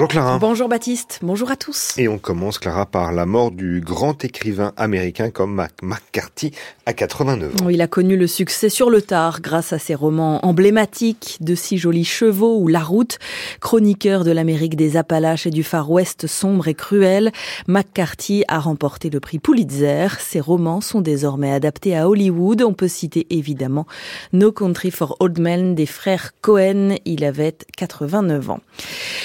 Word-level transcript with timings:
Bonjour 0.00 0.12
Clara. 0.12 0.38
Bonjour 0.38 0.66
Baptiste, 0.70 1.18
bonjour 1.20 1.50
à 1.50 1.56
tous. 1.56 1.92
Et 1.98 2.08
on 2.08 2.16
commence 2.16 2.58
Clara 2.58 2.86
par 2.86 3.12
la 3.12 3.26
mort 3.26 3.50
du 3.50 3.82
grand 3.82 4.24
écrivain 4.24 4.72
américain 4.78 5.28
comme 5.28 5.52
Mac 5.52 5.72
McCarthy 5.82 6.52
à 6.86 6.94
89 6.94 7.60
ans. 7.60 7.68
il 7.68 7.82
a 7.82 7.86
connu 7.86 8.16
le 8.16 8.26
succès 8.26 8.70
sur 8.70 8.88
le 8.88 9.02
tard 9.02 9.42
grâce 9.42 9.74
à 9.74 9.78
ses 9.78 9.94
romans 9.94 10.42
emblématiques 10.42 11.36
De 11.42 11.54
si 11.54 11.76
jolis 11.76 12.06
chevaux 12.06 12.56
ou 12.60 12.66
La 12.66 12.80
route, 12.80 13.18
chroniqueur 13.60 14.24
de 14.24 14.30
l'Amérique 14.30 14.74
des 14.74 14.96
Appalaches 14.96 15.46
et 15.46 15.50
du 15.50 15.62
Far 15.62 15.90
West 15.90 16.26
sombre 16.26 16.68
et 16.68 16.74
cruel. 16.74 17.30
McCarthy 17.68 18.42
a 18.48 18.58
remporté 18.58 19.10
le 19.10 19.20
prix 19.20 19.38
Pulitzer. 19.38 20.06
Ses 20.18 20.40
romans 20.40 20.80
sont 20.80 21.02
désormais 21.02 21.52
adaptés 21.52 21.94
à 21.94 22.08
Hollywood. 22.08 22.62
On 22.62 22.72
peut 22.72 22.88
citer 22.88 23.26
évidemment 23.28 23.86
No 24.32 24.50
Country 24.50 24.92
for 24.92 25.16
Old 25.20 25.38
Men 25.38 25.74
des 25.74 25.84
frères 25.84 26.30
Cohen. 26.40 26.94
Il 27.04 27.22
avait 27.22 27.58
89 27.76 28.48
ans. 28.48 28.60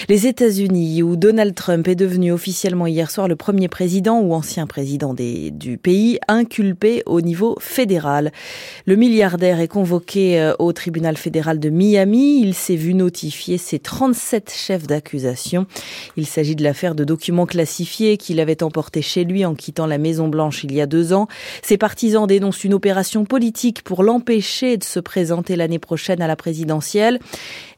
Les 0.10 0.28
États-Unis, 0.28 0.65
où 0.72 1.16
Donald 1.16 1.54
Trump 1.54 1.88
est 1.88 1.96
devenu 1.96 2.32
officiellement 2.32 2.88
hier 2.88 3.12
soir 3.12 3.28
le 3.28 3.36
premier 3.36 3.68
président 3.68 4.20
ou 4.20 4.34
ancien 4.34 4.66
président 4.66 5.14
du 5.14 5.78
pays 5.78 6.20
inculpé 6.28 7.04
au 7.06 7.22
niveau 7.22 7.56
fédéral. 7.60 8.32
Le 8.86 8.96
milliardaire 8.96 9.60
est 9.60 9.68
convoqué 9.68 10.40
euh, 10.40 10.54
au 10.58 10.74
tribunal 10.74 11.18
fédéral 11.18 11.60
de 11.60 11.70
Miami. 11.70 12.42
Il 12.42 12.54
s'est 12.54 12.76
vu 12.76 12.94
notifier 12.94 13.58
ses 13.58 13.80
37 13.80 14.52
chefs 14.52 14.88
d'accusation. 14.88 15.68
Il 16.18 16.26
s'agit 16.26 16.56
de 16.56 16.64
l'affaire 16.64 16.96
de 16.96 17.04
documents 17.04 17.46
classifiés 17.46 18.18
qu'il 18.18 18.40
avait 18.40 18.64
emportés 18.64 19.02
chez 19.02 19.24
lui 19.24 19.46
en 19.46 19.54
quittant 19.54 19.86
la 19.86 19.98
Maison 19.98 20.28
Blanche 20.28 20.64
il 20.64 20.74
y 20.74 20.82
a 20.82 20.88
deux 20.88 21.14
ans. 21.14 21.28
Ses 21.62 21.78
partisans 21.78 22.26
dénoncent 22.26 22.64
une 22.64 22.74
opération 22.74 23.26
politique 23.26 23.84
pour 23.84 24.04
l'empêcher 24.04 24.78
de 24.78 24.84
se 24.84 25.00
présenter 25.00 25.56
l'année 25.56 25.80
prochaine 25.80 26.22
à 26.22 26.28
la 26.28 26.36
présidentielle. 26.36 27.20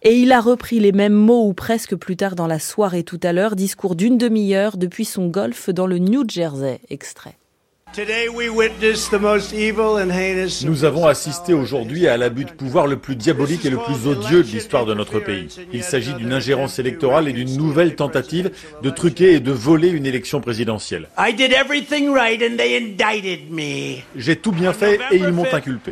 Et 0.03 0.15
il 0.15 0.31
a 0.31 0.39
repris 0.39 0.79
les 0.79 0.91
mêmes 0.91 1.13
mots 1.13 1.47
ou 1.47 1.53
presque 1.53 1.95
plus 1.95 2.15
tard 2.15 2.35
dans 2.35 2.47
la 2.47 2.59
soirée 2.59 2.76
tout 3.05 3.19
à 3.23 3.33
l'heure, 3.33 3.55
discours 3.55 3.95
d'une 3.95 4.19
demi-heure 4.19 4.77
depuis 4.77 5.05
son 5.05 5.27
golf 5.27 5.71
dans 5.71 5.87
le 5.87 5.97
New 5.97 6.23
Jersey. 6.29 6.79
Extrait. 6.91 7.35
Nous 10.63 10.83
avons 10.83 11.07
assisté 11.07 11.53
aujourd'hui 11.53 12.07
à 12.07 12.17
l'abus 12.17 12.45
de 12.45 12.51
pouvoir 12.51 12.85
le 12.85 12.97
plus 12.97 13.15
diabolique 13.15 13.65
et 13.65 13.71
le 13.71 13.77
plus 13.77 14.07
odieux 14.07 14.43
de 14.43 14.47
l'histoire 14.47 14.85
de 14.85 14.93
notre 14.93 15.19
pays. 15.19 15.47
Il 15.73 15.81
s'agit 15.81 16.13
d'une 16.13 16.33
ingérence 16.33 16.77
électorale 16.77 17.27
et 17.27 17.33
d'une 17.33 17.57
nouvelle 17.57 17.95
tentative 17.95 18.51
de 18.83 18.89
truquer 18.91 19.33
et 19.33 19.39
de 19.39 19.51
voler 19.51 19.89
une 19.89 20.05
élection 20.05 20.39
présidentielle. 20.39 21.09
J'ai 24.15 24.35
tout 24.35 24.51
bien 24.51 24.73
fait 24.73 24.99
et 25.11 25.15
ils 25.15 25.31
m'ont 25.31 25.51
inculpé. 25.51 25.91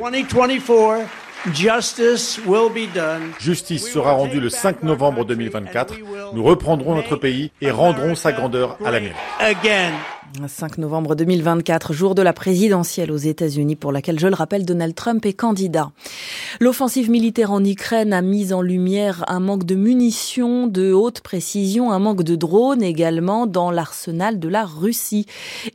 Justice 3.40 3.92
sera 3.92 4.14
rendue 4.14 4.40
le 4.40 4.50
5 4.50 4.82
novembre 4.84 5.26
2024. 5.26 5.94
Nous 6.34 6.44
reprendrons 6.44 6.96
notre 6.96 7.16
pays 7.18 7.52
et 7.62 7.70
rendrons 7.70 8.16
sa 8.16 8.32
grandeur 8.32 8.78
à 8.84 8.92
l'Amérique. 8.92 9.16
5 10.48 10.78
novembre 10.80 11.16
2024, 11.16 11.94
jour 11.94 12.16
de 12.16 12.22
la 12.22 12.34
présidentielle 12.34 13.12
aux 13.12 13.18
États-Unis 13.18 13.76
pour 13.76 13.92
laquelle, 13.92 14.20
je 14.20 14.28
le 14.28 14.36
rappelle, 14.36 14.66
Donald 14.66 14.94
Trump 14.96 15.26
est 15.26 15.34
candidat. 15.34 15.92
L'offensive 16.62 17.10
militaire 17.10 17.52
en 17.52 17.64
Ukraine 17.64 18.14
a 18.14 18.22
mis 18.22 18.54
en 18.54 18.62
lumière 18.62 19.26
un 19.28 19.42
manque 19.42 19.66
de 19.66 19.76
munitions 19.76 20.68
de 20.68 20.94
haute 20.94 21.20
précision, 21.20 21.92
un 21.92 22.00
manque 22.00 22.24
de 22.24 22.36
drones 22.36 22.82
également 22.82 23.46
dans 23.46 23.72
l'arsenal 23.72 24.40
de 24.40 24.48
la 24.48 24.64
Russie. 24.64 25.26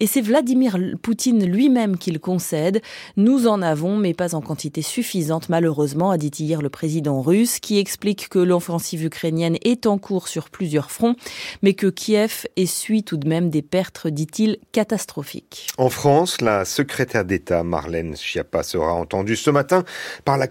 Et 0.01 0.07
c'est 0.07 0.23
Vladimir 0.23 0.79
Poutine 1.03 1.45
lui-même 1.45 1.99
qui 1.99 2.11
le 2.13 2.19
concède. 2.19 2.81
Nous 3.19 3.47
en 3.47 3.61
avons, 3.61 3.99
mais 3.99 4.15
pas 4.15 4.35
en 4.35 4.41
quantité 4.41 4.81
suffisante, 4.81 5.51
malheureusement, 5.51 6.11
a 6.11 6.17
dit 6.17 6.31
hier 6.39 6.63
le 6.63 6.71
président 6.71 7.21
russe, 7.21 7.59
qui 7.59 7.79
explique 7.79 8.31
que 8.31 8.39
l'offensive 8.39 9.05
ukrainienne 9.05 9.59
est 9.63 9.87
en 9.87 9.99
cours 9.99 10.29
sur 10.29 10.49
plusieurs 10.49 10.91
fronts, 10.91 11.17
mais 11.63 11.75
que 11.75 11.89
Kiev 11.89 12.47
essuie 12.57 13.03
tout 13.03 13.19
de 13.19 13.29
même 13.29 13.51
des 13.51 13.63
pertes, 13.63 14.07
dit-il, 14.07 14.57
catastrophique. 14.73 15.67
En 15.77 15.91
France, 15.91 16.41
la 16.41 16.65
secrétaire 16.65 17.27
d'État 17.27 17.63
Marlène 17.65 18.17
Schiappa 18.17 18.63
sera 18.63 18.95
entendue 18.95 19.37
ce 19.37 19.51
matin 19.51 19.85
par 20.25 20.39
la 20.39 20.47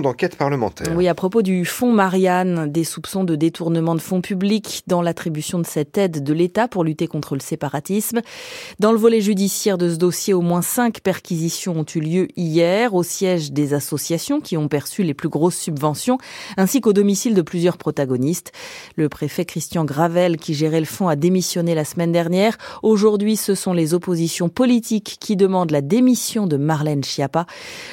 d'enquête 0.00 0.34
parlementaire. 0.36 0.92
Oui, 0.96 1.06
à 1.06 1.14
propos 1.14 1.42
du 1.42 1.64
fonds 1.64 1.92
Marianne, 1.92 2.72
des 2.72 2.82
soupçons 2.82 3.22
de 3.22 3.36
détournement 3.36 3.94
de 3.94 4.00
fonds 4.00 4.20
publics 4.20 4.82
dans 4.88 5.00
l'attribution 5.00 5.60
de 5.60 5.66
cette 5.66 5.96
aide 5.96 6.24
de 6.24 6.32
l'État 6.32 6.66
pour 6.66 6.82
lutter 6.82 7.06
contre 7.06 7.34
le 7.34 7.40
séparatisme. 7.40 8.20
Dans 8.80 8.90
le 8.90 8.98
volet 8.98 9.20
judiciaire 9.20 9.78
de 9.78 9.88
ce 9.88 9.94
dossier, 9.94 10.34
au 10.34 10.40
moins 10.40 10.62
cinq 10.62 11.02
perquisitions 11.02 11.78
ont 11.78 11.86
eu 11.94 12.00
lieu 12.00 12.28
hier 12.36 12.94
au 12.94 13.04
siège 13.04 13.52
des 13.52 13.72
associations 13.72 14.40
qui 14.40 14.56
ont 14.56 14.66
perçu 14.66 15.04
les 15.04 15.14
plus 15.14 15.28
grosses 15.28 15.56
subventions, 15.56 16.18
ainsi 16.56 16.80
qu'au 16.80 16.92
domicile 16.92 17.34
de 17.34 17.42
plusieurs 17.42 17.78
protagonistes. 17.78 18.50
Le 18.96 19.08
préfet 19.08 19.44
Christian 19.44 19.84
Gravel, 19.84 20.36
qui 20.36 20.54
gérait 20.54 20.80
le 20.80 20.86
fonds, 20.86 21.06
a 21.06 21.14
démissionné 21.14 21.76
la 21.76 21.84
semaine 21.84 22.10
dernière. 22.10 22.58
Aujourd'hui, 22.82 23.36
ce 23.36 23.54
sont 23.54 23.72
les 23.72 23.94
oppositions 23.94 24.48
politiques 24.48 25.18
qui 25.20 25.36
demandent 25.36 25.70
la 25.70 25.80
démission 25.80 26.48
de 26.48 26.56
Marlène 26.56 27.04
Schiappa. 27.04 27.46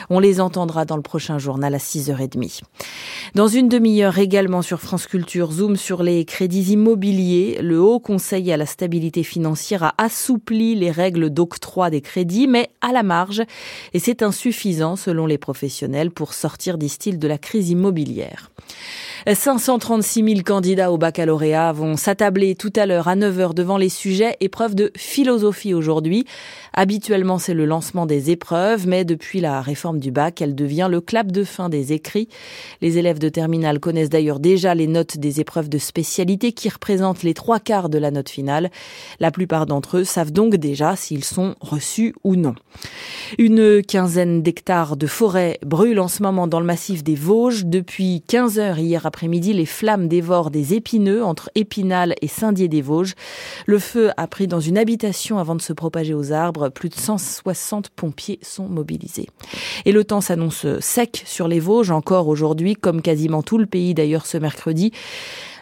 On 0.09 0.19
les 0.19 0.41
entendra 0.41 0.85
dans 0.85 0.95
le 0.95 1.03
prochain 1.03 1.37
journal 1.37 1.66
à 1.75 1.79
6h30. 1.79 2.61
Dans 3.35 3.47
une 3.47 3.69
demi-heure 3.69 4.17
également 4.17 4.61
sur 4.61 4.79
France 4.79 5.07
Culture, 5.07 5.51
zoom 5.51 5.75
sur 5.75 6.03
les 6.03 6.25
crédits 6.25 6.73
immobiliers. 6.73 7.59
Le 7.61 7.79
Haut 7.79 7.99
Conseil 7.99 8.51
à 8.51 8.57
la 8.57 8.65
stabilité 8.65 9.23
financière 9.23 9.83
a 9.83 9.93
assoupli 9.97 10.75
les 10.75 10.91
règles 10.91 11.29
d'octroi 11.29 11.89
des 11.89 12.01
crédits, 12.01 12.47
mais 12.47 12.69
à 12.81 12.91
la 12.91 13.03
marge. 13.03 13.43
Et 13.93 13.99
c'est 13.99 14.23
insuffisant 14.23 14.95
selon 14.95 15.25
les 15.25 15.37
professionnels 15.37 16.11
pour 16.11 16.33
sortir, 16.33 16.77
disent-ils, 16.77 17.19
de 17.19 17.27
la 17.27 17.37
crise 17.37 17.69
immobilière. 17.69 18.51
536 19.25 20.23
000 20.23 20.41
candidats 20.45 20.91
au 20.91 20.97
baccalauréat 20.97 21.71
vont 21.71 21.97
s'attabler 21.97 22.55
tout 22.55 22.73
à 22.75 22.85
l'heure 22.85 23.07
à 23.07 23.15
9h 23.15 23.53
devant 23.53 23.77
les 23.77 23.89
sujets 23.89 24.37
épreuves 24.39 24.75
de 24.75 24.91
philosophie 24.95 25.73
aujourd'hui. 25.73 26.25
Habituellement, 26.73 27.39
c'est 27.39 27.55
le 27.55 27.65
lancement 27.65 28.05
des 28.05 28.29
épreuves, 28.29 28.87
mais 28.87 29.03
depuis 29.03 29.41
la 29.41 29.61
réforme 29.61 29.99
du 29.99 30.11
bac, 30.11 30.41
elle 30.41 30.53
devient 30.53 30.87
le 30.89 31.01
clap 31.01 31.31
de 31.31 31.43
fin 31.43 31.69
des 31.69 31.93
écrits. 31.93 32.29
Les 32.81 32.99
élèves 32.99 33.17
de 33.17 33.29
terminale 33.29 33.79
connaissent 33.79 34.09
d'ailleurs 34.09 34.39
déjà 34.39 34.75
les 34.75 34.87
notes 34.87 35.17
des 35.17 35.39
épreuves 35.39 35.69
de 35.69 35.79
spécialité 35.79 36.51
qui 36.51 36.69
représentent 36.69 37.23
les 37.23 37.33
trois 37.33 37.59
quarts 37.59 37.89
de 37.89 37.97
la 37.97 38.11
note 38.11 38.29
finale. 38.29 38.69
La 39.19 39.31
plupart 39.31 39.65
d'entre 39.65 39.97
eux 39.97 40.03
savent 40.03 40.31
donc 40.31 40.55
déjà 40.55 40.95
s'ils 40.95 41.23
sont 41.23 41.55
reçus 41.61 42.13
ou 42.23 42.35
non. 42.35 42.53
Une 43.39 43.81
quinzaine 43.81 44.43
d'hectares 44.43 44.97
de 44.97 45.07
forêt 45.07 45.57
brûlent 45.65 45.99
en 45.99 46.07
ce 46.07 46.21
moment 46.21 46.47
dans 46.47 46.59
le 46.59 46.65
massif 46.65 47.03
des 47.03 47.15
Vosges. 47.15 47.65
Depuis 47.65 48.23
15 48.27 48.59
heures 48.59 48.77
hier 48.77 49.06
après-midi, 49.07 49.53
les 49.53 49.65
flammes 49.65 50.07
dévorent 50.07 50.51
des 50.51 50.75
épineux 50.75 51.23
entre 51.23 51.49
Épinal 51.55 52.13
et 52.21 52.27
Saint-Dié-des-Vosges. 52.27 53.15
Le 53.65 53.79
feu 53.79 54.11
a 54.17 54.27
pris 54.27 54.47
dans 54.47 54.59
une 54.59 54.77
habitation 54.77 55.39
avant 55.39 55.55
de 55.55 55.61
se 55.61 55.73
propager 55.73 56.13
aux 56.13 56.31
arbres. 56.31 56.69
Plus 56.69 56.89
de 56.89 56.95
160 56.95 57.89
pompiers 57.89 58.39
sont 58.43 58.67
mobilisés. 58.67 59.27
Et 59.85 59.91
le 59.91 60.03
temps 60.03 60.21
s'annonce 60.21 60.67
sec 60.79 61.23
sur 61.25 61.47
les 61.47 61.59
Vosges, 61.59 61.91
encore 61.91 62.27
aujourd'hui, 62.27 62.75
comme 62.75 63.01
quasiment 63.01 63.41
tout 63.41 63.57
le 63.57 63.65
pays 63.65 63.95
d'ailleurs 63.95 64.27
ce 64.27 64.37
mercredi. 64.37 64.91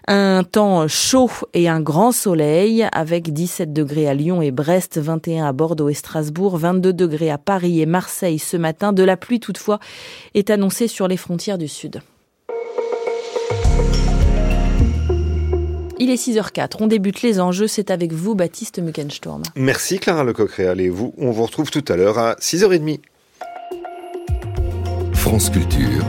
Un 0.08 0.44
temps 0.44 0.88
chaud 0.88 1.32
et 1.56 1.68
un 1.68 1.82
grand 1.82 2.12
soleil 2.12 2.88
avec 2.92 3.34
17 3.34 3.74
degrés 3.74 4.08
à 4.08 4.14
Lyon 4.14 4.40
et 4.40 4.52
Brest, 4.52 5.00
21 5.00 5.46
à 5.46 5.52
Bordeaux 5.52 5.90
et 5.90 5.96
Strasbourg, 5.96 6.58
22 6.58 6.94
degrés 6.94 7.32
à 7.32 7.40
Paris 7.40 7.82
et 7.82 7.88
Marseille 7.88 8.38
ce 8.38 8.56
matin. 8.56 8.94
De 8.94 9.04
la 9.04 9.18
pluie 9.18 9.40
toutefois 9.40 9.80
est 10.36 10.52
annoncée 10.52 10.88
sur 10.88 11.08
les 11.08 11.18
frontières 11.18 11.58
du 11.58 11.68
sud. 11.68 12.02
Il 15.98 16.10
est 16.10 16.16
6h04, 16.16 16.76
on 16.82 16.88
débute 16.88 17.22
les 17.22 17.40
enjeux, 17.40 17.68
c'est 17.68 17.90
avec 17.90 18.12
vous 18.12 18.36
Baptiste 18.36 18.80
Muckensturm. 18.80 19.44
Merci 19.56 19.98
Clara 19.98 20.26
Lecoq-Réal 20.26 20.82
et 20.82 20.90
vous, 20.90 21.14
on 21.18 21.32
vous 21.32 21.44
retrouve 21.44 21.72
tout 21.72 21.86
à 21.88 21.96
l'heure 21.96 22.18
à 22.18 22.34
6h30. 22.36 23.00
France 25.14 25.50
Culture, 25.50 26.04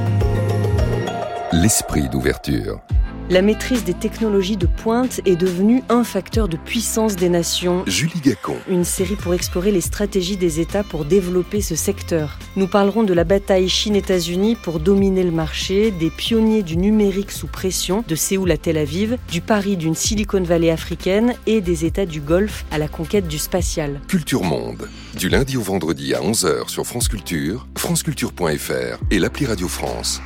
l'esprit 1.53 2.09
d'ouverture. 2.09 2.81
La 3.29 3.43
maîtrise 3.43 3.83
des 3.83 3.93
technologies 3.93 4.57
de 4.57 4.69
pointe 4.69 5.21
est 5.27 5.35
devenue 5.35 5.83
un 5.89 6.05
facteur 6.05 6.47
de 6.47 6.57
puissance 6.57 7.17
des 7.17 7.29
nations. 7.29 7.83
Julie 7.85 8.21
Gacon. 8.21 8.55
Une 8.69 8.85
série 8.85 9.17
pour 9.17 9.35
explorer 9.35 9.73
les 9.73 9.81
stratégies 9.81 10.37
des 10.37 10.61
États 10.61 10.85
pour 10.85 11.05
développer 11.05 11.61
ce 11.61 11.75
secteur. 11.75 12.39
Nous 12.55 12.69
parlerons 12.69 13.03
de 13.03 13.13
la 13.13 13.25
bataille 13.25 13.69
Chine-États-Unis 13.69 14.55
pour 14.55 14.79
dominer 14.79 15.25
le 15.25 15.33
marché, 15.33 15.91
des 15.91 16.11
pionniers 16.11 16.63
du 16.63 16.77
numérique 16.77 17.33
sous 17.33 17.49
pression, 17.49 18.05
de 18.07 18.15
Séoul 18.15 18.53
à 18.53 18.57
Tel 18.59 18.79
Aviv, 18.79 19.19
du 19.29 19.41
pari 19.41 19.77
d'une 19.77 19.97
Silicon 19.97 20.45
Valley 20.45 20.71
africaine 20.71 21.35
et 21.49 21.61
des 21.61 21.85
États 21.85 22.07
du 22.07 22.21
Golfe 22.21 22.65
à 22.71 22.79
la 22.79 22.87
conquête 22.87 23.27
du 23.27 23.39
spatial. 23.39 24.01
Culture 24.07 24.45
Monde. 24.45 24.89
Du 25.19 25.29
lundi 25.29 25.57
au 25.57 25.63
vendredi 25.63 26.15
à 26.15 26.21
11h 26.21 26.69
sur 26.69 26.87
France 26.87 27.09
Culture, 27.09 27.67
franceculture.fr 27.77 29.03
et 29.11 29.19
l'appli 29.19 29.47
Radio 29.47 29.67
France. 29.67 30.21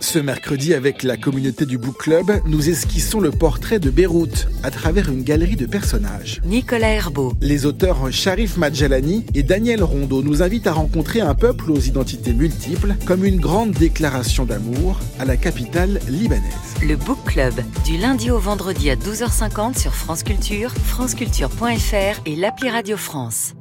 Ce 0.00 0.18
mercredi, 0.18 0.72
avec 0.72 1.02
la 1.02 1.18
communauté 1.18 1.66
du 1.66 1.76
Book 1.76 1.98
Club, 1.98 2.40
nous 2.46 2.70
esquissons 2.70 3.20
le 3.20 3.30
portrait 3.30 3.78
de 3.78 3.90
Beyrouth 3.90 4.48
à 4.62 4.70
travers 4.70 5.10
une 5.10 5.22
galerie 5.22 5.56
de 5.56 5.66
personnages. 5.66 6.40
Nicolas 6.46 6.88
Herbeau. 6.88 7.34
Les 7.42 7.66
auteurs 7.66 8.10
Sharif 8.10 8.56
Madjalani 8.56 9.26
et 9.34 9.42
Daniel 9.42 9.82
Rondeau 9.82 10.22
nous 10.22 10.42
invitent 10.42 10.66
à 10.66 10.72
rencontrer 10.72 11.20
un 11.20 11.34
peuple 11.34 11.70
aux 11.70 11.78
identités 11.78 12.32
multiples 12.32 12.94
comme 13.04 13.26
une 13.26 13.38
grande 13.38 13.72
déclaration 13.72 14.46
d'amour 14.46 14.98
à 15.18 15.26
la 15.26 15.36
capitale 15.36 16.00
libanaise. 16.08 16.50
Le 16.82 16.96
Book 16.96 17.18
Club, 17.26 17.54
du 17.84 17.98
lundi 17.98 18.30
au 18.30 18.38
vendredi 18.38 18.88
à 18.88 18.96
12h50 18.96 19.78
sur 19.78 19.94
France 19.94 20.22
Culture, 20.22 20.70
franceculture.fr 20.70 22.20
et 22.24 22.36
l'appli 22.36 22.70
Radio 22.70 22.96
France. 22.96 23.54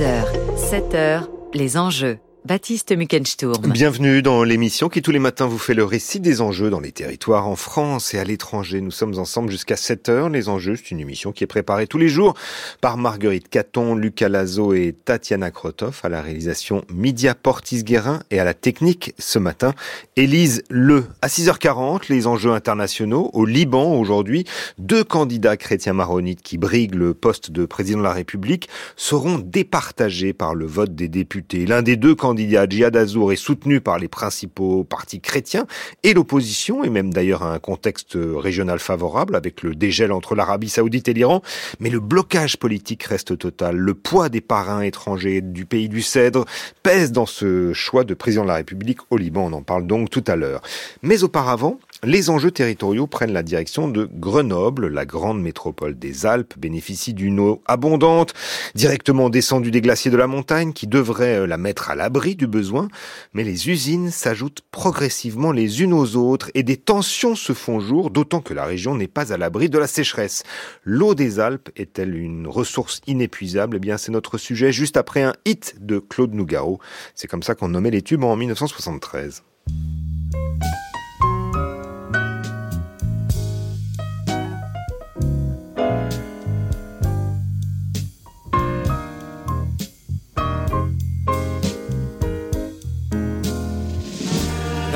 6h, 0.00 0.24
7h, 0.56 1.28
les 1.52 1.76
enjeux. 1.76 2.18
Baptiste 2.46 2.96
Muckensturm. 2.96 3.70
Bienvenue 3.70 4.22
dans 4.22 4.42
l'émission 4.44 4.88
qui 4.88 5.02
tous 5.02 5.10
les 5.10 5.18
matins 5.18 5.46
vous 5.46 5.58
fait 5.58 5.74
le 5.74 5.84
récit 5.84 6.20
des 6.20 6.40
enjeux 6.40 6.70
dans 6.70 6.80
les 6.80 6.90
territoires 6.90 7.46
en 7.46 7.54
France 7.54 8.14
et 8.14 8.18
à 8.18 8.24
l'étranger. 8.24 8.80
Nous 8.80 8.90
sommes 8.90 9.18
ensemble 9.18 9.50
jusqu'à 9.50 9.76
7 9.76 10.08
heures. 10.08 10.28
Les 10.30 10.48
enjeux, 10.48 10.74
c'est 10.76 10.90
une 10.90 11.00
émission 11.00 11.32
qui 11.32 11.44
est 11.44 11.46
préparée 11.46 11.86
tous 11.86 11.98
les 11.98 12.08
jours 12.08 12.32
par 12.80 12.96
Marguerite 12.96 13.50
Caton, 13.50 13.94
Lucas 13.94 14.30
Lazo 14.30 14.72
et 14.72 14.96
Tatiana 15.04 15.50
Krotov 15.50 16.00
à 16.02 16.08
la 16.08 16.22
réalisation 16.22 16.82
Midia 16.90 17.34
Portis-Guérin 17.34 18.20
et 18.30 18.40
à 18.40 18.44
la 18.44 18.54
technique 18.54 19.14
ce 19.18 19.38
matin. 19.38 19.74
Élise 20.16 20.62
Le. 20.70 21.04
À 21.20 21.28
6h40, 21.28 22.04
les 22.08 22.26
enjeux 22.26 22.52
internationaux. 22.52 23.28
Au 23.34 23.44
Liban 23.44 23.94
aujourd'hui, 23.94 24.46
deux 24.78 25.04
candidats 25.04 25.58
chrétiens 25.58 25.92
maronites 25.92 26.40
qui 26.40 26.56
briguent 26.56 26.94
le 26.94 27.12
poste 27.12 27.50
de 27.50 27.66
président 27.66 27.98
de 27.98 28.04
la 28.04 28.14
République 28.14 28.70
seront 28.96 29.38
départagés 29.38 30.32
par 30.32 30.54
le 30.54 30.64
vote 30.64 30.94
des 30.94 31.08
députés. 31.08 31.66
L'un 31.66 31.82
des 31.82 31.96
deux 31.96 32.14
candidats 32.14 32.29
candidat 32.30 32.68
Djihad 32.68 32.96
Azour 32.96 33.32
est 33.32 33.36
soutenu 33.36 33.80
par 33.80 33.98
les 33.98 34.06
principaux 34.06 34.84
partis 34.84 35.20
chrétiens 35.20 35.66
et 36.04 36.14
l'opposition, 36.14 36.84
et 36.84 36.88
même 36.88 37.12
d'ailleurs 37.12 37.42
à 37.42 37.52
un 37.52 37.58
contexte 37.58 38.16
régional 38.16 38.78
favorable 38.78 39.34
avec 39.34 39.64
le 39.64 39.74
dégel 39.74 40.12
entre 40.12 40.36
l'Arabie 40.36 40.68
saoudite 40.68 41.08
et 41.08 41.12
l'Iran. 41.12 41.42
Mais 41.80 41.90
le 41.90 41.98
blocage 41.98 42.56
politique 42.56 43.02
reste 43.02 43.36
total. 43.36 43.76
Le 43.76 43.94
poids 43.94 44.28
des 44.28 44.40
parrains 44.40 44.82
étrangers 44.82 45.40
du 45.40 45.66
pays 45.66 45.88
du 45.88 46.02
Cèdre 46.02 46.44
pèse 46.84 47.10
dans 47.10 47.26
ce 47.26 47.72
choix 47.72 48.04
de 48.04 48.14
président 48.14 48.44
de 48.44 48.48
la 48.48 48.54
République 48.54 48.98
au 49.10 49.16
Liban. 49.16 49.50
On 49.50 49.52
en 49.52 49.62
parle 49.62 49.88
donc 49.88 50.08
tout 50.08 50.24
à 50.28 50.36
l'heure. 50.36 50.62
Mais 51.02 51.24
auparavant, 51.24 51.80
les 52.02 52.30
enjeux 52.30 52.50
territoriaux 52.50 53.06
prennent 53.06 53.32
la 53.32 53.42
direction 53.42 53.88
de 53.88 54.08
Grenoble. 54.12 54.88
La 54.88 55.04
grande 55.04 55.40
métropole 55.40 55.98
des 55.98 56.26
Alpes 56.26 56.54
bénéficie 56.58 57.14
d'une 57.14 57.40
eau 57.40 57.62
abondante, 57.66 58.32
directement 58.74 59.30
descendue 59.30 59.70
des 59.70 59.80
glaciers 59.80 60.10
de 60.10 60.16
la 60.16 60.26
montagne, 60.26 60.72
qui 60.72 60.86
devrait 60.86 61.46
la 61.46 61.56
mettre 61.56 61.90
à 61.90 61.94
l'abri 61.94 62.36
du 62.36 62.46
besoin. 62.46 62.88
Mais 63.34 63.44
les 63.44 63.68
usines 63.68 64.10
s'ajoutent 64.10 64.62
progressivement 64.70 65.52
les 65.52 65.82
unes 65.82 65.92
aux 65.92 66.16
autres 66.16 66.50
et 66.54 66.62
des 66.62 66.76
tensions 66.76 67.34
se 67.34 67.52
font 67.52 67.80
jour, 67.80 68.10
d'autant 68.10 68.40
que 68.40 68.54
la 68.54 68.64
région 68.64 68.94
n'est 68.94 69.06
pas 69.08 69.32
à 69.32 69.36
l'abri 69.36 69.68
de 69.68 69.78
la 69.78 69.86
sécheresse. 69.86 70.42
L'eau 70.84 71.14
des 71.14 71.38
Alpes 71.38 71.68
est-elle 71.76 72.16
une 72.16 72.46
ressource 72.46 73.00
inépuisable? 73.06 73.76
Eh 73.76 73.80
bien, 73.80 73.98
c'est 73.98 74.12
notre 74.12 74.38
sujet 74.38 74.72
juste 74.72 74.96
après 74.96 75.22
un 75.22 75.34
hit 75.44 75.74
de 75.80 75.98
Claude 75.98 76.34
Nougaro. 76.34 76.80
C'est 77.14 77.28
comme 77.28 77.42
ça 77.42 77.54
qu'on 77.54 77.68
nommait 77.68 77.90
les 77.90 78.02
tubes 78.02 78.24
en 78.24 78.36
1973. 78.36 79.42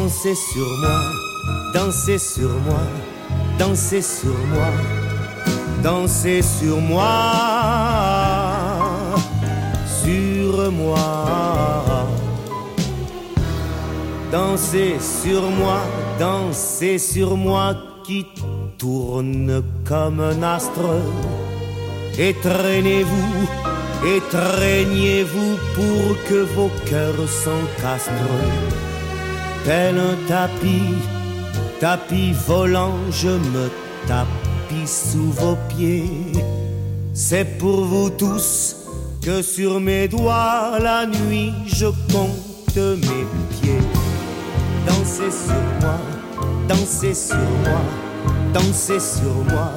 Dansez 0.00 0.34
sur 0.34 0.66
moi, 0.78 0.98
dansez 1.74 2.18
sur 2.18 2.48
moi, 2.48 2.80
dansez 3.58 4.00
sur 4.00 4.38
moi, 4.48 4.70
dansez 5.82 6.40
sur 6.40 6.80
moi, 6.80 7.04
sur 10.02 10.72
moi. 10.72 12.06
Dansez 14.32 14.96
sur 15.22 15.42
moi, 15.42 15.82
dansez 16.18 16.96
sur 16.98 17.36
moi 17.36 17.74
qui 18.02 18.24
tourne 18.78 19.62
comme 19.84 20.20
un 20.20 20.42
astre. 20.42 20.96
Étreignez-vous, 22.18 23.46
étreignez-vous 24.16 25.56
pour 25.74 26.16
que 26.26 26.40
vos 26.54 26.70
cœurs 26.88 27.28
s'encastrent 27.28 28.79
tel 29.64 29.98
un 29.98 30.16
tapis, 30.26 30.96
tapis 31.80 32.32
volant, 32.46 32.98
je 33.10 33.28
me 33.28 33.70
tapis 34.06 34.86
sous 34.86 35.32
vos 35.32 35.56
pieds. 35.68 36.32
C'est 37.12 37.58
pour 37.58 37.84
vous 37.84 38.10
tous 38.10 38.76
que 39.22 39.42
sur 39.42 39.80
mes 39.80 40.08
doigts 40.08 40.78
la 40.80 41.06
nuit 41.06 41.52
je 41.66 41.86
compte 42.12 42.76
mes 42.76 43.26
pieds. 43.50 43.84
Dansez 44.86 45.30
sur 45.30 45.62
moi, 45.80 45.98
dansez 46.68 47.14
sur 47.14 47.36
moi, 47.36 47.80
dansez 48.54 49.00
sur 49.00 49.34
moi, 49.50 49.72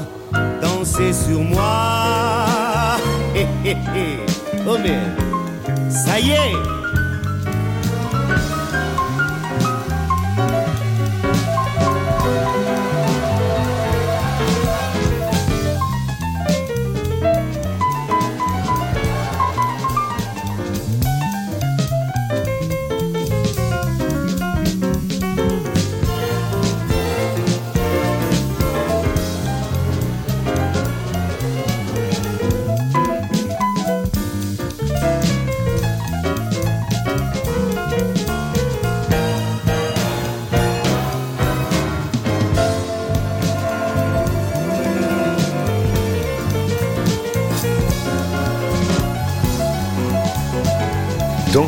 dansez 0.62 1.14
sur 1.14 1.42
moi. 1.42 2.96
Hé 3.36 3.48
hé 3.66 3.72
hé, 3.96 4.20
oh 4.68 4.78
ça 5.90 6.20
y 6.20 6.32
est. 6.32 6.83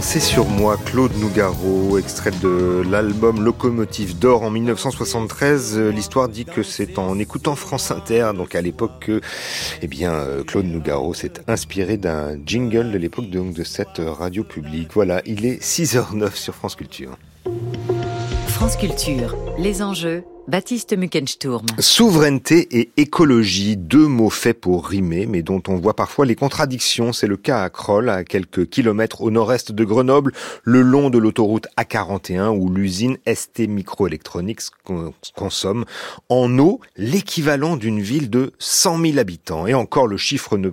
Dansez 0.06 0.20
sur 0.20 0.46
moi, 0.46 0.78
Claude 0.86 1.18
Nougaro, 1.18 1.98
extrait 1.98 2.30
de 2.30 2.84
l'album 2.88 3.44
Locomotive 3.44 4.20
d'or 4.20 4.44
en 4.44 4.52
1973. 4.52 5.80
L'histoire 5.80 6.30
dit 6.30 6.46
que 6.46 6.62
c'est 6.62 7.00
en 7.00 7.18
écoutant 7.18 7.56
France 7.56 7.90
Inter, 7.90 8.30
donc 8.36 8.54
à 8.54 8.62
l'époque 8.62 8.92
que, 9.00 9.20
eh 9.82 9.88
bien, 9.88 10.14
Claude 10.46 10.68
Nougaro 10.68 11.16
s'est 11.16 11.34
inspiré 11.48 11.98
d'un 11.98 12.38
jingle 12.46 12.92
de 12.92 13.00
l'époque 13.00 13.32
de 13.32 13.64
cette 13.64 14.00
radio 14.00 14.44
publique. 14.44 14.90
Voilà, 14.94 15.24
il 15.26 15.44
est 15.44 15.60
6h09 15.60 16.36
sur 16.36 16.54
France 16.54 16.76
Culture. 16.76 17.18
France 18.46 18.78
Culture, 18.78 19.36
les 19.58 19.82
enjeux, 19.82 20.24
Baptiste 20.48 20.96
Muckensturm. 20.96 21.66
Souveraineté 21.80 22.68
et 22.80 22.92
écologie, 22.98 23.78
deux 23.78 24.06
mots 24.06 24.30
faits 24.30 24.62
pour 24.62 24.88
rimer, 24.88 25.25
mais 25.25 25.42
dont 25.42 25.64
on 25.68 25.75
voit 25.78 25.96
parfois 25.96 26.28
les 26.28 26.36
contradictions. 26.36 27.14
C'est 27.14 27.25
le 27.25 27.36
cas 27.36 27.64
à 27.64 27.72
Kroll, 27.72 28.10
à 28.10 28.24
quelques 28.24 28.70
kilomètres 28.70 29.22
au 29.22 29.32
nord-est 29.32 29.72
de 29.72 29.84
Grenoble, 29.84 30.34
le 30.64 30.84
long 30.84 31.10
de 31.10 31.18
l'autoroute 31.18 31.66
A41, 31.78 32.50
où 32.50 32.70
l'usine 32.70 33.18
ST 33.25 33.68
Microelectronics 33.68 34.62
consomme 35.36 35.86
en 36.30 36.60
eau 36.60 36.80
l'équivalent 36.96 37.75
d'une 37.75 38.00
ville 38.00 38.30
de 38.30 38.54
100 38.60 39.02
000 39.02 39.18
habitants. 39.18 39.66
Et 39.66 39.74
encore, 39.74 40.06
le 40.06 40.18
chiffre 40.18 40.58
ne, 40.60 40.70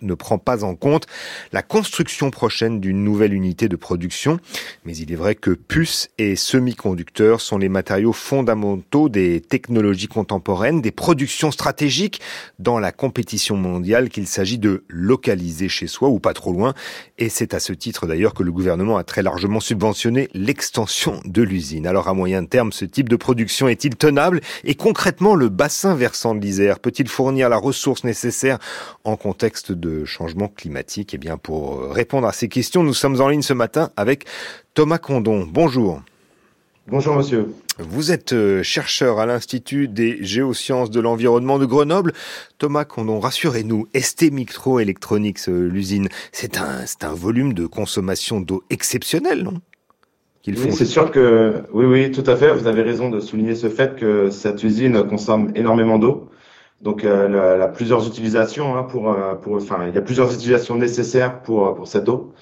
ne 0.00 0.14
prend 0.14 0.38
pas 0.38 0.62
en 0.62 0.76
compte 0.76 1.08
la 1.52 1.62
construction 1.62 2.30
prochaine 2.30 2.78
d'une 2.78 3.02
nouvelle 3.02 3.34
unité 3.34 3.68
de 3.68 3.76
production. 3.76 4.38
Mais 4.84 4.96
il 4.96 5.10
est 5.10 5.16
vrai 5.16 5.34
que 5.34 5.50
puces 5.50 6.08
et 6.18 6.36
semi-conducteurs 6.36 7.40
sont 7.40 7.58
les 7.58 7.68
matériaux 7.68 8.12
fondamentaux 8.12 9.07
des 9.08 9.40
technologies 9.40 10.08
contemporaines, 10.08 10.80
des 10.80 10.90
productions 10.90 11.50
stratégiques 11.50 12.20
dans 12.58 12.78
la 12.78 12.92
compétition 12.92 13.56
mondiale 13.56 14.08
qu'il 14.08 14.26
s'agit 14.26 14.58
de 14.58 14.84
localiser 14.88 15.68
chez 15.68 15.86
soi 15.86 16.08
ou 16.08 16.18
pas 16.18 16.34
trop 16.34 16.52
loin. 16.52 16.74
Et 17.18 17.28
c'est 17.28 17.54
à 17.54 17.60
ce 17.60 17.72
titre 17.72 18.06
d'ailleurs 18.06 18.34
que 18.34 18.42
le 18.42 18.52
gouvernement 18.52 18.96
a 18.96 19.04
très 19.04 19.22
largement 19.22 19.60
subventionné 19.60 20.28
l'extension 20.34 21.20
de 21.24 21.42
l'usine. 21.42 21.86
Alors 21.86 22.08
à 22.08 22.14
moyen 22.14 22.44
terme, 22.44 22.72
ce 22.72 22.84
type 22.84 23.08
de 23.08 23.16
production 23.16 23.68
est-il 23.68 23.96
tenable? 23.96 24.40
Et 24.64 24.74
concrètement, 24.74 25.34
le 25.34 25.48
bassin 25.48 25.94
versant 25.94 26.34
de 26.34 26.40
l'Isère 26.40 26.78
peut-il 26.78 27.08
fournir 27.08 27.48
la 27.48 27.56
ressource 27.56 28.04
nécessaire 28.04 28.58
en 29.04 29.16
contexte 29.16 29.72
de 29.72 30.04
changement 30.04 30.48
climatique? 30.48 31.14
Eh 31.14 31.18
bien, 31.18 31.36
pour 31.36 31.90
répondre 31.90 32.26
à 32.26 32.32
ces 32.32 32.48
questions, 32.48 32.82
nous 32.82 32.94
sommes 32.94 33.20
en 33.20 33.28
ligne 33.28 33.42
ce 33.42 33.54
matin 33.54 33.90
avec 33.96 34.24
Thomas 34.74 34.98
Condon. 34.98 35.46
Bonjour. 35.50 36.02
Bonjour 36.86 37.16
monsieur. 37.16 37.48
Vous 37.78 38.10
êtes 38.10 38.32
euh, 38.32 38.64
chercheur 38.64 39.20
à 39.20 39.26
l'Institut 39.26 39.86
des 39.86 40.18
géosciences 40.20 40.90
de 40.90 40.98
l'environnement 40.98 41.60
de 41.60 41.64
Grenoble. 41.64 42.12
Thomas 42.58 42.84
Condon, 42.84 43.20
rassurez-nous, 43.20 43.86
ST 43.94 44.32
Microelectronics, 44.32 45.48
euh, 45.48 45.68
l'usine, 45.68 46.08
c'est 46.32 46.58
un, 46.58 46.84
c'est 46.86 47.04
un 47.04 47.14
volume 47.14 47.52
de 47.52 47.66
consommation 47.66 48.40
d'eau 48.40 48.64
exceptionnel, 48.70 49.44
non? 49.44 49.54
Oui, 50.48 50.72
c'est 50.72 50.86
sûr 50.86 51.10
que 51.10 51.62
oui, 51.72 51.84
oui, 51.84 52.10
tout 52.10 52.24
à 52.26 52.34
fait. 52.34 52.52
Vous 52.52 52.66
avez 52.66 52.82
raison 52.82 53.10
de 53.10 53.20
souligner 53.20 53.54
ce 53.54 53.68
fait 53.68 53.96
que 53.96 54.30
cette 54.30 54.64
usine 54.64 55.04
consomme 55.06 55.52
énormément 55.54 55.98
d'eau. 55.98 56.30
Donc, 56.80 57.04
euh, 57.04 57.54
elle 57.54 57.62
a 57.62 57.68
plusieurs 57.68 58.08
utilisations 58.08 58.76
hein, 58.76 58.84
pour, 58.84 59.14
pour, 59.42 59.56
enfin, 59.56 59.86
il 59.88 59.94
y 59.94 59.98
a 59.98 60.00
plusieurs 60.00 60.32
utilisations 60.32 60.76
nécessaires 60.76 61.42
pour 61.42 61.74
pour 61.74 61.86
cette 61.86 62.08
eau 62.08 62.32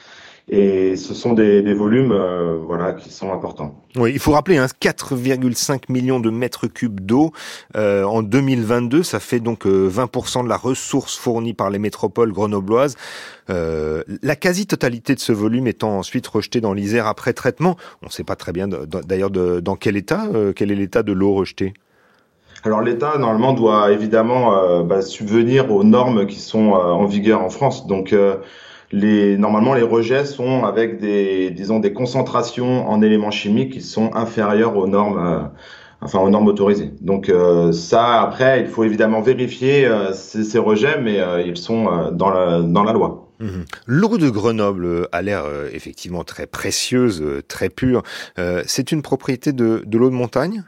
et 0.48 0.94
ce 0.94 1.12
sont 1.12 1.32
des, 1.32 1.60
des 1.60 1.74
volumes 1.74 2.12
euh, 2.12 2.56
voilà 2.64 2.92
qui 2.92 3.10
sont 3.10 3.32
importants. 3.32 3.74
Oui, 3.96 4.12
il 4.12 4.20
faut 4.20 4.30
rappeler 4.30 4.58
hein, 4.58 4.66
4,5 4.80 5.84
millions 5.88 6.20
de 6.20 6.30
mètres 6.30 6.68
cubes 6.68 7.00
d'eau 7.00 7.32
euh, 7.76 8.04
en 8.04 8.22
2022, 8.22 9.02
ça 9.02 9.18
fait 9.18 9.40
donc 9.40 9.66
20% 9.66 9.66
euh, 9.66 10.42
de 10.44 10.48
la 10.48 10.56
ressource 10.56 11.16
fournie 11.16 11.52
par 11.52 11.70
les 11.70 11.80
métropoles 11.80 12.32
grenobloises. 12.32 12.94
Euh, 13.50 14.04
la 14.22 14.36
quasi-totalité 14.36 15.16
de 15.16 15.20
ce 15.20 15.32
volume 15.32 15.66
étant 15.66 15.98
ensuite 15.98 16.26
rejetée 16.28 16.60
dans 16.60 16.74
l'Isère 16.74 17.08
après 17.08 17.32
traitement. 17.32 17.76
On 18.02 18.06
ne 18.06 18.10
sait 18.10 18.24
pas 18.24 18.36
très 18.36 18.52
bien 18.52 18.68
d'ailleurs 18.68 19.30
dans 19.30 19.76
quel 19.76 19.96
état, 19.96 20.28
quel 20.54 20.70
est 20.70 20.76
l'état 20.76 21.02
de 21.02 21.12
l'eau 21.12 21.34
rejetée. 21.34 21.74
Alors 22.64 22.82
l'État 22.82 23.18
normalement 23.18 23.52
doit 23.52 23.92
évidemment 23.92 24.82
bah, 24.84 25.02
subvenir 25.02 25.72
aux 25.72 25.84
normes 25.84 26.26
qui 26.26 26.40
sont 26.40 26.72
en 26.72 27.04
vigueur 27.06 27.42
en 27.42 27.50
France. 27.50 27.86
Donc 27.86 28.14
normalement, 28.92 29.74
les 29.74 29.82
rejets 29.82 30.24
sont 30.24 30.64
avec 30.64 31.00
des, 31.00 31.50
disons, 31.50 31.80
des 31.80 31.92
concentrations 31.92 32.88
en 32.88 33.02
éléments 33.02 33.30
chimiques 33.30 33.72
qui 33.72 33.80
sont 33.80 34.14
inférieures 34.14 34.76
aux 34.76 34.86
normes, 34.86 35.18
euh, 35.18 35.40
enfin 36.00 36.20
aux 36.20 36.30
normes 36.30 36.48
autorisées. 36.48 36.92
Donc 37.00 37.28
euh, 37.28 37.72
ça, 37.72 38.20
après, 38.20 38.60
il 38.60 38.68
faut 38.68 38.84
évidemment 38.84 39.20
vérifier 39.20 39.86
euh, 39.86 40.12
ces, 40.12 40.58
rejets, 40.58 41.00
mais 41.00 41.20
ils 41.46 41.56
sont 41.56 42.12
dans 42.12 42.30
la, 42.30 42.60
dans 42.60 42.84
la 42.84 42.92
loi. 42.92 43.22
Mmh. 43.38 43.48
L'eau 43.86 44.16
de 44.16 44.30
Grenoble 44.30 45.08
a 45.12 45.20
l'air 45.20 45.44
effectivement 45.72 46.24
très 46.24 46.46
précieuse, 46.46 47.22
très 47.48 47.68
pure. 47.68 48.02
c'est 48.66 48.92
une 48.92 49.02
propriété 49.02 49.52
de, 49.52 49.82
de 49.84 49.98
l'eau 49.98 50.08
de 50.08 50.14
montagne? 50.14 50.64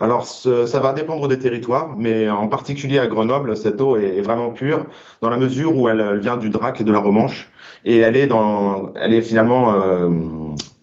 Alors, 0.00 0.24
ça 0.24 0.80
va 0.80 0.94
dépendre 0.94 1.28
des 1.28 1.38
territoires, 1.38 1.94
mais 1.98 2.30
en 2.30 2.48
particulier 2.48 2.98
à 2.98 3.06
Grenoble, 3.06 3.54
cette 3.54 3.82
eau 3.82 3.96
est, 3.96 4.22
vraiment 4.22 4.50
pure 4.50 4.86
dans 5.20 5.28
la 5.28 5.36
mesure 5.36 5.76
où 5.76 5.90
elle, 5.90 6.18
vient 6.20 6.38
du 6.38 6.48
Drac 6.48 6.80
et 6.80 6.84
de 6.84 6.92
la 6.92 7.00
Romanche 7.00 7.50
et 7.84 7.98
elle 7.98 8.16
est 8.16 8.26
dans, 8.26 8.92
elle 8.94 9.12
est 9.12 9.22
finalement 9.22 9.74
euh, 9.74 10.08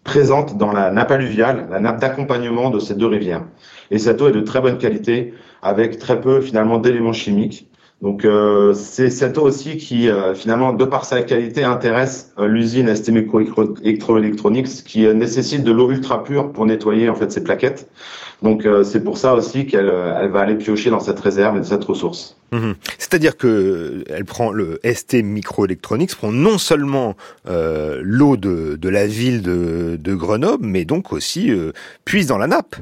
présente 0.04 0.58
dans 0.58 0.72
la 0.72 0.92
nappe 0.92 1.12
alluviale, 1.12 1.68
la 1.70 1.80
nappe 1.80 2.00
d'accompagnement 2.00 2.70
de 2.70 2.80
ces 2.80 2.96
deux 2.96 3.08
rivières. 3.08 3.44
Et 3.92 3.98
cette 3.98 4.22
eau 4.22 4.28
est 4.28 4.32
de 4.32 4.42
très 4.42 4.62
bonne 4.62 4.78
qualité, 4.78 5.34
avec 5.62 5.98
très 5.98 6.22
peu 6.22 6.42
finalement 6.42 6.78
d'éléments 6.78 7.14
chimiques. 7.14 7.70
Donc 8.02 8.26
euh, 8.26 8.74
c'est 8.76 9.10
cette 9.10 9.40
eau 9.40 9.42
aussi 9.42 9.78
qui 9.78 10.08
euh, 10.08 10.36
finalement, 10.36 10.72
de 10.72 10.86
par 10.86 11.04
sa 11.06 11.24
qualité, 11.24 11.64
intéresse 11.64 12.32
euh, 12.38 12.48
l'usine 12.48 12.94
STM 12.94 13.28
Electronics 14.18 14.84
qui 14.86 15.08
nécessite 15.16 15.64
de 15.64 15.72
l'eau 15.72 15.90
ultra 15.90 16.24
pure 16.24 16.52
pour 16.52 16.68
nettoyer 16.68 17.10
en 17.10 17.16
fait 17.16 17.32
ses 17.32 17.44
plaquettes. 17.44 17.90
Donc 18.44 18.68
c'est 18.84 19.04
pour 19.04 19.18
ça 19.18 19.34
aussi 19.34 19.66
qu'elle 19.66 19.92
elle 20.22 20.30
va 20.30 20.42
aller 20.42 20.54
piocher 20.54 20.92
dans 20.92 21.00
cette 21.00 21.20
réserve 21.20 21.58
et 21.58 21.64
cette 21.64 21.84
ressource. 21.84 22.38
Mhm. 22.52 22.76
C'est-à-dire 23.00 23.36
que 23.36 24.04
elle 24.12 24.26
prend 24.26 24.52
le 24.52 24.80
ST 24.84 25.24
Microelectronics 25.24 26.16
prend 26.16 26.32
non 26.32 26.60
seulement 26.60 27.16
l'eau 27.48 28.38
de, 28.38 28.76
de, 28.76 28.90
la 28.90 29.08
ville 29.08 29.42
de, 29.42 29.98
de, 30.00 30.14
Grenoble, 30.14 30.68
mais 30.68 30.86
donc 30.86 31.14
aussi 31.14 31.52
puise 32.06 32.28
dans 32.28 32.38
la 32.38 32.46
nappe. 32.46 32.76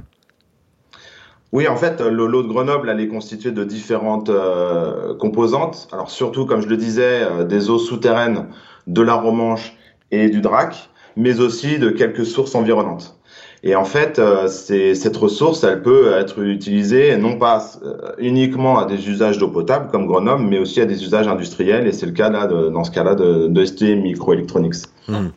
Oui, 1.56 1.70
en 1.70 1.78
fait, 1.78 2.02
l'eau 2.02 2.44
de 2.44 2.50
Grenoble, 2.50 2.90
elle 2.90 3.00
est 3.00 3.08
constituée 3.08 3.54
de 3.54 3.64
différentes 3.64 4.30
euh, 4.30 5.16
composantes. 5.16 5.88
Alors 5.94 6.10
surtout, 6.10 6.46
comme 6.46 6.60
je 6.60 6.68
le 6.68 6.76
disais, 6.76 7.22
euh, 7.22 7.46
des 7.46 7.70
eaux 7.70 7.80
souterraines 7.80 8.48
de 8.88 9.02
la 9.02 9.14
Romanche 9.14 9.74
et 10.12 10.28
du 10.28 10.42
Drac, 10.42 10.90
mais 11.16 11.40
aussi 11.40 11.80
de 11.80 11.92
quelques 11.92 12.26
sources 12.26 12.56
environnantes. 12.56 13.18
Et 13.64 13.74
en 13.74 13.86
fait, 13.86 14.20
euh, 14.20 14.50
cette 14.50 15.16
ressource, 15.16 15.64
elle 15.64 15.82
peut 15.82 16.12
être 16.12 16.44
utilisée 16.44 17.16
non 17.16 17.38
pas 17.38 17.80
uniquement 18.18 18.78
à 18.78 18.86
des 18.86 19.08
usages 19.08 19.38
d'eau 19.38 19.48
potable 19.48 19.88
comme 19.90 20.08
Grenoble, 20.08 20.44
mais 20.44 20.60
aussi 20.60 20.82
à 20.82 20.86
des 20.86 21.06
usages 21.06 21.30
industriels. 21.30 21.88
Et 21.88 21.94
c'est 21.94 22.06
le 22.06 22.12
cas 22.12 22.30
là, 22.30 22.48
dans 22.48 22.84
ce 22.84 22.92
cas-là, 22.92 23.16
de, 23.16 23.48
de 23.48 23.64
ST 23.64 23.82
Microelectronics. 23.96 24.76
Mmh. 25.08 25.28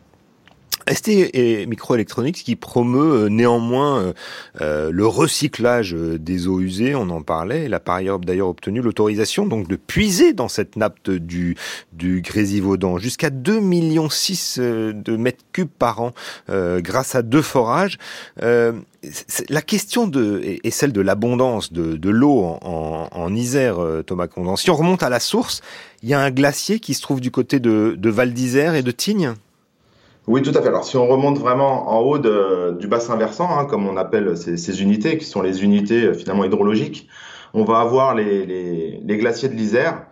ST 0.93 1.09
et 1.09 1.67
Microelectronics 1.67 2.43
qui 2.45 2.57
promeut 2.57 3.25
euh, 3.25 3.29
néanmoins 3.29 3.99
euh, 3.99 4.13
euh, 4.61 4.91
le 4.93 5.07
recyclage 5.07 5.93
des 5.93 6.49
eaux 6.49 6.61
usées, 6.61 6.95
on 6.95 7.11
en 7.11 7.23
parlait. 7.23 7.67
Il 7.67 7.75
a 7.75 7.81
par 7.81 7.97
ailleurs 7.97 8.19
d'ailleurs 8.19 8.49
obtenu 8.49 8.81
l'autorisation 8.81 9.47
donc 9.47 9.69
de 9.69 9.77
puiser 9.77 10.33
dans 10.33 10.49
cette 10.49 10.77
nappe 10.77 11.11
du 11.11 11.57
du 11.93 12.21
Grésivaudan 12.23 12.99
jusqu'à 12.99 13.31
2 13.31 13.61
millions 13.61 14.09
6 14.09 14.59
de 14.59 15.17
mètres 15.17 15.45
cubes 15.53 15.69
par 15.69 16.01
an 16.01 16.13
grâce 16.49 17.15
à 17.15 17.23
deux 17.23 17.43
forages. 17.43 17.99
la 18.41 19.63
question 19.63 20.07
de 20.07 20.41
est 20.43 20.71
celle 20.71 20.93
de 20.93 21.01
l'abondance 21.01 21.73
de, 21.73 21.97
de 21.97 22.11
l'eau 22.11 22.41
en, 22.63 23.09
en, 23.11 23.35
Isère, 23.35 23.79
Thomas 24.07 24.27
Condon. 24.27 24.57
Si 24.57 24.71
on 24.71 24.75
remonte 24.75 25.03
à 25.03 25.09
la 25.09 25.21
source, 25.21 25.61
il 26.03 26.09
y 26.09 26.15
a 26.15 26.21
un 26.21 26.31
glacier 26.31 26.81
qui 26.81 26.95
se 26.95 27.03
trouve 27.03 27.21
du 27.21 27.31
côté 27.31 27.61
de, 27.61 27.95
de 27.97 28.11
Val 28.11 28.33
d'Isère 28.33 28.75
et 28.75 28.83
de 28.83 28.91
Tignes? 28.91 29.35
Oui, 30.29 30.43
tout 30.43 30.53
à 30.55 30.61
fait. 30.61 30.69
Alors, 30.69 30.85
si 30.85 30.99
on 30.99 31.07
remonte 31.07 31.39
vraiment 31.39 31.91
en 31.91 32.01
haut 32.01 32.19
du 32.19 32.87
bassin 32.87 33.17
versant, 33.17 33.49
hein, 33.59 33.65
comme 33.65 33.89
on 33.89 33.97
appelle 33.97 34.37
ces, 34.37 34.83
unités, 34.83 35.17
qui 35.17 35.25
sont 35.25 35.41
les 35.41 35.65
unités 35.65 36.05
euh, 36.05 36.13
finalement 36.13 36.45
hydrologiques, 36.45 37.09
on 37.55 37.65
va 37.65 37.81
avoir 37.81 38.15
les, 38.15 39.01
glaciers 39.07 39.49
de 39.49 39.55
l'Isère. 39.55 40.03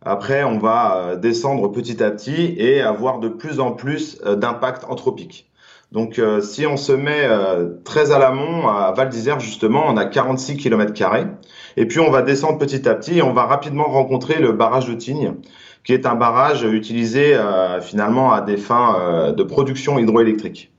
Après, 0.00 0.44
on 0.44 0.58
va 0.58 0.96
euh, 0.96 1.16
descendre 1.16 1.72
petit 1.72 2.04
à 2.04 2.12
petit 2.12 2.54
et 2.56 2.82
avoir 2.82 3.18
de 3.18 3.28
plus 3.28 3.58
en 3.58 3.72
plus 3.72 4.20
euh, 4.24 4.36
d'impact 4.36 4.84
anthropique. 4.88 5.50
Donc, 5.90 6.20
si 6.42 6.66
on 6.66 6.76
se 6.76 6.90
met 6.90 7.28
très 7.84 8.10
à 8.10 8.18
l'amont, 8.18 8.66
à 8.66 8.90
Val 8.96 9.10
d'Isère 9.10 9.38
justement, 9.38 9.84
on 9.86 9.96
a 9.96 10.04
46 10.06 10.56
km 10.56 10.92
Et 11.76 11.86
puis, 11.86 12.00
on 12.00 12.10
va 12.10 12.22
descendre 12.22 12.58
petit 12.58 12.88
à 12.88 12.96
petit 12.96 13.18
et 13.18 13.22
on 13.22 13.32
va 13.32 13.44
rapidement 13.44 13.84
rencontrer 13.84 14.40
le 14.40 14.50
barrage 14.50 14.88
de 14.88 14.94
Tignes, 14.94 15.34
qui 15.84 15.92
est 15.92 16.06
un 16.06 16.14
barrage 16.14 16.64
utilisé 16.64 17.34
euh, 17.34 17.80
finalement 17.80 18.32
à 18.32 18.40
des 18.40 18.56
fins 18.56 18.96
euh, 18.98 19.32
de 19.32 19.42
production 19.42 19.98
hydroélectrique. 19.98 20.72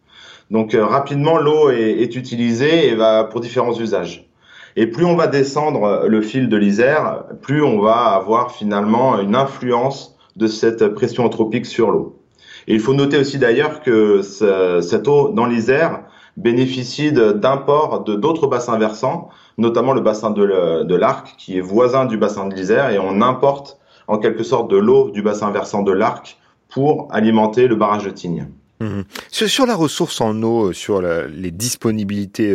Donc 0.52 0.74
euh, 0.74 0.84
rapidement, 0.84 1.38
l'eau 1.38 1.70
est, 1.70 2.16
utilisée 2.16 2.90
et 2.90 2.96
va 2.96 3.24
pour 3.24 3.40
différents 3.40 3.80
usages. 3.80 4.28
Et 4.76 4.88
plus 4.88 5.06
on 5.06 5.16
va 5.16 5.28
descendre 5.28 6.06
le 6.08 6.22
fil 6.22 6.50
de 6.50 6.58
l'Isère, 6.58 7.24
plus 7.42 7.64
on 7.64 7.80
va 7.80 8.08
avoir 8.08 8.52
finalement 8.52 9.20
une 9.20 9.36
influence 9.36 10.18
de 10.36 10.48
cette 10.48 10.90
pression 10.90 11.24
anthropique 11.24 11.66
sur 11.66 11.92
l'eau. 11.92 12.20
Et 12.68 12.74
il 12.74 12.80
faut 12.82 12.94
noter 12.94 13.18
aussi 13.18 13.38
d'ailleurs 13.38 13.82
que 13.82 14.22
cette 14.22 15.08
eau 15.08 15.30
dans 15.30 15.46
l'Isère 15.46 16.02
bénéficie 16.36 17.14
d'imports 17.14 18.04
de 18.04 18.16
d'autres 18.16 18.48
bassins 18.48 18.78
versants, 18.78 19.30
notamment 19.58 19.94
le 19.94 20.02
bassin 20.02 20.32
de 20.32 20.96
l'Arc, 20.96 21.36
qui 21.38 21.58
est 21.58 21.62
voisin 21.62 22.04
du 22.04 22.18
bassin 22.18 22.46
de 22.48 22.54
l'Isère, 22.54 22.90
et 22.90 23.00
on 23.00 23.22
importe 23.22 23.80
en 24.08 24.18
quelque 24.18 24.44
sorte 24.44 24.70
de 24.70 24.78
l'eau 24.78 25.10
du 25.10 25.22
bassin 25.22 25.52
versant 25.52 25.84
de 25.84 25.92
l'Arc 25.92 26.38
pour 26.70 27.08
alimenter 27.12 27.68
le 27.68 27.76
barrage 27.76 28.06
de 28.06 28.10
Tignes. 28.10 28.48
Mmh. 28.82 29.02
Sur, 29.32 29.66
la 29.66 29.76
ressource 29.76 30.20
en 30.20 30.44
eau, 30.44 30.74
sur 30.74 31.02
les 31.02 31.52
disponibilités 31.52 32.54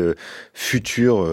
futures, 0.52 1.26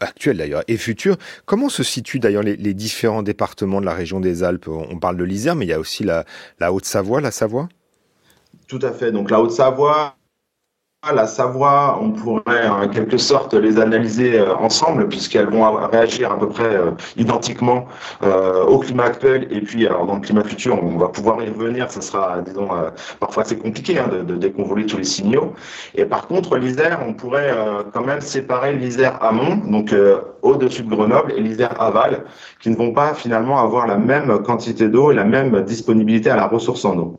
actuelles 0.00 0.38
d'ailleurs, 0.38 0.64
et 0.66 0.76
futures, 0.76 1.16
comment 1.44 1.68
se 1.68 1.84
situent 1.84 2.18
d'ailleurs 2.18 2.42
les, 2.42 2.74
différents 2.74 3.22
départements 3.22 3.80
de 3.80 3.86
la 3.86 3.94
région 3.94 4.18
des 4.18 4.42
Alpes? 4.42 4.66
On 4.66 4.98
parle 4.98 5.16
de 5.16 5.22
l'Isère, 5.22 5.54
mais 5.54 5.64
il 5.64 5.68
y 5.68 5.72
a 5.72 5.78
aussi 5.78 6.02
la 6.02 6.72
Haute-Savoie, 6.72 7.20
la 7.20 7.30
Savoie? 7.30 7.68
Tout 8.72 8.80
à 8.80 8.92
fait. 8.92 9.12
Donc 9.12 9.30
la 9.30 9.40
Haute-Savoie, 9.40 10.16
la 11.10 11.26
Savoie, 11.26 11.98
on 12.00 12.10
pourrait 12.10 12.68
en 12.68 12.88
quelque 12.88 13.16
sorte 13.16 13.54
les 13.54 13.80
analyser 13.80 14.38
euh, 14.38 14.54
ensemble 14.54 15.08
puisqu'elles 15.08 15.48
vont 15.48 15.64
réagir 15.88 16.30
à 16.30 16.38
peu 16.38 16.48
près 16.48 16.76
euh, 16.76 16.92
identiquement 17.16 17.86
euh, 18.22 18.64
au 18.64 18.78
climat 18.78 19.04
actuel 19.04 19.48
et 19.50 19.60
puis 19.62 19.84
alors 19.84 20.06
dans 20.06 20.14
le 20.14 20.20
climat 20.20 20.44
futur. 20.44 20.78
On 20.80 20.98
va 20.98 21.08
pouvoir 21.08 21.42
y 21.42 21.48
revenir, 21.48 21.90
ça 21.90 22.00
sera 22.00 22.40
disons 22.42 22.68
parfois 23.18 23.42
c'est 23.44 23.58
compliqué 23.58 23.98
hein, 23.98 24.08
de, 24.12 24.22
de, 24.22 24.36
déconvoler 24.36 24.86
tous 24.86 24.98
les 24.98 25.04
signaux. 25.04 25.54
Et 25.96 26.04
par 26.04 26.28
contre 26.28 26.56
l'Isère 26.56 27.00
on 27.06 27.14
pourrait 27.14 27.52
quand 27.92 28.04
même 28.04 28.20
séparer 28.20 28.74
l'Isère 28.76 29.22
amont 29.24 29.56
donc 29.56 29.92
au-dessus 30.42 30.82
de 30.82 30.94
Grenoble 30.94 31.32
et 31.36 31.40
l'Isère 31.40 31.80
aval 31.80 32.24
qui 32.60 32.70
ne 32.70 32.76
vont 32.76 32.92
pas 32.92 33.14
finalement 33.14 33.58
avoir 33.60 33.88
la 33.88 33.96
même 33.96 34.42
quantité 34.42 34.88
d'eau 34.88 35.10
et 35.10 35.14
la 35.14 35.24
même 35.24 35.62
disponibilité 35.62 36.30
à 36.30 36.36
la 36.36 36.46
ressource 36.46 36.84
en 36.84 36.96
eau. 36.96 37.18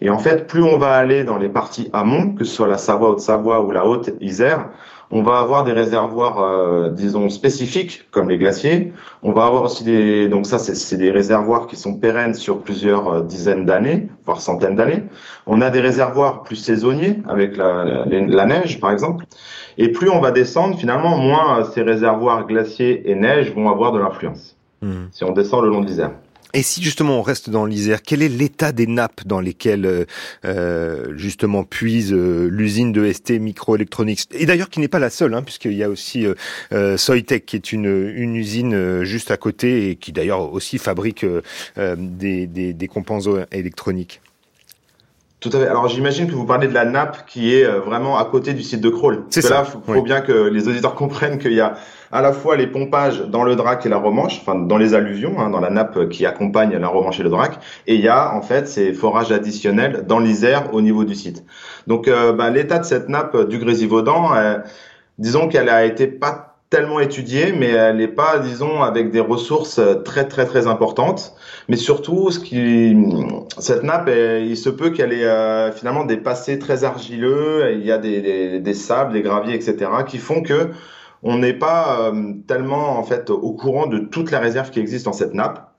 Et 0.00 0.10
en 0.10 0.18
fait, 0.18 0.46
plus 0.46 0.62
on 0.62 0.78
va 0.78 0.94
aller 0.94 1.24
dans 1.24 1.38
les 1.38 1.48
parties 1.48 1.90
amont, 1.92 2.34
que 2.34 2.44
ce 2.44 2.54
soit 2.54 2.68
la 2.68 2.78
Savoie, 2.78 3.10
Haute-Savoie 3.10 3.62
ou 3.62 3.70
la 3.70 3.86
Haute-Isère, 3.86 4.68
on 5.10 5.22
va 5.22 5.38
avoir 5.38 5.64
des 5.64 5.72
réservoirs, 5.72 6.40
euh, 6.42 6.90
disons, 6.90 7.28
spécifiques, 7.28 8.04
comme 8.10 8.28
les 8.28 8.38
glaciers. 8.38 8.92
On 9.22 9.32
va 9.32 9.46
avoir 9.46 9.62
aussi 9.62 9.84
des, 9.84 10.28
donc 10.28 10.44
ça, 10.46 10.58
c'est 10.58 10.96
des 10.96 11.10
réservoirs 11.10 11.66
qui 11.66 11.76
sont 11.76 11.94
pérennes 11.94 12.34
sur 12.34 12.60
plusieurs 12.60 13.08
euh, 13.08 13.22
dizaines 13.22 13.64
d'années, 13.64 14.08
voire 14.24 14.40
centaines 14.40 14.76
d'années. 14.76 15.04
On 15.46 15.60
a 15.60 15.70
des 15.70 15.80
réservoirs 15.80 16.42
plus 16.42 16.56
saisonniers, 16.56 17.18
avec 17.28 17.56
la, 17.56 18.04
la, 18.06 18.46
neige, 18.46 18.80
par 18.80 18.90
exemple. 18.90 19.24
Et 19.78 19.92
plus 19.92 20.10
on 20.10 20.20
va 20.20 20.30
descendre, 20.30 20.76
finalement, 20.76 21.16
moins 21.16 21.60
euh, 21.60 21.64
ces 21.72 21.82
réservoirs 21.82 22.46
glaciers 22.46 23.08
et 23.08 23.14
neige 23.14 23.54
vont 23.54 23.70
avoir 23.70 23.92
de 23.92 23.98
l'influence. 24.00 24.56
Mmh. 24.82 24.92
Si 25.12 25.22
on 25.22 25.32
descend 25.32 25.62
le 25.62 25.70
long 25.70 25.80
de 25.80 25.86
l'Isère. 25.86 26.10
Et 26.54 26.62
si 26.62 26.82
justement 26.82 27.18
on 27.18 27.22
reste 27.22 27.50
dans 27.50 27.66
l'Isère, 27.66 28.00
quel 28.00 28.22
est 28.22 28.28
l'état 28.28 28.70
des 28.70 28.86
nappes 28.86 29.26
dans 29.26 29.40
lesquelles 29.40 29.86
euh, 29.86 30.04
euh 30.44 31.12
justement 31.16 31.64
puise 31.64 32.12
euh, 32.12 32.48
l'usine 32.48 32.92
de 32.92 33.12
ST 33.12 33.32
Microelectronics? 33.40 34.20
Et 34.30 34.46
d'ailleurs 34.46 34.70
qui 34.70 34.78
n'est 34.78 34.88
pas 34.88 35.00
la 35.00 35.10
seule, 35.10 35.34
hein, 35.34 35.42
puisqu'il 35.42 35.74
y 35.74 35.82
a 35.82 35.90
aussi 35.90 36.24
euh, 36.24 36.34
euh 36.72 36.96
Soitec 36.96 37.44
qui 37.44 37.56
est 37.56 37.72
une, 37.72 38.12
une 38.14 38.36
usine 38.36 39.02
juste 39.02 39.32
à 39.32 39.36
côté 39.36 39.90
et 39.90 39.96
qui 39.96 40.12
d'ailleurs 40.12 40.52
aussi 40.52 40.78
fabrique 40.78 41.26
des, 41.76 42.46
des, 42.46 42.72
des 42.72 42.88
composants 42.88 43.44
électroniques. 43.50 44.20
Tout 45.40 45.50
à 45.52 45.58
fait. 45.58 45.66
Alors 45.66 45.88
j'imagine 45.88 46.28
que 46.28 46.34
vous 46.34 46.46
parlez 46.46 46.68
de 46.68 46.72
la 46.72 46.84
nappe 46.84 47.26
qui 47.26 47.54
est 47.54 47.66
vraiment 47.66 48.16
à 48.16 48.24
côté 48.24 48.54
du 48.54 48.62
site 48.62 48.80
de 48.80 48.88
crawl. 48.88 49.24
C'est 49.30 49.42
ça. 49.42 49.50
Là, 49.50 49.64
faut, 49.64 49.82
faut 49.84 50.02
bien 50.02 50.20
que 50.20 50.32
les 50.32 50.68
auditeurs 50.68 50.94
comprennent 50.94 51.38
qu'il 51.38 51.52
y 51.52 51.60
a 51.60 51.74
à 52.14 52.22
la 52.22 52.32
fois 52.32 52.56
les 52.56 52.68
pompages 52.68 53.22
dans 53.22 53.42
le 53.42 53.56
drac 53.56 53.84
et 53.84 53.88
la 53.88 53.96
romanche, 53.96 54.38
enfin 54.40 54.54
dans 54.54 54.78
les 54.78 54.94
alluvions, 54.94 55.40
hein, 55.40 55.50
dans 55.50 55.58
la 55.58 55.68
nappe 55.68 56.08
qui 56.10 56.24
accompagne 56.24 56.76
la 56.76 56.86
romanche 56.86 57.18
et 57.18 57.24
le 57.24 57.28
drac, 57.28 57.58
et 57.88 57.96
il 57.96 58.00
y 58.00 58.08
a 58.08 58.32
en 58.36 58.40
fait 58.40 58.68
ces 58.68 58.92
forages 58.92 59.32
additionnels 59.32 60.04
dans 60.06 60.20
l'Isère 60.20 60.72
au 60.72 60.80
niveau 60.80 61.02
du 61.02 61.16
site. 61.16 61.44
Donc 61.88 62.06
euh, 62.06 62.32
bah, 62.32 62.50
l'état 62.50 62.78
de 62.78 62.84
cette 62.84 63.08
nappe 63.08 63.48
du 63.48 63.58
Grésivaudan, 63.58 64.32
euh, 64.36 64.58
disons 65.18 65.48
qu'elle 65.48 65.68
a 65.68 65.84
été 65.84 66.06
pas 66.06 66.56
tellement 66.70 67.00
étudiée, 67.00 67.52
mais 67.52 67.70
elle 67.70 67.96
n'est 67.96 68.08
pas, 68.08 68.38
disons, 68.38 68.82
avec 68.82 69.10
des 69.10 69.20
ressources 69.20 69.80
très 70.04 70.28
très 70.28 70.46
très 70.46 70.68
importantes. 70.68 71.34
Mais 71.68 71.76
surtout, 71.76 72.30
ce 72.30 72.38
qui, 72.38 72.96
cette 73.58 73.82
nappe, 73.82 74.08
il 74.08 74.56
se 74.56 74.70
peut 74.70 74.90
qu'elle 74.90 75.12
ait 75.12 75.24
euh, 75.26 75.72
finalement 75.72 76.04
des 76.04 76.16
passés 76.16 76.60
très 76.60 76.84
argileux. 76.84 77.72
Il 77.72 77.84
y 77.84 77.90
a 77.90 77.98
des 77.98 78.74
sables, 78.74 79.14
des 79.14 79.22
graviers, 79.22 79.54
etc., 79.54 79.90
qui 80.06 80.18
font 80.18 80.42
que 80.42 80.70
on 81.24 81.38
n'est 81.38 81.54
pas 81.54 82.10
euh, 82.12 82.34
tellement 82.46 82.98
en 82.98 83.02
fait 83.02 83.30
au 83.30 83.52
courant 83.52 83.86
de 83.86 83.98
toute 83.98 84.30
la 84.30 84.38
réserve 84.38 84.70
qui 84.70 84.78
existe 84.78 85.06
dans 85.06 85.12
cette 85.12 85.34
nappe. 85.34 85.70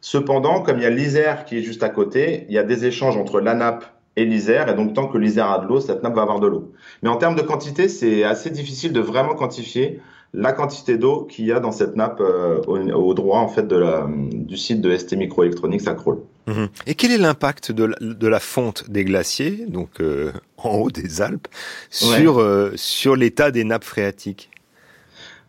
Cependant, 0.00 0.62
comme 0.62 0.78
il 0.78 0.82
y 0.82 0.86
a 0.86 0.90
l'Isère 0.90 1.44
qui 1.44 1.58
est 1.58 1.62
juste 1.62 1.82
à 1.82 1.90
côté, 1.90 2.46
il 2.48 2.54
y 2.54 2.58
a 2.58 2.62
des 2.62 2.86
échanges 2.86 3.16
entre 3.16 3.40
la 3.40 3.54
nappe 3.54 3.84
et 4.16 4.24
l'Isère, 4.24 4.68
et 4.68 4.74
donc 4.74 4.94
tant 4.94 5.08
que 5.08 5.18
l'Isère 5.18 5.50
a 5.50 5.58
de 5.58 5.66
l'eau, 5.66 5.80
cette 5.80 6.02
nappe 6.02 6.14
va 6.14 6.22
avoir 6.22 6.40
de 6.40 6.46
l'eau. 6.46 6.72
Mais 7.02 7.10
en 7.10 7.16
termes 7.16 7.34
de 7.34 7.42
quantité, 7.42 7.88
c'est 7.88 8.24
assez 8.24 8.50
difficile 8.50 8.92
de 8.92 9.00
vraiment 9.00 9.34
quantifier 9.34 10.00
la 10.32 10.52
quantité 10.52 10.96
d'eau 10.96 11.24
qu'il 11.24 11.46
y 11.46 11.52
a 11.52 11.60
dans 11.60 11.72
cette 11.72 11.96
nappe 11.96 12.20
euh, 12.20 12.60
au, 12.62 13.14
droit 13.14 13.40
en 13.40 13.48
fait 13.48 13.66
de 13.66 13.76
la, 13.76 14.06
du 14.08 14.56
site 14.56 14.80
de 14.80 14.96
ST 14.96 15.14
Microelectronics 15.14 15.86
à 15.86 15.94
Kroll. 15.94 16.20
Mhm. 16.46 16.68
Et 16.86 16.94
quel 16.94 17.12
est 17.12 17.18
l'impact 17.18 17.72
de, 17.72 17.94
de, 18.00 18.28
la 18.28 18.40
fonte 18.40 18.88
des 18.90 19.04
glaciers, 19.04 19.66
donc 19.68 20.00
euh, 20.00 20.32
en 20.56 20.70
haut 20.76 20.90
des 20.90 21.20
Alpes, 21.20 21.48
sur, 21.90 22.42
sur 22.76 23.16
l'état 23.16 23.50
des 23.50 23.64
nappes 23.64 23.84
phréatiques? 23.84 24.50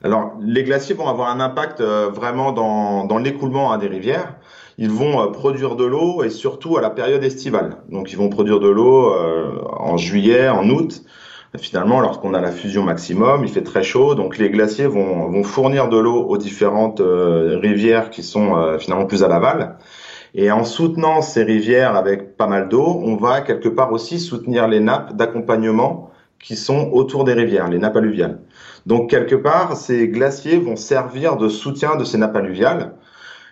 Alors, 0.04 0.34
les 0.40 0.64
glaciers 0.64 0.94
vont 0.94 1.08
avoir 1.08 1.30
un 1.30 1.40
impact 1.40 1.82
euh, 1.82 2.10
vraiment 2.14 2.52
dans, 2.52 3.06
dans 3.06 3.18
l'écoulement 3.18 3.76
des 3.78 3.88
rivières. 3.88 4.36
Ils 4.78 4.92
vont 4.92 5.22
euh, 5.22 5.28
produire 5.32 5.76
de 5.76 5.86
l'eau 5.86 6.24
et 6.24 6.30
surtout 6.30 6.78
à 6.78 6.82
la 6.82 6.92
période 6.92 7.24
estivale. 7.24 7.78
Donc, 7.90 8.12
ils 8.12 8.18
vont 8.18 8.30
produire 8.30 8.60
de 8.60 8.70
l'eau 8.70 9.12
euh, 9.12 9.60
en 9.72 9.98
juillet, 9.98 10.50
en 10.50 10.70
août. 10.70 11.02
Finalement, 11.58 12.00
lorsqu'on 12.00 12.36
a 12.36 12.42
la 12.42 12.52
fusion 12.52 12.84
maximum, 12.84 13.44
il 13.44 13.50
fait 13.50 13.64
très 13.64 13.82
chaud, 13.82 14.14
donc 14.14 14.38
les 14.38 14.52
glaciers 14.52 14.86
vont, 14.86 15.32
vont 15.32 15.44
fournir 15.44 15.90
de 15.90 15.98
l'eau 15.98 16.26
aux 16.28 16.38
différentes 16.38 17.02
rivières 17.02 18.12
qui 18.12 18.22
sont 18.22 18.78
finalement 18.78 19.06
plus 19.08 19.24
à 19.24 19.28
l'aval. 19.28 19.78
Et 20.36 20.52
en 20.52 20.64
soutenant 20.64 21.22
ces 21.22 21.44
rivières 21.44 21.96
avec 21.96 22.38
pas 22.38 22.46
mal 22.46 22.70
d'eau, 22.70 23.02
on 23.04 23.16
va 23.16 23.42
quelque 23.42 23.70
part 23.70 23.92
aussi 23.92 24.20
soutenir 24.20 24.68
les 24.68 24.82
nappes 24.82 25.16
d'accompagnement 25.16 26.12
qui 26.40 26.56
sont 26.56 26.92
autour 26.92 27.24
des 27.24 27.34
rivières, 27.34 27.70
les 27.70 27.80
nappes 27.80 27.96
alluviales. 27.96 28.40
Donc 28.88 29.10
quelque 29.10 29.36
part, 29.36 29.76
ces 29.76 30.08
glaciers 30.08 30.58
vont 30.58 30.78
servir 30.78 31.36
de 31.36 31.50
soutien 31.50 31.98
de 31.98 32.06
ces 32.06 32.18
nappes 32.18 32.38
alluviales. 32.38 32.94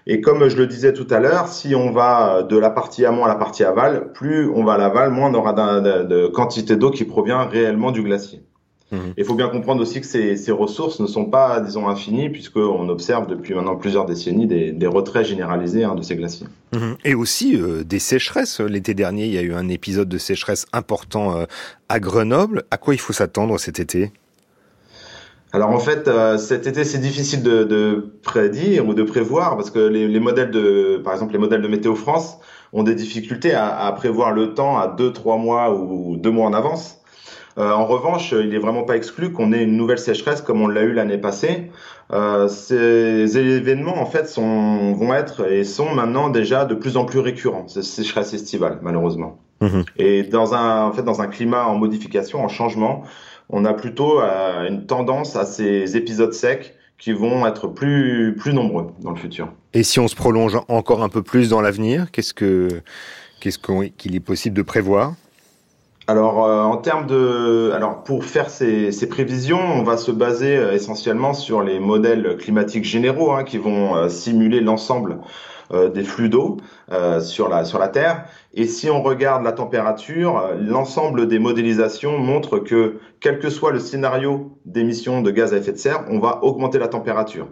Et 0.07 0.21
comme 0.21 0.47
je 0.47 0.55
le 0.55 0.65
disais 0.65 0.93
tout 0.93 1.07
à 1.09 1.19
l'heure, 1.19 1.49
si 1.49 1.75
on 1.75 1.91
va 1.91 2.41
de 2.41 2.57
la 2.57 2.69
partie 2.69 3.05
amont 3.05 3.25
à 3.25 3.27
la 3.27 3.35
partie 3.35 3.65
aval, 3.65 4.13
plus 4.13 4.47
on 4.47 4.63
va 4.63 4.73
à 4.73 4.77
l'aval, 4.77 5.11
moins 5.11 5.29
on 5.29 5.33
aura 5.33 5.51
de, 5.51 6.27
quantité 6.27 6.77
d'eau 6.77 6.89
qui 6.89 7.03
provient 7.03 7.43
réellement 7.43 7.91
du 7.91 8.01
glacier. 8.01 8.43
Mhm. 8.93 9.13
Il 9.17 9.25
faut 9.25 9.33
bien 9.33 9.49
comprendre 9.49 9.81
aussi 9.81 9.99
que 9.99 10.07
ces, 10.07 10.51
ressources 10.51 11.01
ne 11.01 11.07
sont 11.07 11.25
pas, 11.25 11.59
disons, 11.59 11.89
infinies, 11.89 12.29
puisqu'on 12.29 12.87
observe 12.87 13.27
depuis 13.27 13.55
maintenant 13.55 13.75
plusieurs 13.75 14.05
décennies 14.05 14.47
des, 14.47 14.87
retraits 14.87 15.25
généralisés 15.25 15.83
hein, 15.83 15.95
de 15.95 16.01
ces 16.01 16.15
glaciers. 16.15 16.47
Mhm. 16.71 16.95
Et 17.03 17.13
aussi 17.13 17.57
euh, 17.57 17.83
des 17.83 17.99
sécheresses. 17.99 18.61
L'été 18.61 18.93
dernier, 18.93 19.25
il 19.25 19.33
y 19.33 19.37
a 19.37 19.41
eu 19.41 19.53
un 19.53 19.67
épisode 19.67 20.07
de 20.07 20.17
sécheresse 20.17 20.65
important 20.71 21.35
euh, 21.35 21.45
à 21.89 21.99
Grenoble. 21.99 22.63
À 22.71 22.77
quoi 22.77 22.93
il 22.93 22.99
faut 22.99 23.11
s'attendre 23.11 23.59
cet 23.59 23.81
été? 23.81 24.13
Alors 25.55 25.69
en 25.69 25.79
fait, 25.79 26.09
euh, 26.09 26.37
cet 26.37 26.67
été, 26.67 26.83
c'est 26.83 26.97
difficile 26.97 27.41
de, 27.41 28.11
prédire 28.23 28.85
ou 28.85 28.93
de 28.93 29.03
prévoir 29.03 29.55
parce 29.55 29.69
que 29.69 29.79
les, 29.79 30.19
modèles 30.19 30.51
de, 30.51 30.99
par 31.01 31.13
exemple, 31.13 31.31
les 31.31 31.39
modèles 31.39 31.61
de 31.61 31.69
Météo 31.69 31.95
France 31.95 32.39
ont 32.73 32.83
des 32.83 32.93
difficultés 32.93 33.53
à, 33.53 33.89
prévoir 33.95 34.33
le 34.33 34.53
temps 34.53 34.77
à 34.77 34.87
deux, 34.87 35.13
trois 35.13 35.37
mois 35.37 35.73
ou 35.73 36.17
deux 36.17 36.29
mois 36.29 36.45
en 36.47 36.53
avance. 36.53 36.99
Euh, 37.57 37.71
en 37.71 37.85
revanche, 37.85 38.33
il 38.33 38.49
n'est 38.49 38.57
vraiment 38.57 38.83
pas 38.83 38.97
exclu 38.97 39.31
qu'on 39.31 39.53
ait 39.53 39.63
une 39.63 39.77
nouvelle 39.77 39.97
sécheresse 39.97 40.41
comme 40.41 40.61
on 40.61 40.67
l'a 40.67 40.81
eu 40.81 40.91
l'année 40.91 41.17
passée. 41.17 41.71
Euh, 42.11 42.49
ces 42.49 43.37
événements, 43.37 43.97
en 43.97 44.05
fait, 44.05 44.27
sont, 44.27 44.91
vont 44.91 45.13
être 45.13 45.49
et 45.49 45.63
sont 45.63 45.95
maintenant 45.95 46.27
déjà 46.27 46.65
de 46.65 46.75
plus 46.75 46.97
en 46.97 47.05
plus 47.05 47.19
récurrents, 47.19 47.69
ces 47.69 47.81
sécheresses 47.81 48.33
estivales, 48.33 48.79
malheureusement. 48.81 49.39
Mmh 49.61 49.83
et 49.95 50.23
dans 50.23 50.53
un, 50.53 50.83
en 50.83 50.91
fait, 50.91 51.03
dans 51.03 51.21
un 51.21 51.27
climat 51.27 51.65
en 51.65 51.75
modification, 51.77 52.43
en 52.43 52.49
changement, 52.49 53.03
on 53.49 53.65
a 53.65 53.73
plutôt 53.73 54.19
euh, 54.21 54.67
une 54.67 54.85
tendance 54.85 55.35
à 55.35 55.45
ces 55.45 55.97
épisodes 55.97 56.33
secs 56.33 56.75
qui 56.97 57.11
vont 57.11 57.45
être 57.45 57.67
plus, 57.67 58.35
plus 58.37 58.53
nombreux 58.53 58.87
dans 59.01 59.11
le 59.11 59.17
futur. 59.17 59.49
Et 59.73 59.83
si 59.83 59.99
on 59.99 60.07
se 60.07 60.15
prolonge 60.15 60.57
encore 60.69 61.03
un 61.03 61.09
peu 61.09 61.21
plus 61.21 61.49
dans 61.49 61.61
l'avenir, 61.61 62.11
qu'est-ce 62.11 62.33
que 62.33 62.69
qu'est-ce 63.41 63.59
qu'il 63.97 64.15
est 64.15 64.21
possible 64.21 64.55
de 64.55 64.61
prévoir? 64.61 65.13
Alors, 66.07 66.45
euh, 66.45 66.61
en 66.61 66.77
termes 66.77 67.07
de, 67.07 67.71
alors 67.73 68.03
pour 68.03 68.23
faire 68.23 68.49
ces, 68.49 69.09
prévisions, 69.09 69.59
on 69.59 69.83
va 69.83 69.97
se 69.97 70.11
baser 70.11 70.55
euh, 70.55 70.73
essentiellement 70.73 71.33
sur 71.33 71.63
les 71.63 71.79
modèles 71.79 72.37
climatiques 72.37 72.85
généraux 72.85 73.31
hein, 73.31 73.43
qui 73.43 73.57
vont 73.57 74.07
simuler 74.07 74.61
l'ensemble 74.61 75.17
des 75.71 76.03
flux 76.03 76.29
d'eau 76.29 76.57
euh, 76.91 77.19
sur 77.19 77.49
la 77.49 77.65
sur 77.65 77.79
la 77.79 77.87
Terre. 77.87 78.25
Et 78.53 78.67
si 78.67 78.89
on 78.89 79.01
regarde 79.01 79.43
la 79.43 79.51
température, 79.51 80.37
euh, 80.37 80.55
l'ensemble 80.55 81.27
des 81.27 81.39
modélisations 81.39 82.17
montrent 82.17 82.59
que 82.59 82.99
quel 83.19 83.39
que 83.39 83.49
soit 83.49 83.71
le 83.71 83.79
scénario 83.79 84.57
d'émission 84.65 85.21
de 85.21 85.31
gaz 85.31 85.53
à 85.53 85.57
effet 85.57 85.71
de 85.71 85.77
serre, 85.77 86.05
on 86.09 86.19
va 86.19 86.43
augmenter 86.43 86.79
la 86.79 86.87
température. 86.87 87.47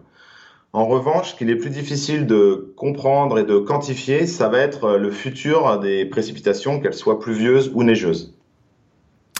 En 0.71 0.85
revanche, 0.85 1.31
ce 1.31 1.35
qu'il 1.35 1.49
est 1.49 1.55
plus 1.55 1.69
difficile 1.69 2.25
de 2.25 2.73
comprendre 2.77 3.37
et 3.37 3.43
de 3.43 3.57
quantifier, 3.57 4.25
ça 4.25 4.49
va 4.49 4.59
être 4.59 4.97
le 4.97 5.11
futur 5.11 5.79
des 5.79 6.05
précipitations, 6.05 6.79
qu'elles 6.79 6.95
soient 6.95 7.19
pluvieuses 7.19 7.71
ou 7.75 7.83
neigeuses. 7.83 8.32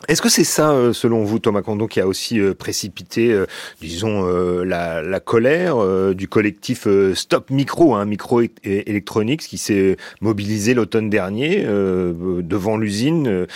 Est-ce 0.10 0.22
que 0.22 0.30
c'est 0.30 0.44
ça, 0.44 0.72
euh, 0.72 0.92
selon 0.92 1.24
vous, 1.24 1.39
Thomas 1.39 1.62
Condon, 1.62 1.88
qui 1.88 2.02
a 2.02 2.08
aussi 2.08 2.39
euh, 2.39 2.54
précipité, 2.54 3.32
euh, 3.32 3.46
disons, 3.82 4.24
la, 4.63 5.20
colère 5.20 5.78
du 6.13 6.28
collectif 6.28 6.88
Stop 7.13 7.50
Micro, 7.50 7.96
hein, 7.96 8.06
Micro 8.06 8.42
Electronics, 8.63 9.42
qui 9.42 9.58
s'est 9.58 9.98
mobilisé 10.22 10.74
l'automne 10.74 11.10
dernier 11.10 11.63
devant 11.63 12.78
l'usine 12.78 13.48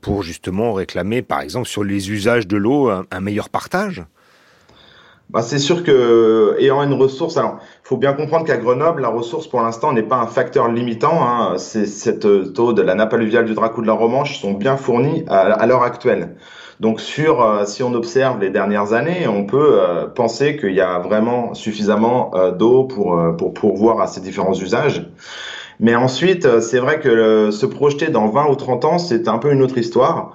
pour 0.00 0.22
justement 0.22 0.72
réclamer, 0.72 1.22
par 1.22 1.40
exemple, 1.40 1.68
sur 1.68 1.84
les 1.84 2.10
usages 2.10 2.46
de 2.46 2.56
l'eau, 2.56 2.88
un 2.88 3.20
meilleur 3.20 3.50
partage? 3.50 4.04
Bah, 5.30 5.42
c'est 5.42 5.58
sûr 5.58 5.82
que 5.82 6.56
ayant 6.60 6.82
une 6.82 6.92
ressource, 6.92 7.36
alors 7.36 7.58
faut 7.82 7.96
bien 7.96 8.12
comprendre 8.12 8.44
qu'à 8.44 8.56
Grenoble, 8.56 9.02
la 9.02 9.08
ressource 9.08 9.46
pour 9.46 9.62
l'instant 9.62 9.92
n'est 9.92 10.02
pas 10.02 10.16
un 10.16 10.26
facteur 10.26 10.68
limitant. 10.68 11.26
Hein. 11.26 11.54
C'est 11.58 11.86
cette 11.86 12.52
taux 12.52 12.72
de 12.72 12.82
la 12.82 12.94
nappe 12.94 13.14
alluviale 13.14 13.46
du 13.46 13.54
Dracou 13.54 13.80
de 13.82 13.86
la 13.86 13.94
Romanche 13.94 14.38
sont 14.38 14.52
bien 14.52 14.76
fournis 14.76 15.24
à, 15.28 15.66
l'heure 15.66 15.82
actuelle. 15.82 16.36
Donc 16.80 17.00
sur, 17.00 17.42
euh, 17.42 17.64
si 17.64 17.82
on 17.82 17.94
observe 17.94 18.40
les 18.40 18.50
dernières 18.50 18.92
années, 18.92 19.26
on 19.26 19.44
peut 19.46 19.80
euh, 19.80 20.06
penser 20.06 20.56
qu'il 20.56 20.74
y 20.74 20.80
a 20.80 20.98
vraiment 20.98 21.54
suffisamment 21.54 22.32
euh, 22.34 22.50
d'eau 22.50 22.84
pour 22.84 23.18
pour 23.38 23.54
pourvoir 23.54 24.00
à 24.00 24.06
ces 24.06 24.20
différents 24.20 24.54
usages. 24.54 25.08
Mais 25.80 25.94
ensuite, 25.96 26.60
c'est 26.60 26.78
vrai 26.78 27.00
que 27.00 27.50
se 27.50 27.66
projeter 27.66 28.08
dans 28.08 28.28
20 28.28 28.50
ou 28.50 28.54
30 28.54 28.84
ans, 28.84 28.98
c'est 28.98 29.26
un 29.26 29.38
peu 29.38 29.50
une 29.52 29.62
autre 29.62 29.78
histoire. 29.78 30.34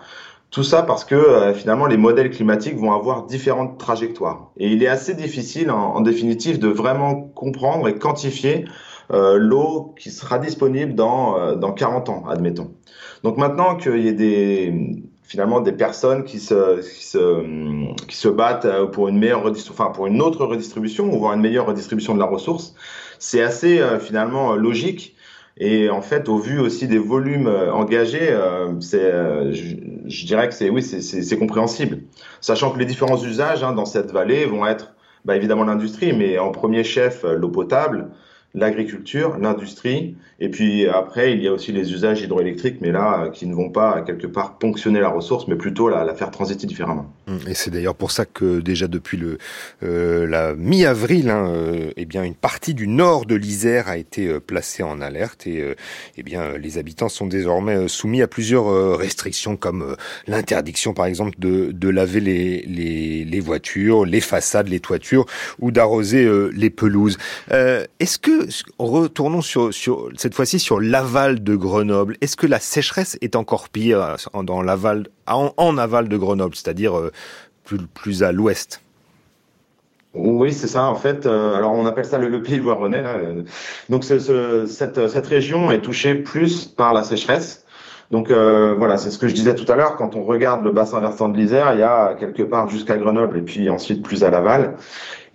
Tout 0.51 0.63
ça 0.63 0.81
parce 0.81 1.05
que 1.05 1.13
euh, 1.13 1.53
finalement 1.53 1.85
les 1.85 1.97
modèles 1.97 2.31
climatiques 2.31 2.75
vont 2.75 2.91
avoir 2.91 3.25
différentes 3.27 3.77
trajectoires. 3.77 4.51
Et 4.57 4.69
il 4.69 4.81
est 4.81 4.87
assez 4.87 5.13
difficile 5.13 5.69
en, 5.69 6.01
définitive 6.01 6.57
de 6.57 6.67
vraiment 6.67 7.15
comprendre 7.15 7.87
et 7.87 7.95
quantifier 7.99 8.65
euh, 9.11 9.37
l'eau 9.37 9.93
qui 9.99 10.09
sera 10.09 10.39
disponible 10.39 10.95
dans, 10.95 11.37
euh, 11.37 11.55
dans 11.55 11.71
40 11.71 12.09
ans, 12.09 12.23
admettons. 12.27 12.73
Donc 13.23 13.37
maintenant 13.37 13.75
qu'il 13.75 13.99
y 13.99 14.07
ait 14.07 14.13
des 14.13 15.03
finalement 15.21 15.61
des 15.61 15.73
personnes 15.73 16.23
qui 16.23 16.39
se, 16.39 16.79
qui 16.79 17.05
se, 17.05 18.05
qui 18.07 18.15
se 18.15 18.27
battent 18.27 18.91
pour 18.91 19.09
une 19.09 19.19
meilleure 19.19 19.45
enfin 19.69 19.91
pour 19.93 20.07
une 20.07 20.23
autre 20.23 20.43
redistribution 20.43 21.13
ou 21.13 21.19
voire 21.19 21.33
une 21.33 21.41
meilleure 21.41 21.67
redistribution 21.67 22.15
de 22.15 22.19
la 22.19 22.25
ressource, 22.25 22.73
c'est 23.19 23.43
assez 23.43 23.79
finalement 23.99 24.55
logique 24.55 25.15
et 25.59 25.89
en 25.89 26.01
fait, 26.01 26.29
au 26.29 26.37
vu 26.37 26.59
aussi 26.59 26.87
des 26.87 26.97
volumes 26.97 27.47
euh, 27.47 27.73
engagés, 27.73 28.29
euh, 28.31 28.79
c'est, 28.79 29.03
euh, 29.03 29.51
je, 29.51 30.25
dirais 30.25 30.47
que 30.47 30.53
c'est 30.53 30.69
oui, 30.69 30.81
c'est 30.81 31.37
compréhensible. 31.37 31.99
Sachant 32.39 32.71
que 32.71 32.79
les 32.79 32.85
différents 32.85 33.21
usages 33.21 33.61
hein, 33.61 33.73
dans 33.73 33.85
cette 33.85 34.11
vallée 34.11 34.45
vont 34.45 34.65
être 34.65 34.93
bah, 35.25 35.35
évidemment 35.35 35.65
l'industrie, 35.65 36.13
mais 36.13 36.39
en 36.39 36.51
premier 36.51 36.85
chef 36.85 37.23
l'eau 37.23 37.49
potable, 37.49 38.09
l'agriculture, 38.53 39.37
l'industrie, 39.37 40.15
et 40.39 40.49
puis 40.49 40.87
après, 40.87 41.33
il 41.33 41.43
y 41.43 41.47
a 41.47 41.53
aussi 41.53 41.71
les 41.71 41.91
usages 41.91 42.21
hydroélectriques, 42.21 42.77
mais 42.81 42.91
là, 42.91 43.29
qui 43.29 43.45
ne 43.45 43.53
vont 43.53 43.69
pas 43.69 44.01
quelque 44.01 44.27
part 44.27 44.57
ponctionner 44.57 44.99
la 44.99 45.09
ressource, 45.09 45.47
mais 45.47 45.55
plutôt 45.55 45.89
la, 45.89 46.03
la 46.03 46.13
faire 46.13 46.31
transiter 46.31 46.67
différemment. 46.67 47.11
Et 47.47 47.53
c'est 47.53 47.71
d'ailleurs 47.71 47.95
pour 47.95 48.11
ça 48.11 48.25
que 48.25 48.59
déjà 48.59 48.87
depuis 48.87 49.17
le 49.17 49.37
euh, 49.83 50.27
la 50.27 50.55
mi-avril, 50.55 51.29
hein, 51.29 51.47
euh, 51.49 51.91
eh 51.97 52.05
bien 52.05 52.23
une 52.23 52.35
partie 52.35 52.73
du 52.73 52.87
nord 52.87 53.25
de 53.25 53.35
l'Isère 53.35 53.87
a 53.87 53.97
été 53.97 54.27
euh, 54.27 54.39
placée 54.39 54.83
en 54.83 55.01
alerte 55.01 55.45
et 55.47 55.61
euh, 55.61 55.75
eh 56.17 56.23
bien 56.23 56.57
les 56.57 56.77
habitants 56.77 57.09
sont 57.09 57.27
désormais 57.27 57.87
soumis 57.87 58.21
à 58.21 58.27
plusieurs 58.27 58.97
restrictions 58.97 59.57
comme 59.57 59.95
l'interdiction 60.27 60.93
par 60.93 61.05
exemple 61.05 61.35
de, 61.39 61.71
de 61.71 61.89
laver 61.89 62.19
les, 62.19 62.61
les, 62.67 63.25
les, 63.25 63.39
voitures, 63.39 64.05
les 64.05 64.21
façades, 64.21 64.67
les 64.67 64.79
toitures 64.79 65.25
ou 65.59 65.71
d'arroser 65.71 66.29
les 66.53 66.69
pelouses. 66.69 67.17
Est-ce 67.49 68.17
que 68.17 68.47
retournons 68.77 69.41
sur, 69.41 69.73
sur 69.73 70.09
cette 70.17 70.28
fois-ci 70.33 70.59
sur 70.59 70.79
l'aval 70.79 71.43
de 71.43 71.55
Grenoble. 71.55 72.17
Est-ce 72.21 72.35
que 72.35 72.47
la 72.47 72.59
sécheresse 72.59 73.17
est 73.21 73.35
encore 73.35 73.69
pire 73.69 74.17
l'aval, 74.63 75.07
en, 75.27 75.77
aval 75.77 76.09
de 76.09 76.17
Grenoble, 76.17 76.55
c'est-à-dire 76.55 76.97
euh, 76.97 77.11
plus, 77.93 78.23
à 78.23 78.31
l'ouest? 78.31 78.81
Oui, 80.13 80.53
c'est 80.53 80.67
ça. 80.67 80.85
En 80.85 80.95
fait, 80.95 81.25
euh, 81.25 81.55
alors 81.55 81.73
on 81.73 81.85
appelle 81.85 82.05
ça 82.05 82.17
le, 82.17 82.29
le 82.29 82.41
pays 82.41 82.59
voironnais. 82.59 83.03
Donc 83.89 84.03
cette, 84.03 84.67
cette 84.67 85.27
région 85.27 85.71
est 85.71 85.81
touchée 85.81 86.15
plus 86.15 86.65
par 86.65 86.93
la 86.93 87.03
sécheresse. 87.03 87.65
Donc 88.11 88.31
euh, 88.31 88.73
voilà, 88.75 88.97
c'est 88.97 89.11
ce 89.11 89.19
que 89.19 89.27
je 89.27 89.35
disais 89.35 89.53
tout 89.53 89.71
à 89.71 89.75
l'heure. 89.75 89.95
Quand 89.95 90.15
on 90.15 90.23
regarde 90.23 90.63
le 90.63 90.71
bassin 90.71 90.99
versant 90.99 91.29
de 91.29 91.37
l'Isère, 91.37 91.73
il 91.73 91.79
y 91.79 91.83
a 91.83 92.15
quelque 92.19 92.41
part 92.41 92.67
jusqu'à 92.67 92.97
Grenoble 92.97 93.37
et 93.37 93.41
puis 93.41 93.69
ensuite 93.69 94.01
plus 94.03 94.23
à 94.23 94.31
Laval. 94.31 94.75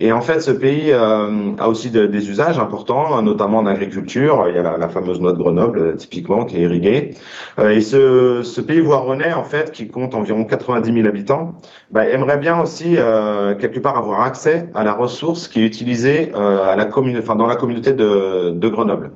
Et 0.00 0.12
en 0.12 0.20
fait, 0.20 0.40
ce 0.40 0.50
pays 0.50 0.90
euh, 0.90 1.52
a 1.58 1.68
aussi 1.68 1.90
des 1.90 2.30
usages 2.30 2.58
importants, 2.58 3.22
notamment 3.22 3.58
en 3.58 3.66
agriculture. 3.66 4.46
Il 4.48 4.56
y 4.56 4.58
a 4.58 4.76
la, 4.76 4.88
fameuse 4.88 5.20
noix 5.20 5.32
de 5.32 5.38
Grenoble, 5.38 5.96
typiquement, 5.96 6.44
qui 6.44 6.56
est 6.56 6.62
irriguée. 6.62 7.10
Euh, 7.58 7.70
et 7.70 7.80
ce, 7.80 8.42
ce 8.42 8.60
pays 8.60 8.80
voironnais, 8.80 9.32
en 9.32 9.44
fait, 9.44 9.70
qui 9.70 9.88
compte 9.88 10.14
environ 10.14 10.44
90 10.44 10.92
000 10.92 11.06
habitants, 11.06 11.54
bah, 11.90 12.06
aimerait 12.08 12.38
bien 12.38 12.60
aussi 12.60 12.96
euh, 12.96 13.54
quelque 13.54 13.78
part 13.78 13.96
avoir 13.96 14.22
accès 14.22 14.68
à 14.74 14.82
la 14.82 14.92
ressource 14.92 15.48
qui 15.48 15.62
est 15.62 15.66
utilisée 15.66 16.32
à 16.34 16.74
la 16.76 16.84
commune, 16.84 17.18
enfin, 17.18 17.36
dans 17.36 17.46
la 17.46 17.56
communauté 17.56 17.92
de, 17.92 18.50
de 18.50 18.68
Grenoble 18.68 19.12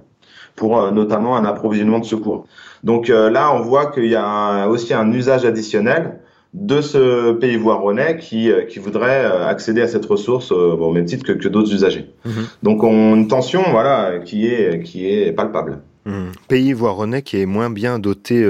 pour 0.57 0.91
notamment 0.91 1.37
un 1.37 1.45
approvisionnement 1.45 2.01
de 2.01 2.05
secours. 2.05 2.47
Donc 2.83 3.09
là, 3.09 3.55
on 3.55 3.61
voit 3.61 3.87
qu'il 3.87 4.07
y 4.07 4.17
a 4.17 4.67
aussi 4.69 4.93
un 4.93 5.13
usage 5.13 5.45
additionnel 5.45 6.19
de 6.55 6.81
ce 6.81 7.33
pays 7.33 7.57
voironnais 7.57 8.17
qui, 8.17 8.51
euh, 8.51 8.63
qui 8.63 8.79
voudrait 8.79 9.25
euh, 9.25 9.47
accéder 9.47 9.83
à 9.83 9.89
cette 9.89 10.07
ressource 10.07 10.51
euh, 10.51 10.55
au 10.55 10.93
même 10.93 11.05
titre 11.05 11.27
que, 11.27 11.33
que 11.33 11.49
d'autres 11.49 11.73
usagers. 11.73 12.11
Mhm. 12.25 12.47
Donc 12.63 12.83
on, 12.83 13.15
une 13.15 13.29
tension 13.29 13.63
voilà, 13.71 14.19
qui, 14.25 14.47
est, 14.47 14.83
qui 14.83 15.09
est 15.09 15.33
palpable. 15.33 15.81
Mhm. 16.07 16.33
Pays 16.49 16.73
voironnais 16.73 17.23
qui 17.23 17.41
est 17.41 17.47
moins 17.47 17.71
bien 17.71 17.99
doté 17.99 18.47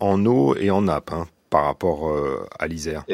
en 0.00 0.26
eau 0.26 0.54
et 0.56 0.70
en 0.70 0.82
nappe 0.82 1.12
hein, 1.12 1.26
par 1.50 1.64
rapport 1.64 2.10
à 2.58 2.66
l'Isère. 2.66 3.04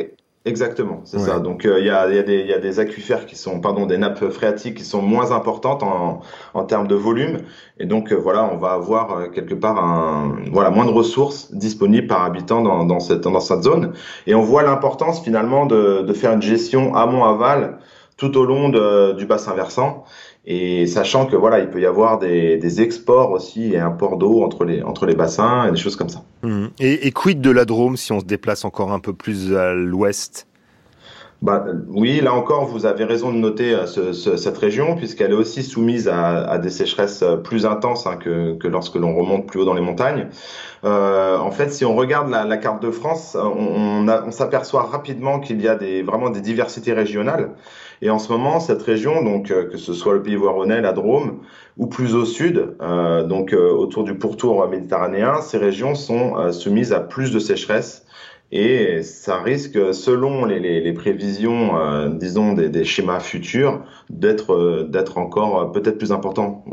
Exactement, 0.46 1.02
c'est 1.04 1.18
ça. 1.18 1.38
Donc 1.38 1.64
il 1.64 1.84
y, 1.84 1.90
a, 1.90 2.08
y, 2.08 2.18
a 2.18 2.22
des, 2.22 2.44
y 2.44 2.54
a 2.54 2.58
des 2.58 2.80
aquifères 2.80 3.26
qui 3.26 3.36
sont, 3.36 3.60
pardon, 3.60 3.84
des 3.84 3.98
nappes 3.98 4.30
phréatiques 4.30 4.78
qui 4.78 4.84
sont 4.84 5.02
moins 5.02 5.32
importantes 5.32 5.82
en, 5.82 6.22
en 6.54 6.64
termes 6.64 6.88
de 6.88 6.94
volume, 6.94 7.40
et 7.78 7.84
donc 7.84 8.10
voilà, 8.10 8.48
on 8.50 8.56
va 8.56 8.72
avoir 8.72 9.30
quelque 9.32 9.52
part 9.54 9.76
un, 9.84 10.36
voilà, 10.50 10.70
moins 10.70 10.86
de 10.86 10.92
ressources 10.92 11.52
disponibles 11.52 12.06
par 12.06 12.24
habitant 12.24 12.62
dans, 12.62 12.86
dans 12.86 13.00
cette 13.00 13.20
dans 13.20 13.38
cette 13.40 13.64
zone, 13.64 13.92
et 14.26 14.34
on 14.34 14.40
voit 14.40 14.62
l'importance 14.62 15.22
finalement 15.22 15.66
de, 15.66 16.00
de 16.00 16.12
faire 16.14 16.32
une 16.32 16.42
gestion 16.42 16.94
amont-aval 16.94 17.78
tout 18.16 18.36
au 18.38 18.46
long 18.46 18.70
de, 18.70 19.12
du 19.12 19.26
bassin 19.26 19.54
versant 19.54 20.04
et 20.46 20.86
sachant 20.86 21.26
que 21.26 21.36
voilà, 21.36 21.60
il 21.60 21.68
peut 21.68 21.80
y 21.80 21.86
avoir 21.86 22.18
des, 22.18 22.56
des 22.56 22.80
exports 22.80 23.30
aussi 23.30 23.74
et 23.74 23.78
imports 23.78 24.16
d'eau 24.16 24.42
entre 24.42 24.64
les 24.64 24.82
entre 24.82 25.06
les 25.06 25.14
bassins 25.14 25.68
et 25.68 25.70
des 25.70 25.76
choses 25.76 25.96
comme 25.96 26.08
ça. 26.08 26.22
Mmh. 26.42 26.66
Et, 26.80 27.06
et, 27.06 27.12
quid 27.12 27.40
de 27.40 27.50
la 27.50 27.64
Drôme 27.64 27.96
si 27.96 28.12
on 28.12 28.20
se 28.20 28.24
déplace 28.24 28.64
encore 28.64 28.92
un 28.92 29.00
peu 29.00 29.12
plus 29.12 29.54
à 29.54 29.74
l'ouest? 29.74 30.46
Bah, 31.42 31.64
oui, 31.88 32.20
là 32.20 32.34
encore, 32.34 32.66
vous 32.66 32.84
avez 32.84 33.04
raison 33.04 33.32
de 33.32 33.38
noter 33.38 33.72
euh, 33.72 33.86
ce, 33.86 34.12
ce, 34.12 34.36
cette 34.36 34.58
région, 34.58 34.94
puisqu'elle 34.94 35.30
est 35.30 35.34
aussi 35.34 35.62
soumise 35.62 36.06
à, 36.06 36.42
à, 36.44 36.58
des 36.58 36.68
sécheresses 36.68 37.22
euh, 37.22 37.36
plus 37.36 37.64
intenses 37.64 38.06
hein, 38.06 38.16
que, 38.16 38.58
que, 38.58 38.68
lorsque 38.68 38.96
l'on 38.96 39.16
remonte 39.16 39.46
plus 39.46 39.60
haut 39.60 39.64
dans 39.64 39.72
les 39.72 39.80
montagnes. 39.80 40.28
Euh, 40.84 41.38
en 41.38 41.50
fait, 41.50 41.72
si 41.72 41.86
on 41.86 41.96
regarde 41.96 42.28
la, 42.28 42.44
la 42.44 42.58
carte 42.58 42.82
de 42.82 42.90
France, 42.90 43.38
on, 43.40 44.06
on, 44.06 44.08
on 44.08 44.30
s'aperçoit 44.30 44.82
rapidement 44.82 45.40
qu'il 45.40 45.62
y 45.62 45.68
a 45.68 45.76
des, 45.76 46.02
vraiment 46.02 46.28
des 46.28 46.42
diversités 46.42 46.92
régionales. 46.92 47.52
Et 48.02 48.10
en 48.10 48.18
ce 48.18 48.32
moment, 48.32 48.60
cette 48.60 48.82
région, 48.82 49.22
donc 49.22 49.50
euh, 49.50 49.68
que 49.68 49.76
ce 49.76 49.92
soit 49.92 50.14
le 50.14 50.22
pays 50.22 50.36
voironnais, 50.36 50.80
la 50.80 50.92
Drôme, 50.92 51.40
ou 51.76 51.86
plus 51.86 52.14
au 52.14 52.24
sud, 52.24 52.74
euh, 52.80 53.24
donc 53.24 53.52
autour 53.52 54.04
du 54.04 54.14
pourtour 54.14 54.66
méditerranéen, 54.68 55.40
ces 55.40 55.58
régions 55.58 55.94
sont 55.94 56.52
soumises 56.52 56.92
à 56.92 57.00
plus 57.00 57.30
de 57.32 57.38
sécheresse 57.38 58.06
et 58.52 59.02
ça 59.04 59.40
risque, 59.40 59.78
selon 59.94 60.44
les, 60.44 60.92
prévisions, 60.92 61.78
euh, 61.78 62.08
disons, 62.08 62.54
des, 62.54 62.84
schémas 62.84 63.20
futurs, 63.20 63.84
d'être 64.08 64.52
euh, 64.52 65.04
encore 65.14 65.60
euh, 65.60 65.64
peut-être 65.66 65.98
plus 65.98 66.10
important. 66.10 66.64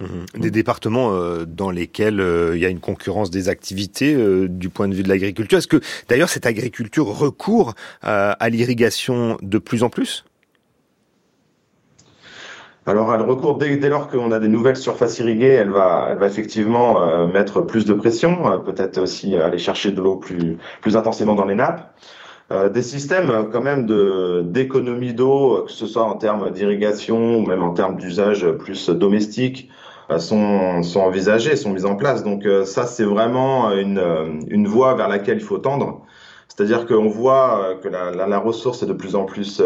Mmh. 0.00 0.40
Des 0.40 0.50
départements 0.50 1.12
dans 1.46 1.70
lesquels 1.70 2.22
il 2.54 2.58
y 2.58 2.66
a 2.66 2.68
une 2.68 2.80
concurrence 2.80 3.30
des 3.30 3.48
activités 3.48 4.14
du 4.48 4.68
point 4.68 4.88
de 4.88 4.94
vue 4.94 5.02
de 5.02 5.08
l'agriculture. 5.08 5.58
Est-ce 5.58 5.66
que 5.66 5.80
d'ailleurs 6.08 6.28
cette 6.28 6.44
agriculture 6.44 7.06
recourt 7.06 7.74
à 8.02 8.48
l'irrigation 8.50 9.38
de 9.40 9.58
plus 9.58 9.82
en 9.82 9.88
plus? 9.88 10.24
Alors, 12.88 13.12
elle 13.12 13.22
recourt 13.22 13.58
dès, 13.58 13.76
dès 13.76 13.88
lors 13.88 14.08
qu'on 14.08 14.30
a 14.30 14.38
des 14.38 14.46
nouvelles 14.46 14.76
surfaces 14.76 15.18
irriguées, 15.18 15.48
elle 15.48 15.70
va, 15.70 16.06
elle 16.10 16.18
va 16.18 16.26
effectivement 16.26 17.02
euh, 17.02 17.26
mettre 17.26 17.60
plus 17.60 17.84
de 17.84 17.92
pression, 17.92 18.52
euh, 18.52 18.58
peut-être 18.58 18.98
aussi 18.98 19.36
aller 19.36 19.58
chercher 19.58 19.90
de 19.90 20.00
l'eau 20.00 20.16
plus, 20.16 20.56
plus 20.82 20.96
intensément 20.96 21.34
dans 21.34 21.46
les 21.46 21.56
nappes. 21.56 21.92
Euh, 22.52 22.68
des 22.68 22.82
systèmes 22.82 23.48
quand 23.50 23.60
même 23.60 23.86
de 23.86 24.42
d'économie 24.46 25.14
d'eau, 25.14 25.64
que 25.66 25.72
ce 25.72 25.84
soit 25.88 26.04
en 26.04 26.14
termes 26.14 26.52
d'irrigation 26.52 27.38
ou 27.38 27.44
même 27.44 27.64
en 27.64 27.72
termes 27.74 27.96
d'usage 27.96 28.48
plus 28.52 28.88
domestique, 28.90 29.68
sont, 30.18 30.84
sont 30.84 31.00
envisagés, 31.00 31.56
sont 31.56 31.70
mis 31.70 31.84
en 31.84 31.96
place. 31.96 32.22
Donc 32.22 32.46
ça, 32.64 32.86
c'est 32.86 33.02
vraiment 33.02 33.72
une, 33.72 34.00
une 34.46 34.68
voie 34.68 34.94
vers 34.94 35.08
laquelle 35.08 35.38
il 35.38 35.44
faut 35.44 35.58
tendre. 35.58 36.02
C'est-à-dire 36.46 36.86
qu'on 36.86 37.08
voit 37.08 37.74
que 37.82 37.88
la, 37.88 38.12
la, 38.12 38.28
la, 38.28 38.38
ressource 38.38 38.84
est 38.84 38.86
de 38.86 38.92
plus 38.92 39.16
en 39.16 39.24
plus 39.24 39.60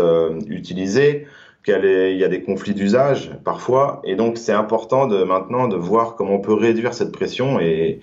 utilisée 0.48 1.26
qu'il 1.64 2.16
y 2.16 2.25
a 2.25 2.29
des 2.29 2.42
conflits 2.42 2.75
d'usage 2.75 3.31
parfois, 3.44 4.01
et 4.05 4.16
donc 4.16 4.38
c'est 4.38 4.53
important 4.53 5.07
de 5.07 5.23
maintenant 5.25 5.68
de 5.68 5.77
voir 5.77 6.16
comment 6.16 6.37
on 6.37 6.40
peut 6.40 6.55
réduire 6.55 6.94
cette 6.94 7.12
pression 7.12 7.61
et, 7.61 8.01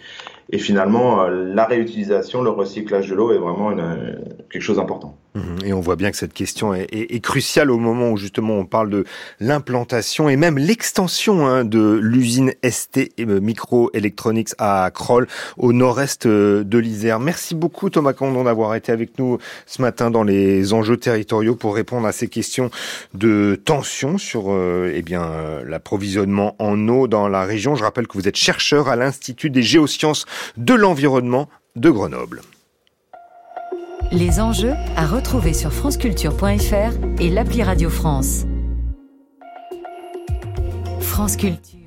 et 0.50 0.60
finalement 0.60 1.28
la 1.28 1.66
réutilisation, 1.66 2.42
le 2.42 2.50
recyclage 2.50 3.10
de 3.10 3.16
l'eau 3.16 3.32
est 3.32 3.38
vraiment 3.38 3.72
une, 3.72 4.18
quelque 4.50 4.62
chose 4.62 4.78
d'important. 4.78 5.16
Mhm. 5.36 5.66
Et 5.66 5.74
on 5.74 5.82
voit 5.82 5.96
bien 5.96 6.10
que 6.10 6.18
cette 6.18 6.34
question 6.34 6.74
est, 6.74 6.88
est, 6.92 7.20
cruciale 7.20 7.70
au 7.70 7.78
moment 7.78 8.12
où 8.12 8.18
justement 8.18 8.56
on 8.56 8.66
parle 8.66 8.90
de 8.90 9.06
l'implantation 9.40 10.30
et 10.30 10.36
même 10.36 10.58
l'extension 10.58 11.46
hein, 11.46 11.64
de 11.64 12.00
l'usine 12.02 12.54
ST 12.68 13.12
Microelectronics 13.20 14.50
à 14.58 14.90
Kroll 14.94 15.28
au 15.58 15.74
nord-est 15.74 16.26
euh, 16.26 16.64
de 16.64 16.78
l'Isère. 16.78 17.20
Merci 17.20 17.54
beaucoup 17.54 17.90
Thomas 17.90 18.14
Candon 18.14 18.46
d'avoir 18.46 18.74
été 18.76 18.92
avec 18.92 19.20
nous 19.20 19.38
ce 19.66 19.82
matin 19.82 20.10
dans 20.10 20.24
les 20.24 20.74
enjeux 20.74 20.98
territoriaux 20.98 21.56
pour 21.56 21.76
répondre 21.76 22.08
à 22.08 22.12
ces 22.12 22.28
questions 22.28 22.72
de 23.14 23.60
tension 23.64 24.18
sur 24.18 24.46
euh, 24.48 24.92
eh 24.94 25.02
bien 25.02 25.24
euh, 25.24 25.64
l'approvisionnement 25.66 26.56
en 26.60 26.88
eau 26.88 27.08
dans 27.08 27.28
la 27.28 27.44
région. 27.44 27.76
Je 27.76 27.84
rappelle 27.84 28.08
que 28.08 28.14
vous 28.14 28.28
êtes 28.28 28.38
chercheur 28.38 28.88
à 28.88 28.96
l'Institut 28.96 29.50
des 29.50 29.64
géosciences 29.64 30.26
de 30.58 30.74
l'environnement 30.74 31.50
de 31.76 31.90
Grenoble. 31.90 32.42
Les 34.12 34.40
enjeux 34.40 34.74
à 34.96 35.06
retrouver 35.06 35.54
sur 35.54 35.74
franceculture.fr 35.74 37.22
et 37.22 37.30
l'appli 37.30 37.62
Radio 37.62 37.90
France. 37.90 38.46
France 41.02 41.36
Culture. 41.36 41.87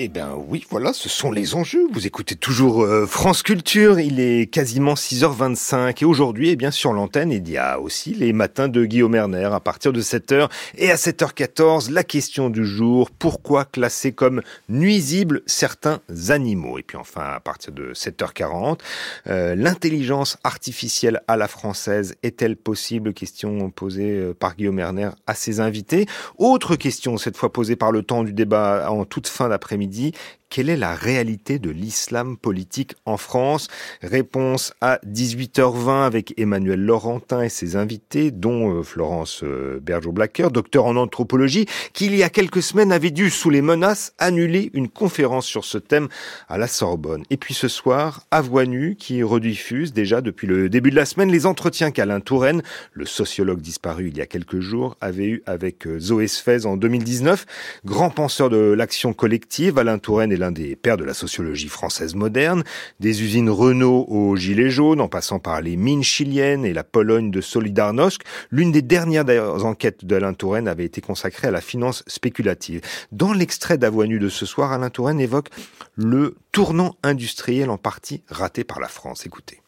Eh 0.00 0.06
bien 0.06 0.30
oui, 0.36 0.64
voilà, 0.70 0.92
ce 0.92 1.08
sont 1.08 1.32
les 1.32 1.56
enjeux. 1.56 1.84
Vous 1.92 2.06
écoutez 2.06 2.36
toujours 2.36 2.84
euh, 2.84 3.04
France 3.04 3.42
Culture, 3.42 3.98
il 3.98 4.20
est 4.20 4.46
quasiment 4.46 4.94
6h25 4.94 6.02
et 6.02 6.04
aujourd'hui, 6.04 6.50
eh 6.50 6.56
bien 6.56 6.70
sur 6.70 6.92
l'antenne, 6.92 7.32
il 7.32 7.50
y 7.50 7.56
a 7.56 7.80
aussi 7.80 8.14
les 8.14 8.32
matins 8.32 8.68
de 8.68 8.84
Guillaume 8.84 9.16
Erner 9.16 9.50
à 9.52 9.58
partir 9.58 9.92
de 9.92 10.00
7h 10.00 10.50
et 10.76 10.92
à 10.92 10.94
7h14, 10.94 11.90
la 11.90 12.04
question 12.04 12.48
du 12.48 12.64
jour, 12.64 13.10
pourquoi 13.10 13.64
classer 13.64 14.12
comme 14.12 14.40
nuisibles 14.68 15.42
certains 15.46 15.98
animaux? 16.28 16.78
Et 16.78 16.84
puis 16.84 16.96
enfin, 16.96 17.32
à 17.34 17.40
partir 17.40 17.72
de 17.72 17.92
7h40, 17.92 18.78
euh, 19.26 19.56
l'intelligence 19.56 20.38
artificielle 20.44 21.22
à 21.26 21.36
la 21.36 21.48
française 21.48 22.14
est-elle 22.22 22.54
possible? 22.54 23.14
Question 23.14 23.68
posée 23.70 24.10
euh, 24.10 24.32
par 24.32 24.54
Guillaume 24.54 24.78
Erner 24.78 25.10
à 25.26 25.34
ses 25.34 25.58
invités. 25.58 26.06
Autre 26.36 26.76
question, 26.76 27.18
cette 27.18 27.36
fois 27.36 27.52
posée 27.52 27.74
par 27.74 27.90
le 27.90 28.04
temps 28.04 28.22
du 28.22 28.32
débat 28.32 28.92
en 28.92 29.04
toute 29.04 29.26
fin 29.26 29.48
d'après-midi 29.48 29.87
dit 29.88 30.16
quelle 30.50 30.70
est 30.70 30.76
la 30.76 30.94
réalité 30.94 31.58
de 31.58 31.70
l'islam 31.70 32.36
politique 32.36 32.94
en 33.04 33.16
France? 33.16 33.68
Réponse 34.02 34.72
à 34.80 34.98
18h20 35.06 36.04
avec 36.04 36.34
Emmanuel 36.38 36.80
Laurentin 36.80 37.42
et 37.42 37.48
ses 37.48 37.76
invités, 37.76 38.30
dont 38.30 38.74
euh, 38.74 38.82
Florence 38.82 39.42
euh, 39.44 39.78
Bergeau-Blacker, 39.82 40.50
docteur 40.50 40.86
en 40.86 40.96
anthropologie, 40.96 41.66
qui 41.92 42.06
il 42.06 42.16
y 42.16 42.22
a 42.22 42.30
quelques 42.30 42.62
semaines 42.62 42.92
avait 42.92 43.10
dû, 43.10 43.28
sous 43.28 43.50
les 43.50 43.60
menaces, 43.60 44.14
annuler 44.18 44.70
une 44.72 44.88
conférence 44.88 45.44
sur 45.44 45.64
ce 45.64 45.76
thème 45.76 46.08
à 46.48 46.56
la 46.56 46.66
Sorbonne. 46.66 47.24
Et 47.28 47.36
puis 47.36 47.52
ce 47.52 47.68
soir, 47.68 48.22
à 48.30 48.40
Voix 48.40 48.64
Nue, 48.64 48.96
qui 48.96 49.22
rediffuse 49.22 49.92
déjà 49.92 50.22
depuis 50.22 50.46
le 50.46 50.70
début 50.70 50.90
de 50.90 50.96
la 50.96 51.04
semaine 51.04 51.30
les 51.30 51.44
entretiens 51.44 51.90
qu'Alain 51.90 52.20
Touraine, 52.20 52.62
le 52.92 53.04
sociologue 53.04 53.60
disparu 53.60 54.08
il 54.08 54.16
y 54.16 54.22
a 54.22 54.26
quelques 54.26 54.60
jours, 54.60 54.96
avait 55.02 55.26
eu 55.26 55.42
avec 55.44 55.86
euh, 55.86 56.00
Zoé 56.00 56.28
Sfez 56.28 56.64
en 56.64 56.78
2019. 56.78 57.44
Grand 57.84 58.08
penseur 58.08 58.48
de 58.48 58.56
l'action 58.56 59.12
collective, 59.12 59.78
Alain 59.78 59.98
Touraine 59.98 60.32
l'un 60.38 60.52
des 60.52 60.76
pères 60.76 60.96
de 60.96 61.04
la 61.04 61.14
sociologie 61.14 61.68
française 61.68 62.14
moderne, 62.14 62.64
des 63.00 63.22
usines 63.22 63.50
Renault 63.50 64.06
aux 64.08 64.36
Gilets 64.36 64.70
jaunes, 64.70 65.00
en 65.00 65.08
passant 65.08 65.38
par 65.38 65.60
les 65.60 65.76
mines 65.76 66.02
chiliennes 66.02 66.64
et 66.64 66.72
la 66.72 66.84
Pologne 66.84 67.30
de 67.30 67.40
Solidarnosc. 67.40 68.22
L'une 68.50 68.72
des 68.72 68.82
dernières 68.82 69.26
enquêtes 69.64 70.04
d'Alain 70.04 70.34
Touraine 70.34 70.68
avait 70.68 70.84
été 70.84 71.00
consacrée 71.00 71.48
à 71.48 71.50
la 71.50 71.60
finance 71.60 72.04
spéculative. 72.06 72.80
Dans 73.12 73.32
l'extrait 73.32 73.78
d'Avoinu 73.78 74.18
de 74.18 74.28
ce 74.28 74.46
soir, 74.46 74.72
Alain 74.72 74.90
Touraine 74.90 75.20
évoque 75.20 75.48
le 75.94 76.36
tournant 76.52 76.96
industriel 77.02 77.70
en 77.70 77.78
partie 77.78 78.22
raté 78.28 78.64
par 78.64 78.80
la 78.80 78.88
France. 78.88 79.26
Écoutez. 79.26 79.60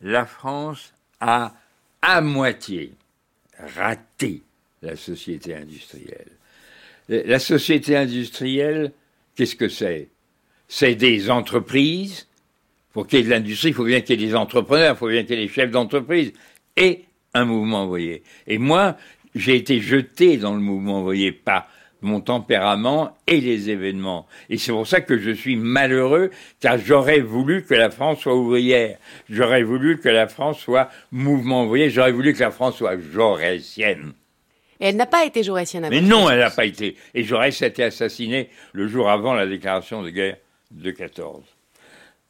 La 0.00 0.26
France 0.26 0.92
a 1.20 1.54
à 2.02 2.20
moitié 2.20 2.94
raté 3.76 4.42
la 4.82 4.96
société 4.96 5.54
industrielle. 5.54 6.30
La 7.08 7.38
société 7.38 7.96
industrielle, 7.96 8.92
Qu'est-ce 9.40 9.56
que 9.56 9.70
c'est? 9.70 10.10
C'est 10.68 10.96
des 10.96 11.30
entreprises. 11.30 12.28
Pour 12.92 13.06
qu'il 13.06 13.20
y 13.20 13.22
ait 13.22 13.24
de 13.24 13.30
l'industrie, 13.30 13.70
il 13.70 13.74
faut 13.74 13.86
bien 13.86 14.02
qu'il 14.02 14.20
y 14.20 14.22
ait 14.22 14.26
des 14.28 14.34
entrepreneurs, 14.34 14.96
il 14.96 14.98
faut 14.98 15.08
bien 15.08 15.22
qu'il 15.22 15.38
y 15.38 15.42
ait 15.42 15.46
des 15.46 15.50
chefs 15.50 15.70
d'entreprise. 15.70 16.34
Et 16.76 17.06
un 17.32 17.46
mouvement 17.46 17.84
envoyé. 17.84 18.22
Et 18.46 18.58
moi, 18.58 18.98
j'ai 19.34 19.56
été 19.56 19.80
jeté 19.80 20.36
dans 20.36 20.52
le 20.52 20.60
mouvement 20.60 20.98
envoyé 20.98 21.32
par 21.32 21.68
mon 22.02 22.20
tempérament 22.20 23.16
et 23.26 23.40
les 23.40 23.70
événements. 23.70 24.26
Et 24.50 24.58
c'est 24.58 24.72
pour 24.72 24.86
ça 24.86 25.00
que 25.00 25.16
je 25.16 25.30
suis 25.30 25.56
malheureux, 25.56 26.30
car 26.60 26.76
j'aurais 26.76 27.20
voulu 27.20 27.64
que 27.64 27.72
la 27.72 27.88
France 27.88 28.20
soit 28.20 28.36
ouvrière. 28.36 28.98
J'aurais 29.30 29.62
voulu 29.62 30.00
que 30.00 30.10
la 30.10 30.28
France 30.28 30.58
soit 30.58 30.90
mouvement 31.12 31.62
envoyé. 31.62 31.88
J'aurais 31.88 32.12
voulu 32.12 32.34
que 32.34 32.40
la 32.40 32.50
France 32.50 32.76
soit 32.76 32.98
jaurétienne. 32.98 34.12
Et 34.80 34.86
elle 34.86 34.96
n'a 34.96 35.06
pas 35.06 35.24
été 35.24 35.42
jaurétienne. 35.42 35.86
Mais 35.90 36.00
non, 36.00 36.30
elle 36.30 36.38
n'a 36.38 36.50
pas 36.50 36.64
été. 36.64 36.96
Et 37.14 37.22
Jaurès 37.22 37.60
a 37.62 37.66
été 37.66 37.84
assassiné 37.84 38.48
le 38.72 38.88
jour 38.88 39.10
avant 39.10 39.34
la 39.34 39.46
déclaration 39.46 40.02
de 40.02 40.10
guerre 40.10 40.36
de 40.70 40.90
14. 40.90 41.42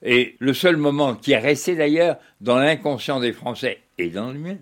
Et 0.02 0.36
le 0.38 0.52
seul 0.54 0.76
moment 0.76 1.14
qui 1.14 1.32
est 1.32 1.38
resté 1.38 1.76
d'ailleurs 1.76 2.16
dans 2.40 2.58
l'inconscient 2.58 3.20
des 3.20 3.32
Français 3.32 3.80
et 3.98 4.08
dans 4.08 4.32
le 4.32 4.38
mien, 4.38 4.56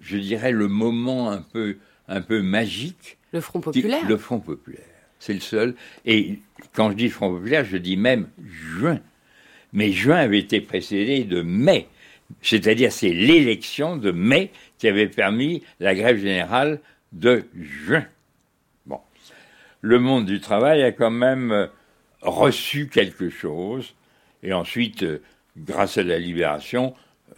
je 0.00 0.16
dirais 0.16 0.50
le 0.50 0.66
moment 0.66 1.30
un 1.30 1.42
peu, 1.42 1.76
un 2.08 2.22
peu 2.22 2.42
magique. 2.42 3.18
Le 3.32 3.40
Front 3.40 3.60
populaire. 3.60 4.06
le 4.08 4.16
Front 4.16 4.40
populaire. 4.40 4.80
C'est 5.18 5.34
le 5.34 5.40
seul. 5.40 5.74
Et 6.06 6.38
quand 6.72 6.90
je 6.90 6.96
dis 6.96 7.08
Front 7.08 7.30
populaire, 7.30 7.64
je 7.64 7.76
dis 7.76 7.96
même 7.96 8.28
juin. 8.44 9.00
Mais 9.72 9.92
juin 9.92 10.16
avait 10.16 10.38
été 10.38 10.60
précédé 10.60 11.24
de 11.24 11.42
mai. 11.42 11.86
C'est-à-dire 12.42 12.92
c'est 12.92 13.12
l'élection 13.12 13.96
de 13.96 14.10
mai 14.10 14.50
qui 14.78 14.88
avait 14.88 15.08
permis 15.08 15.62
la 15.80 15.94
grève 15.94 16.18
générale 16.18 16.80
de 17.12 17.44
juin. 17.54 18.04
Bon. 18.86 19.00
Le 19.80 19.98
monde 19.98 20.26
du 20.26 20.40
travail 20.40 20.82
a 20.82 20.92
quand 20.92 21.10
même 21.10 21.52
euh, 21.52 21.66
reçu 22.22 22.88
quelque 22.88 23.30
chose, 23.30 23.94
et 24.42 24.52
ensuite, 24.52 25.02
euh, 25.02 25.22
grâce 25.56 25.98
à 25.98 26.02
la 26.02 26.18
libération, 26.18 26.94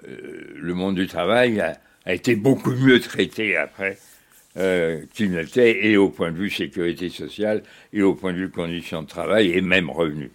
euh, 0.07 0.55
le 0.57 0.75
monde 0.75 0.97
du 0.97 1.07
travail 1.07 1.61
a, 1.61 1.77
été 2.07 2.35
beaucoup 2.35 2.73
mieux 2.73 2.99
traité 2.99 3.57
après 3.57 3.99
qu'il 5.15 5.31
n'était, 5.31 5.87
et 5.87 5.97
au 5.97 6.09
point 6.09 6.33
de 6.33 6.37
vue 6.37 6.51
sécurité 6.51 7.09
sociale, 7.09 7.63
et 7.93 8.03
au 8.03 8.15
point 8.15 8.33
de 8.33 8.39
vue 8.39 8.51
conditions 8.51 9.03
de 9.03 9.07
travail, 9.07 9.53
et 9.53 9.61
même 9.61 9.89
revenus. 9.89 10.31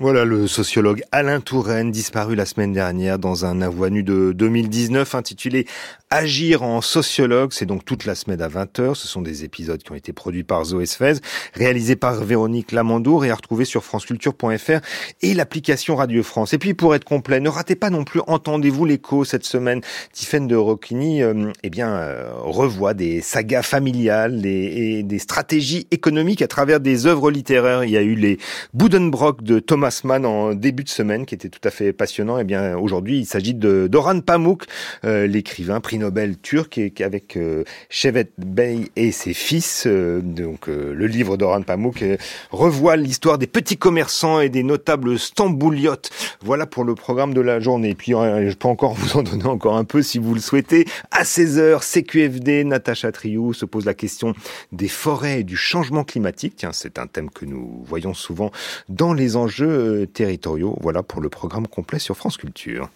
Voilà 0.00 0.24
le 0.24 0.46
sociologue 0.46 1.02
Alain 1.10 1.40
Touraine, 1.40 1.90
disparu 1.90 2.36
la 2.36 2.46
semaine 2.46 2.72
dernière 2.72 3.18
dans 3.18 3.44
un 3.44 3.60
avoinu 3.60 4.04
de 4.04 4.30
2019 4.30 5.16
intitulé 5.16 5.66
Agir 6.10 6.62
en 6.62 6.80
sociologue. 6.80 7.52
C'est 7.52 7.66
donc 7.66 7.84
toute 7.84 8.06
la 8.06 8.14
semaine 8.14 8.40
à 8.40 8.48
20h. 8.48 8.94
Ce 8.94 9.06
sont 9.06 9.20
des 9.20 9.44
épisodes 9.44 9.82
qui 9.82 9.92
ont 9.92 9.94
été 9.94 10.14
produits 10.14 10.42
par 10.42 10.64
Zoé 10.64 10.86
Sfez, 10.86 11.14
réalisés 11.52 11.96
par 11.96 12.24
Véronique 12.24 12.72
Lamandour 12.72 13.26
et 13.26 13.30
à 13.30 13.34
retrouver 13.34 13.66
sur 13.66 13.84
franceculture.fr 13.84 14.80
et 15.20 15.34
l'application 15.34 15.96
Radio 15.96 16.22
France. 16.22 16.54
Et 16.54 16.58
puis 16.58 16.72
pour 16.72 16.94
être 16.94 17.04
complet, 17.04 17.40
ne 17.40 17.50
ratez 17.50 17.76
pas 17.76 17.90
non 17.90 18.04
plus 18.04 18.22
Entendez-vous 18.26 18.86
l'écho 18.86 19.24
cette 19.24 19.44
semaine. 19.44 19.82
Tiffaine 20.14 20.46
de 20.46 20.56
Rocchini 20.56 21.22
euh, 21.22 21.52
eh 21.62 21.68
bien, 21.68 21.90
euh, 21.90 22.30
revoit 22.36 22.94
des 22.94 23.20
sagas 23.20 23.62
familiales 23.62 24.46
et 24.46 25.02
des 25.02 25.18
stratégies 25.18 25.88
économiques 25.90 26.40
à 26.40 26.48
travers 26.48 26.80
des 26.80 27.06
œuvres 27.06 27.30
littéraires. 27.30 27.84
Il 27.84 27.90
y 27.90 27.98
a 27.98 28.02
eu 28.02 28.14
les 28.14 28.38
Buddenbrock 28.72 29.42
de 29.42 29.58
Thomas 29.58 30.00
en 30.04 30.54
début 30.54 30.84
de 30.84 30.88
semaine 30.88 31.26
qui 31.26 31.34
était 31.34 31.50
tout 31.50 31.60
à 31.64 31.70
fait 31.70 31.92
passionnant. 31.92 32.38
Et 32.38 32.42
eh 32.42 32.44
bien 32.44 32.78
aujourd'hui, 32.78 33.18
il 33.18 33.26
s'agit 33.26 33.54
de 33.54 33.88
Doran 33.88 34.20
Pamuk, 34.20 34.64
euh, 35.04 35.26
l'écrivain 35.26 35.80
Nobel 35.98 36.38
turc, 36.38 36.78
et 36.78 36.92
avec 37.00 37.36
euh, 37.36 37.64
Shevet 37.90 38.30
Bey 38.38 38.90
et 38.96 39.12
ses 39.12 39.34
fils. 39.34 39.84
Euh, 39.86 40.20
donc 40.20 40.66
le 40.68 41.06
livre 41.06 41.36
d'Oran 41.36 41.62
Pamuk 41.62 42.04
revoit 42.50 42.96
l'histoire 42.96 43.38
des 43.38 43.46
petits 43.46 43.76
commerçants 43.76 44.40
et 44.40 44.48
des 44.48 44.62
notables 44.62 45.18
stambouliotes. 45.18 46.10
Voilà 46.42 46.66
pour 46.66 46.84
le 46.84 46.94
programme 46.94 47.34
de 47.34 47.40
la 47.40 47.60
journée. 47.60 47.90
Et 47.90 47.94
puis 47.94 48.12
je 48.12 48.54
peux 48.54 48.68
encore 48.68 48.94
vous 48.98 49.18
en 49.18 49.22
donner 49.22 49.46
encore 49.46 49.76
un 49.76 49.84
peu 49.84 50.02
si 50.02 50.18
vous 50.18 50.34
le 50.34 50.40
souhaitez. 50.40 50.86
À 51.10 51.24
16h, 51.24 51.80
CQFD, 51.82 52.64
Natacha 52.64 53.12
Triou 53.12 53.52
se 53.52 53.64
pose 53.64 53.84
la 53.84 53.94
question 53.94 54.34
des 54.72 54.88
forêts 54.88 55.40
et 55.40 55.44
du 55.44 55.56
changement 55.56 56.04
climatique. 56.04 56.54
Tiens, 56.56 56.72
c'est 56.72 56.98
un 56.98 57.06
thème 57.06 57.30
que 57.30 57.44
nous 57.44 57.84
voyons 57.86 58.14
souvent 58.14 58.50
dans 58.88 59.12
les 59.12 59.36
enjeux 59.36 60.06
territoriaux. 60.12 60.76
Voilà 60.80 61.02
pour 61.02 61.20
le 61.20 61.28
programme 61.28 61.66
complet 61.66 61.98
sur 61.98 62.16
France 62.16 62.36
Culture. 62.36 62.88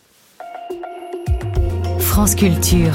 France 2.12 2.34
Culture. 2.34 2.92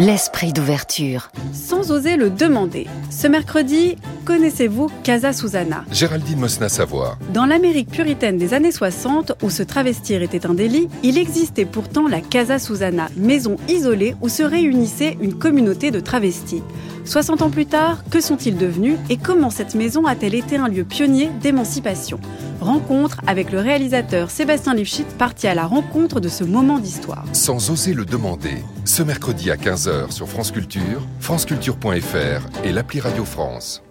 L'esprit 0.00 0.54
d'ouverture. 0.54 1.30
Sans 1.52 1.90
oser 1.90 2.16
le 2.16 2.30
demander. 2.30 2.86
Ce 3.10 3.26
mercredi, 3.26 3.96
Connaissez-vous 4.30 4.90
Casa 5.02 5.32
Susana? 5.32 5.84
Géraldine 5.90 6.38
Mosna-Savoie. 6.38 7.18
Dans 7.32 7.46
l'Amérique 7.46 7.90
puritaine 7.90 8.36
des 8.36 8.54
années 8.54 8.70
60, 8.70 9.32
où 9.42 9.50
se 9.50 9.64
travestir 9.64 10.22
était 10.22 10.46
un 10.46 10.54
délit, 10.54 10.88
il 11.02 11.18
existait 11.18 11.64
pourtant 11.64 12.06
la 12.06 12.20
Casa 12.20 12.60
Susana, 12.60 13.08
maison 13.16 13.56
isolée 13.68 14.14
où 14.20 14.28
se 14.28 14.44
réunissait 14.44 15.16
une 15.20 15.34
communauté 15.34 15.90
de 15.90 15.98
travestis. 15.98 16.62
60 17.06 17.42
ans 17.42 17.50
plus 17.50 17.66
tard, 17.66 18.04
que 18.10 18.20
sont-ils 18.20 18.56
devenus 18.56 18.98
et 19.08 19.16
comment 19.16 19.50
cette 19.50 19.74
maison 19.74 20.06
a-t-elle 20.06 20.34
été 20.34 20.56
un 20.56 20.68
lieu 20.68 20.84
pionnier 20.84 21.30
d'émancipation? 21.40 22.20
Rencontre 22.60 23.22
avec 23.26 23.50
le 23.50 23.58
réalisateur 23.58 24.30
Sébastien 24.30 24.74
Lifshitz 24.74 25.14
parti 25.18 25.48
à 25.48 25.54
la 25.54 25.64
rencontre 25.66 26.20
de 26.20 26.28
ce 26.28 26.44
moment 26.44 26.78
d'histoire. 26.78 27.24
Sans 27.32 27.70
oser 27.70 27.94
le 27.94 28.04
demander, 28.04 28.62
ce 28.84 29.02
mercredi 29.02 29.50
à 29.50 29.56
15h 29.56 29.89
sur 30.10 30.28
France 30.28 30.52
Culture, 30.52 31.06
franceculture.fr 31.20 32.64
et 32.64 32.72
l'appli 32.72 33.00
Radio 33.00 33.24
France. 33.24 33.82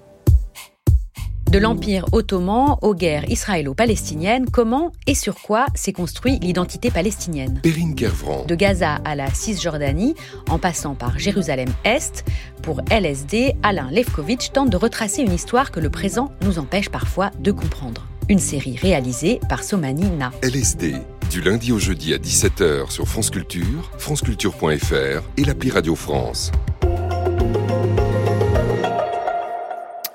De 1.52 1.58
l'Empire 1.58 2.06
ottoman 2.12 2.78
aux 2.84 2.94
guerres 2.94 3.28
israélo-palestiniennes, 3.28 4.50
comment 4.52 4.92
et 5.08 5.16
sur 5.16 5.42
quoi 5.42 5.66
s'est 5.74 5.94
construit 5.94 6.38
l'identité 6.40 6.92
palestinienne 6.92 7.60
Perrine 7.64 7.96
Kervran. 7.96 8.46
De 8.46 8.54
Gaza 8.54 9.00
à 9.04 9.16
la 9.16 9.34
Cisjordanie, 9.34 10.14
en 10.52 10.60
passant 10.60 10.94
par 10.94 11.18
Jérusalem-Est, 11.18 12.24
pour 12.62 12.82
LSD, 12.92 13.56
Alain 13.64 13.90
Levkovitch 13.90 14.52
tente 14.52 14.70
de 14.70 14.78
retracer 14.78 15.24
une 15.24 15.34
histoire 15.34 15.72
que 15.72 15.80
le 15.80 15.90
présent 15.90 16.32
nous 16.44 16.60
empêche 16.60 16.90
parfois 16.90 17.32
de 17.40 17.52
comprendre. 17.52 18.06
Une 18.30 18.38
série 18.38 18.78
réalisée 18.78 19.40
par 19.50 19.64
Somani 19.64 20.08
Na. 20.12 20.32
LSD, 20.44 20.98
du 21.32 21.42
lundi 21.42 21.72
au 21.72 21.80
jeudi 21.80 22.14
à 22.14 22.18
17h 22.20 22.92
sur 22.92 23.08
France 23.08 23.32
Culture, 23.32 23.90
franceculture.fr 23.98 25.24
et 25.36 25.44
l'appli 25.44 25.72
Radio 25.72 25.96
France. 25.96 26.52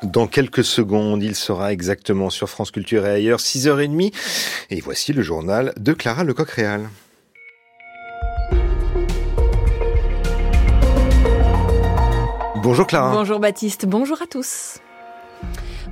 Dans 0.05 0.29
quelques 0.29 0.63
secondes, 0.63 1.25
il 1.25 1.35
sera 1.35 1.73
exactement 1.73 2.31
sur 2.31 2.49
France 2.49 2.71
Culture 2.71 3.05
et 3.05 3.11
ailleurs, 3.11 3.41
6h30. 3.41 4.15
Et 4.71 4.81
voici 4.81 5.13
le 5.13 5.23
journal 5.23 5.73
de 5.77 5.93
Clara 5.93 6.23
Lecoq-Réal. 6.23 6.89
Bonjour 12.63 12.87
Clara. 12.87 13.11
Bonjour 13.13 13.41
Baptiste, 13.41 13.87
bonjour 13.87 14.23
à 14.23 14.27
tous. 14.29 14.79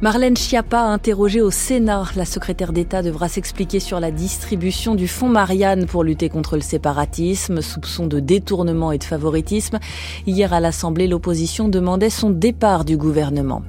Marlène 0.02 0.36
Schiappa, 0.36 0.80
interrogée 0.80 1.40
au 1.40 1.52
Sénat, 1.52 2.06
la 2.16 2.24
secrétaire 2.24 2.72
d'État 2.72 3.02
devra 3.02 3.28
s'expliquer 3.28 3.78
sur 3.78 4.00
la 4.00 4.10
distribution 4.10 4.96
du 4.96 5.06
fonds 5.06 5.28
Marianne 5.28 5.86
pour 5.86 6.02
lutter 6.02 6.28
contre 6.28 6.56
le 6.56 6.60
séparatisme, 6.60 7.62
soupçon 7.62 8.08
de 8.08 8.18
détournement 8.18 8.90
et 8.90 8.98
de 8.98 9.04
favoritisme. 9.04 9.78
Hier 10.26 10.52
à 10.52 10.58
l'Assemblée, 10.58 11.06
l'opposition 11.06 11.68
demandait 11.68 12.10
son 12.10 12.30
départ 12.30 12.84
du 12.84 12.96
gouvernement. 12.96 13.62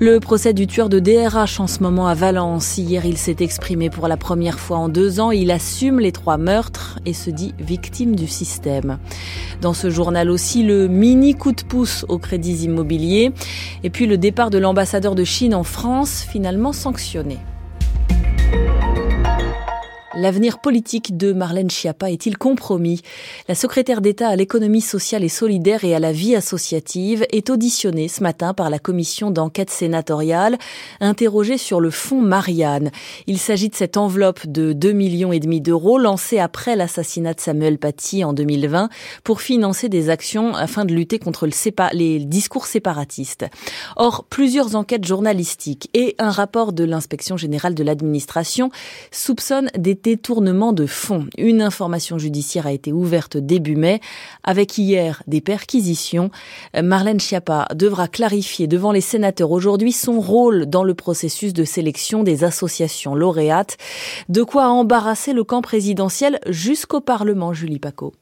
Le 0.00 0.18
procès 0.18 0.52
du 0.52 0.66
tueur 0.66 0.88
de 0.88 0.98
DRH 0.98 1.60
en 1.60 1.68
ce 1.68 1.80
moment 1.80 2.08
à 2.08 2.14
Valence. 2.14 2.78
Hier, 2.78 3.06
il 3.06 3.16
s'est 3.16 3.36
exprimé 3.38 3.90
pour 3.90 4.08
la 4.08 4.16
première 4.16 4.58
fois 4.58 4.78
en 4.78 4.88
deux 4.88 5.20
ans. 5.20 5.30
Il 5.30 5.52
assume 5.52 6.00
les 6.00 6.10
trois 6.10 6.36
meurtres 6.36 6.98
et 7.06 7.12
se 7.12 7.30
dit 7.30 7.54
victime 7.60 8.16
du 8.16 8.26
système. 8.26 8.98
Dans 9.60 9.72
ce 9.72 9.90
journal 9.90 10.30
aussi, 10.30 10.64
le 10.64 10.88
mini 10.88 11.36
coup 11.36 11.52
de 11.52 11.62
pouce 11.62 12.04
aux 12.08 12.18
crédits 12.18 12.64
immobiliers 12.64 13.32
et 13.84 13.90
puis 13.90 14.06
le 14.06 14.18
départ 14.18 14.50
de 14.50 14.58
l'ambassadeur 14.58 15.14
de 15.14 15.22
Chine 15.22 15.53
en 15.54 15.64
France, 15.64 16.22
finalement 16.22 16.72
sanctionné. 16.72 17.38
L'avenir 20.16 20.60
politique 20.60 21.16
de 21.16 21.32
Marlène 21.32 21.70
Schiappa 21.70 22.08
est-il 22.08 22.38
compromis? 22.38 23.02
La 23.48 23.56
secrétaire 23.56 24.00
d'État 24.00 24.28
à 24.28 24.36
l'économie 24.36 24.80
sociale 24.80 25.24
et 25.24 25.28
solidaire 25.28 25.82
et 25.82 25.92
à 25.92 25.98
la 25.98 26.12
vie 26.12 26.36
associative 26.36 27.26
est 27.32 27.50
auditionnée 27.50 28.06
ce 28.06 28.22
matin 28.22 28.54
par 28.54 28.70
la 28.70 28.78
commission 28.78 29.32
d'enquête 29.32 29.70
sénatoriale, 29.70 30.56
interrogée 31.00 31.58
sur 31.58 31.80
le 31.80 31.90
fonds 31.90 32.20
Marianne. 32.20 32.92
Il 33.26 33.38
s'agit 33.38 33.68
de 33.68 33.74
cette 33.74 33.96
enveloppe 33.96 34.46
de 34.46 34.72
2 34.72 34.92
millions 34.92 35.32
et 35.32 35.40
demi 35.40 35.60
d'euros 35.60 35.98
lancée 35.98 36.38
après 36.38 36.76
l'assassinat 36.76 37.34
de 37.34 37.40
Samuel 37.40 37.78
Paty 37.78 38.22
en 38.22 38.32
2020 38.32 38.90
pour 39.24 39.40
financer 39.40 39.88
des 39.88 40.10
actions 40.10 40.54
afin 40.54 40.84
de 40.84 40.94
lutter 40.94 41.18
contre 41.18 41.46
le 41.46 41.52
les 41.92 42.18
discours 42.20 42.66
séparatistes. 42.66 43.46
Or, 43.96 44.24
plusieurs 44.30 44.76
enquêtes 44.76 45.04
journalistiques 45.04 45.90
et 45.92 46.14
un 46.18 46.30
rapport 46.30 46.72
de 46.72 46.84
l'inspection 46.84 47.36
générale 47.36 47.74
de 47.74 47.82
l'administration 47.82 48.70
soupçonnent 49.10 49.70
des 49.76 49.96
détournement 50.04 50.74
de 50.74 50.84
fonds. 50.84 51.26
Une 51.38 51.62
information 51.62 52.18
judiciaire 52.18 52.66
a 52.66 52.72
été 52.72 52.92
ouverte 52.92 53.38
début 53.38 53.74
mai 53.74 54.00
avec 54.44 54.76
hier 54.76 55.22
des 55.26 55.40
perquisitions. 55.40 56.30
Marlène 56.80 57.18
Schiappa 57.18 57.66
devra 57.74 58.06
clarifier 58.06 58.66
devant 58.66 58.92
les 58.92 59.00
sénateurs 59.00 59.50
aujourd'hui 59.50 59.92
son 59.92 60.20
rôle 60.20 60.66
dans 60.66 60.84
le 60.84 60.94
processus 60.94 61.54
de 61.54 61.64
sélection 61.64 62.22
des 62.22 62.44
associations 62.44 63.14
lauréates. 63.14 63.78
De 64.28 64.42
quoi 64.42 64.68
embarrasser 64.68 65.32
le 65.32 65.42
camp 65.42 65.62
présidentiel 65.62 66.38
jusqu'au 66.48 67.00
Parlement, 67.00 67.54
Julie 67.54 67.78
Paco. 67.78 68.12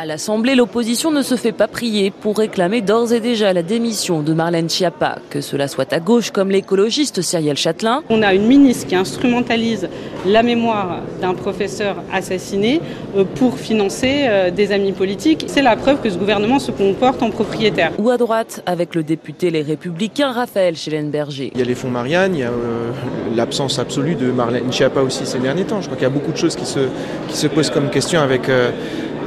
À 0.00 0.06
l'Assemblée, 0.06 0.54
l'opposition 0.54 1.10
ne 1.10 1.22
se 1.22 1.34
fait 1.34 1.50
pas 1.50 1.66
prier 1.66 2.12
pour 2.12 2.38
réclamer 2.38 2.82
d'ores 2.82 3.12
et 3.12 3.18
déjà 3.18 3.52
la 3.52 3.64
démission 3.64 4.22
de 4.22 4.32
Marlène 4.32 4.70
Schiappa, 4.70 5.18
que 5.28 5.40
cela 5.40 5.66
soit 5.66 5.92
à 5.92 5.98
gauche 5.98 6.30
comme 6.30 6.52
l'écologiste 6.52 7.20
Cyrielle 7.20 7.56
Châtelain. 7.56 8.04
On 8.08 8.22
a 8.22 8.32
une 8.32 8.46
ministre 8.46 8.86
qui 8.86 8.94
instrumentalise 8.94 9.88
la 10.24 10.44
mémoire 10.44 11.00
d'un 11.20 11.34
professeur 11.34 11.96
assassiné 12.12 12.80
euh, 13.16 13.24
pour 13.24 13.58
financer 13.58 14.26
euh, 14.28 14.52
des 14.52 14.70
amis 14.70 14.92
politiques. 14.92 15.46
C'est 15.48 15.62
la 15.62 15.74
preuve 15.74 16.00
que 16.00 16.10
ce 16.10 16.16
gouvernement 16.16 16.60
se 16.60 16.70
comporte 16.70 17.20
en 17.20 17.30
propriétaire. 17.30 17.90
Ou 17.98 18.10
à 18.10 18.18
droite, 18.18 18.62
avec 18.66 18.94
le 18.94 19.02
député 19.02 19.50
Les 19.50 19.62
Républicains 19.62 20.30
Raphaël 20.30 20.76
Schellenberger. 20.76 21.50
Il 21.54 21.58
y 21.58 21.62
a 21.62 21.66
les 21.66 21.74
fonds 21.74 21.90
Marianne, 21.90 22.36
il 22.36 22.40
y 22.40 22.44
a 22.44 22.50
euh, 22.50 22.92
l'absence 23.34 23.80
absolue 23.80 24.14
de 24.14 24.30
Marlène 24.30 24.72
Schiappa 24.72 25.00
aussi 25.00 25.26
ces 25.26 25.40
derniers 25.40 25.64
temps. 25.64 25.80
Je 25.80 25.86
crois 25.86 25.96
qu'il 25.96 26.06
y 26.06 26.10
a 26.10 26.14
beaucoup 26.14 26.30
de 26.30 26.36
choses 26.36 26.54
qui 26.54 26.66
se, 26.66 26.86
qui 27.28 27.36
se 27.36 27.48
posent 27.48 27.70
comme 27.70 27.90
question 27.90 28.20
avec 28.20 28.48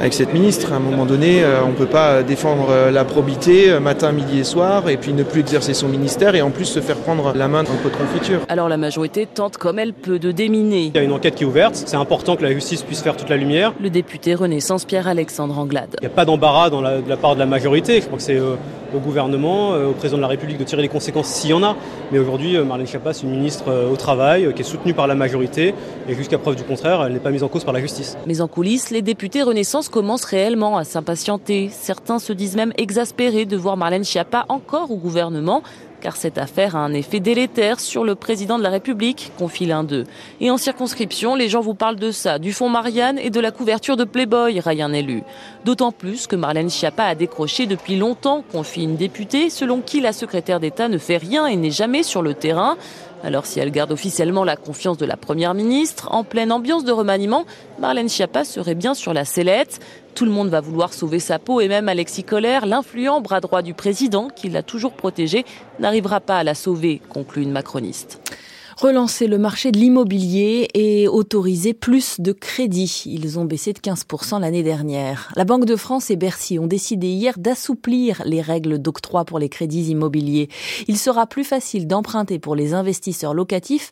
avec 0.01 0.13
cette 0.15 0.33
ministre. 0.33 0.73
À 0.73 0.77
un 0.77 0.79
moment 0.79 1.05
donné, 1.05 1.43
euh, 1.43 1.63
on 1.63 1.69
ne 1.69 1.75
peut 1.75 1.85
pas 1.85 2.23
défendre 2.23 2.69
euh, 2.71 2.89
la 2.89 3.05
probité 3.05 3.69
euh, 3.69 3.79
matin, 3.79 4.11
midi 4.11 4.39
et 4.39 4.43
soir, 4.43 4.89
et 4.89 4.97
puis 4.97 5.13
ne 5.13 5.21
plus 5.21 5.41
exercer 5.41 5.75
son 5.75 5.87
ministère, 5.87 6.33
et 6.33 6.41
en 6.41 6.49
plus 6.49 6.65
se 6.65 6.79
faire 6.81 6.97
prendre 6.97 7.33
la 7.35 7.47
main 7.47 7.61
dans 7.61 7.73
le 7.73 7.77
pot 7.77 7.89
de 7.89 7.95
confiture. 7.95 8.39
Alors 8.49 8.67
la 8.67 8.77
majorité 8.77 9.27
tente 9.27 9.57
comme 9.57 9.77
elle 9.77 9.93
peut 9.93 10.17
de 10.17 10.31
déminer. 10.31 10.85
Il 10.85 10.95
y 10.95 10.99
a 10.99 11.03
une 11.03 11.11
enquête 11.11 11.35
qui 11.35 11.43
est 11.43 11.47
ouverte, 11.47 11.75
c'est 11.75 11.97
important 11.97 12.35
que 12.35 12.41
la 12.41 12.51
justice 12.51 12.81
puisse 12.81 13.01
faire 13.01 13.15
toute 13.15 13.29
la 13.29 13.37
lumière. 13.37 13.73
Le 13.79 13.91
député 13.91 14.33
Renaissance 14.33 14.85
Pierre-Alexandre 14.85 15.57
Anglade. 15.59 15.95
Il 16.01 16.07
n'y 16.07 16.11
a 16.11 16.15
pas 16.15 16.25
d'embarras 16.25 16.71
de 16.71 17.07
la 17.07 17.17
part 17.17 17.35
de 17.35 17.39
la 17.39 17.45
majorité, 17.45 18.01
je 18.01 18.07
crois 18.07 18.17
que 18.17 18.23
c'est 18.23 18.39
au 18.39 18.99
gouvernement, 18.99 19.69
au 19.69 19.93
président 19.93 20.17
de 20.17 20.21
la 20.21 20.27
République 20.27 20.57
de 20.57 20.63
tirer 20.63 20.81
les 20.81 20.89
conséquences 20.89 21.27
s'il 21.27 21.51
y 21.51 21.53
en 21.53 21.63
a. 21.63 21.77
Mais 22.11 22.19
aujourd'hui, 22.19 22.57
Marlène 22.57 22.87
Schiappa, 22.87 23.13
c'est 23.13 23.23
une 23.23 23.31
ministre 23.31 23.71
au 23.89 23.95
travail, 23.95 24.51
qui 24.53 24.61
est 24.61 24.65
soutenue 24.65 24.93
par 24.93 25.07
la 25.07 25.15
majorité, 25.15 25.73
et 26.09 26.15
jusqu'à 26.15 26.37
preuve 26.37 26.55
du 26.55 26.63
contraire, 26.63 27.03
elle 27.05 27.13
n'est 27.13 27.19
pas 27.19 27.31
mise 27.31 27.43
en 27.43 27.47
cause 27.47 27.63
par 27.63 27.73
la 27.73 27.79
justice. 27.79 28.17
Mais 28.25 28.41
en 28.41 28.47
coulisses, 28.47 28.89
les 28.89 29.01
députés 29.01 29.43
Renaissance 29.43 29.87
commencent 29.91 30.25
réellement 30.25 30.77
à 30.77 30.83
s'impatienter. 30.83 31.69
Certains 31.71 32.17
se 32.17 32.33
disent 32.33 32.55
même 32.55 32.73
exaspérés 32.77 33.45
de 33.45 33.57
voir 33.57 33.77
Marlène 33.77 34.03
Schiappa 34.03 34.45
encore 34.49 34.89
au 34.89 34.97
gouvernement 34.97 35.61
car 36.01 36.17
cette 36.17 36.37
affaire 36.37 36.75
a 36.75 36.79
un 36.79 36.93
effet 36.93 37.19
délétère 37.19 37.79
sur 37.79 38.03
le 38.03 38.15
président 38.15 38.57
de 38.57 38.63
la 38.63 38.69
République, 38.69 39.31
confie 39.37 39.65
l'un 39.65 39.83
d'eux. 39.83 40.05
Et 40.41 40.51
en 40.51 40.57
circonscription, 40.57 41.35
les 41.35 41.47
gens 41.47 41.61
vous 41.61 41.75
parlent 41.75 41.95
de 41.95 42.11
ça, 42.11 42.39
du 42.39 42.51
fonds 42.51 42.69
Marianne 42.69 43.19
et 43.19 43.29
de 43.29 43.39
la 43.39 43.51
couverture 43.51 43.95
de 43.95 44.03
Playboy, 44.03 44.59
raille 44.59 44.81
un 44.81 44.91
élu. 44.91 45.23
D'autant 45.63 45.91
plus 45.91 46.27
que 46.27 46.35
Marlène 46.35 46.69
Schiappa 46.69 47.03
a 47.05 47.15
décroché 47.15 47.67
depuis 47.67 47.95
longtemps, 47.95 48.43
confie 48.51 48.83
une 48.83 48.97
députée, 48.97 49.49
selon 49.49 49.79
qui 49.79 50.01
la 50.01 50.11
secrétaire 50.11 50.59
d'État 50.59 50.89
ne 50.89 50.97
fait 50.97 51.17
rien 51.17 51.45
et 51.45 51.55
n'est 51.55 51.71
jamais 51.71 52.03
sur 52.03 52.21
le 52.21 52.33
terrain. 52.33 52.77
Alors 53.23 53.45
si 53.45 53.59
elle 53.59 53.71
garde 53.71 53.91
officiellement 53.91 54.43
la 54.43 54.55
confiance 54.55 54.97
de 54.97 55.05
la 55.05 55.15
Première 55.15 55.53
ministre, 55.53 56.11
en 56.11 56.23
pleine 56.23 56.51
ambiance 56.51 56.83
de 56.83 56.91
remaniement, 56.91 57.45
Marlène 57.79 58.09
Schiappa 58.09 58.43
serait 58.43 58.75
bien 58.75 58.93
sur 58.93 59.13
la 59.13 59.25
sellette. 59.25 59.79
Tout 60.15 60.25
le 60.25 60.31
monde 60.31 60.49
va 60.49 60.59
vouloir 60.59 60.93
sauver 60.93 61.19
sa 61.19 61.37
peau 61.37 61.61
et 61.61 61.67
même 61.67 61.87
Alexis 61.87 62.23
Collère, 62.23 62.65
l'influent 62.65 63.21
bras 63.21 63.39
droit 63.39 63.61
du 63.61 63.73
président, 63.73 64.27
qui 64.29 64.49
l'a 64.49 64.63
toujours 64.63 64.93
protégé, 64.93 65.45
n'arrivera 65.79 66.19
pas 66.19 66.37
à 66.37 66.43
la 66.43 66.55
sauver, 66.55 67.01
conclut 67.09 67.43
une 67.43 67.51
macroniste 67.51 68.19
relancer 68.81 69.27
le 69.27 69.37
marché 69.37 69.71
de 69.71 69.77
l'immobilier 69.77 70.67
et 70.73 71.07
autoriser 71.07 71.75
plus 71.75 72.19
de 72.19 72.31
crédits. 72.31 73.03
Ils 73.05 73.37
ont 73.37 73.45
baissé 73.45 73.73
de 73.73 73.79
15% 73.79 74.41
l'année 74.41 74.63
dernière. 74.63 75.31
La 75.35 75.45
Banque 75.45 75.65
de 75.65 75.75
France 75.75 76.09
et 76.09 76.15
Bercy 76.15 76.57
ont 76.57 76.65
décidé 76.65 77.07
hier 77.07 77.37
d'assouplir 77.37 78.23
les 78.25 78.41
règles 78.41 78.79
d'octroi 78.79 79.23
pour 79.23 79.37
les 79.37 79.49
crédits 79.49 79.91
immobiliers. 79.91 80.49
Il 80.87 80.97
sera 80.97 81.27
plus 81.27 81.43
facile 81.43 81.85
d'emprunter 81.85 82.39
pour 82.39 82.55
les 82.55 82.73
investisseurs 82.73 83.35
locatifs, 83.35 83.91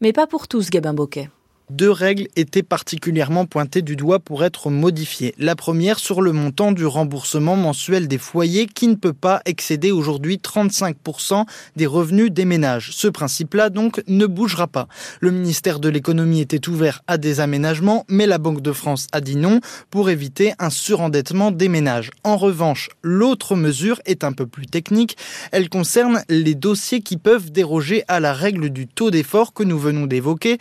mais 0.00 0.12
pas 0.12 0.28
pour 0.28 0.46
tous, 0.46 0.70
Gabin 0.70 0.94
Boquet. 0.94 1.30
Deux 1.70 1.90
règles 1.90 2.28
étaient 2.36 2.62
particulièrement 2.62 3.44
pointées 3.44 3.82
du 3.82 3.94
doigt 3.94 4.20
pour 4.20 4.44
être 4.44 4.70
modifiées. 4.70 5.34
La 5.38 5.54
première 5.54 5.98
sur 5.98 6.22
le 6.22 6.32
montant 6.32 6.72
du 6.72 6.86
remboursement 6.86 7.56
mensuel 7.56 8.08
des 8.08 8.18
foyers 8.18 8.66
qui 8.66 8.88
ne 8.88 8.94
peut 8.94 9.12
pas 9.12 9.42
excéder 9.44 9.90
aujourd'hui 9.90 10.40
35% 10.42 11.44
des 11.76 11.86
revenus 11.86 12.32
des 12.32 12.44
ménages. 12.44 12.90
Ce 12.92 13.08
principe-là, 13.08 13.68
donc, 13.68 14.02
ne 14.06 14.26
bougera 14.26 14.66
pas. 14.66 14.88
Le 15.20 15.30
ministère 15.30 15.78
de 15.78 15.88
l'économie 15.88 16.40
était 16.40 16.68
ouvert 16.68 17.02
à 17.06 17.18
des 17.18 17.40
aménagements, 17.40 18.04
mais 18.08 18.26
la 18.26 18.38
Banque 18.38 18.62
de 18.62 18.72
France 18.72 19.06
a 19.12 19.20
dit 19.20 19.36
non 19.36 19.60
pour 19.90 20.10
éviter 20.10 20.54
un 20.58 20.70
surendettement 20.70 21.50
des 21.50 21.68
ménages. 21.68 22.10
En 22.24 22.36
revanche, 22.36 22.88
l'autre 23.02 23.56
mesure 23.56 24.00
est 24.06 24.24
un 24.24 24.32
peu 24.32 24.46
plus 24.46 24.66
technique. 24.66 25.16
Elle 25.52 25.68
concerne 25.68 26.22
les 26.28 26.54
dossiers 26.54 27.00
qui 27.00 27.18
peuvent 27.18 27.50
déroger 27.50 28.04
à 28.08 28.20
la 28.20 28.32
règle 28.32 28.70
du 28.70 28.86
taux 28.86 29.10
d'effort 29.10 29.52
que 29.52 29.62
nous 29.62 29.78
venons 29.78 30.06
d'évoquer. 30.06 30.58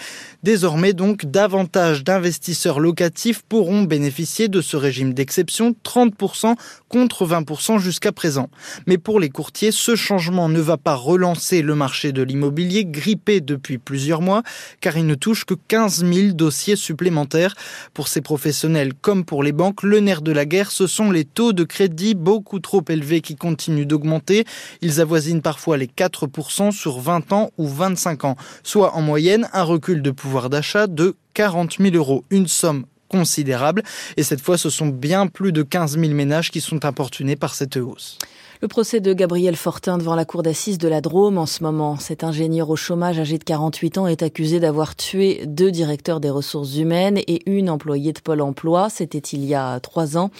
Donc, 0.97 1.25
davantage 1.25 2.03
d'investisseurs 2.03 2.79
locatifs 2.79 3.43
pourront 3.43 3.83
bénéficier 3.83 4.47
de 4.47 4.61
ce 4.61 4.75
régime 4.75 5.13
d'exception, 5.13 5.75
30% 5.85 6.55
contre 6.89 7.25
20% 7.25 7.77
jusqu'à 7.77 8.11
présent. 8.11 8.49
Mais 8.87 8.97
pour 8.97 9.19
les 9.19 9.29
courtiers, 9.29 9.71
ce 9.71 9.95
changement 9.95 10.49
ne 10.49 10.59
va 10.59 10.75
pas 10.75 10.95
relancer 10.95 11.61
le 11.61 11.75
marché 11.75 12.11
de 12.11 12.23
l'immobilier 12.23 12.83
grippé 12.83 13.41
depuis 13.41 13.77
plusieurs 13.77 14.21
mois, 14.21 14.41
car 14.81 14.97
il 14.97 15.05
ne 15.05 15.13
touche 15.13 15.45
que 15.45 15.53
15 15.53 16.03
000 16.03 16.33
dossiers 16.33 16.75
supplémentaires. 16.75 17.53
Pour 17.93 18.07
ces 18.07 18.21
professionnels 18.21 18.93
comme 18.95 19.23
pour 19.23 19.43
les 19.43 19.51
banques, 19.51 19.83
le 19.83 19.99
nerf 19.99 20.23
de 20.23 20.31
la 20.31 20.45
guerre, 20.45 20.71
ce 20.71 20.87
sont 20.87 21.11
les 21.11 21.25
taux 21.25 21.53
de 21.53 21.63
crédit 21.63 22.15
beaucoup 22.15 22.59
trop 22.59 22.83
élevés 22.89 23.21
qui 23.21 23.35
continuent 23.35 23.85
d'augmenter. 23.85 24.45
Ils 24.81 24.99
avoisinent 24.99 25.43
parfois 25.43 25.77
les 25.77 25.87
4% 25.87 26.71
sur 26.71 26.99
20 26.99 27.33
ans 27.33 27.51
ou 27.59 27.67
25 27.67 28.25
ans, 28.25 28.35
soit 28.63 28.95
en 28.95 29.01
moyenne 29.03 29.47
un 29.53 29.63
recul 29.63 30.01
de 30.01 30.09
pouvoir 30.09 30.49
d'achat 30.49 30.86
de 30.87 31.15
40 31.33 31.77
000 31.79 31.95
euros, 31.95 32.23
une 32.29 32.47
somme 32.47 32.85
considérable. 33.07 33.83
Et 34.17 34.23
cette 34.23 34.41
fois, 34.41 34.57
ce 34.57 34.69
sont 34.69 34.87
bien 34.87 35.27
plus 35.27 35.51
de 35.51 35.63
15 35.63 35.97
000 35.97 36.13
ménages 36.13 36.51
qui 36.51 36.61
sont 36.61 36.85
importunés 36.85 37.35
par 37.35 37.55
cette 37.55 37.77
hausse. 37.77 38.17
Le 38.59 38.67
procès 38.67 39.01
de 39.01 39.13
Gabriel 39.13 39.55
Fortin 39.55 39.99
devant 39.99 40.15
la 40.15 40.25
cour 40.25 40.41
d'assises 40.41 40.79
de 40.79 40.87
la 40.87 40.99
Drôme 40.99 41.37
en 41.37 41.45
ce 41.45 41.61
moment. 41.61 41.97
Cet 41.97 42.23
ingénieur 42.23 42.71
au 42.71 42.75
chômage 42.75 43.19
âgé 43.19 43.37
de 43.37 43.43
48 43.43 43.99
ans 43.99 44.07
est 44.07 44.23
accusé 44.23 44.59
d'avoir 44.59 44.95
tué 44.95 45.43
deux 45.45 45.69
directeurs 45.69 46.19
des 46.19 46.31
ressources 46.31 46.75
humaines 46.75 47.19
et 47.27 47.47
une 47.47 47.69
employée 47.69 48.13
de 48.13 48.19
Pôle 48.19 48.41
emploi. 48.41 48.89
C'était 48.89 49.19
il 49.19 49.45
y 49.45 49.53
a 49.53 49.79
trois 49.79 50.17
ans, 50.17 50.31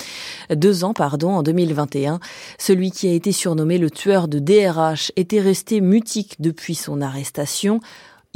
deux 0.50 0.84
ans, 0.84 0.96
pardon, 0.96 1.30
en 1.30 1.44
2021. 1.44 2.20
Celui 2.58 2.90
qui 2.90 3.08
a 3.08 3.12
été 3.12 3.32
surnommé 3.32 3.78
le 3.78 3.92
tueur 3.92 4.28
de 4.28 4.40
DRH 4.40 5.12
était 5.16 5.42
resté 5.42 5.80
mutique 5.80 6.38
depuis 6.40 6.74
son 6.74 7.02
arrestation. 7.02 7.82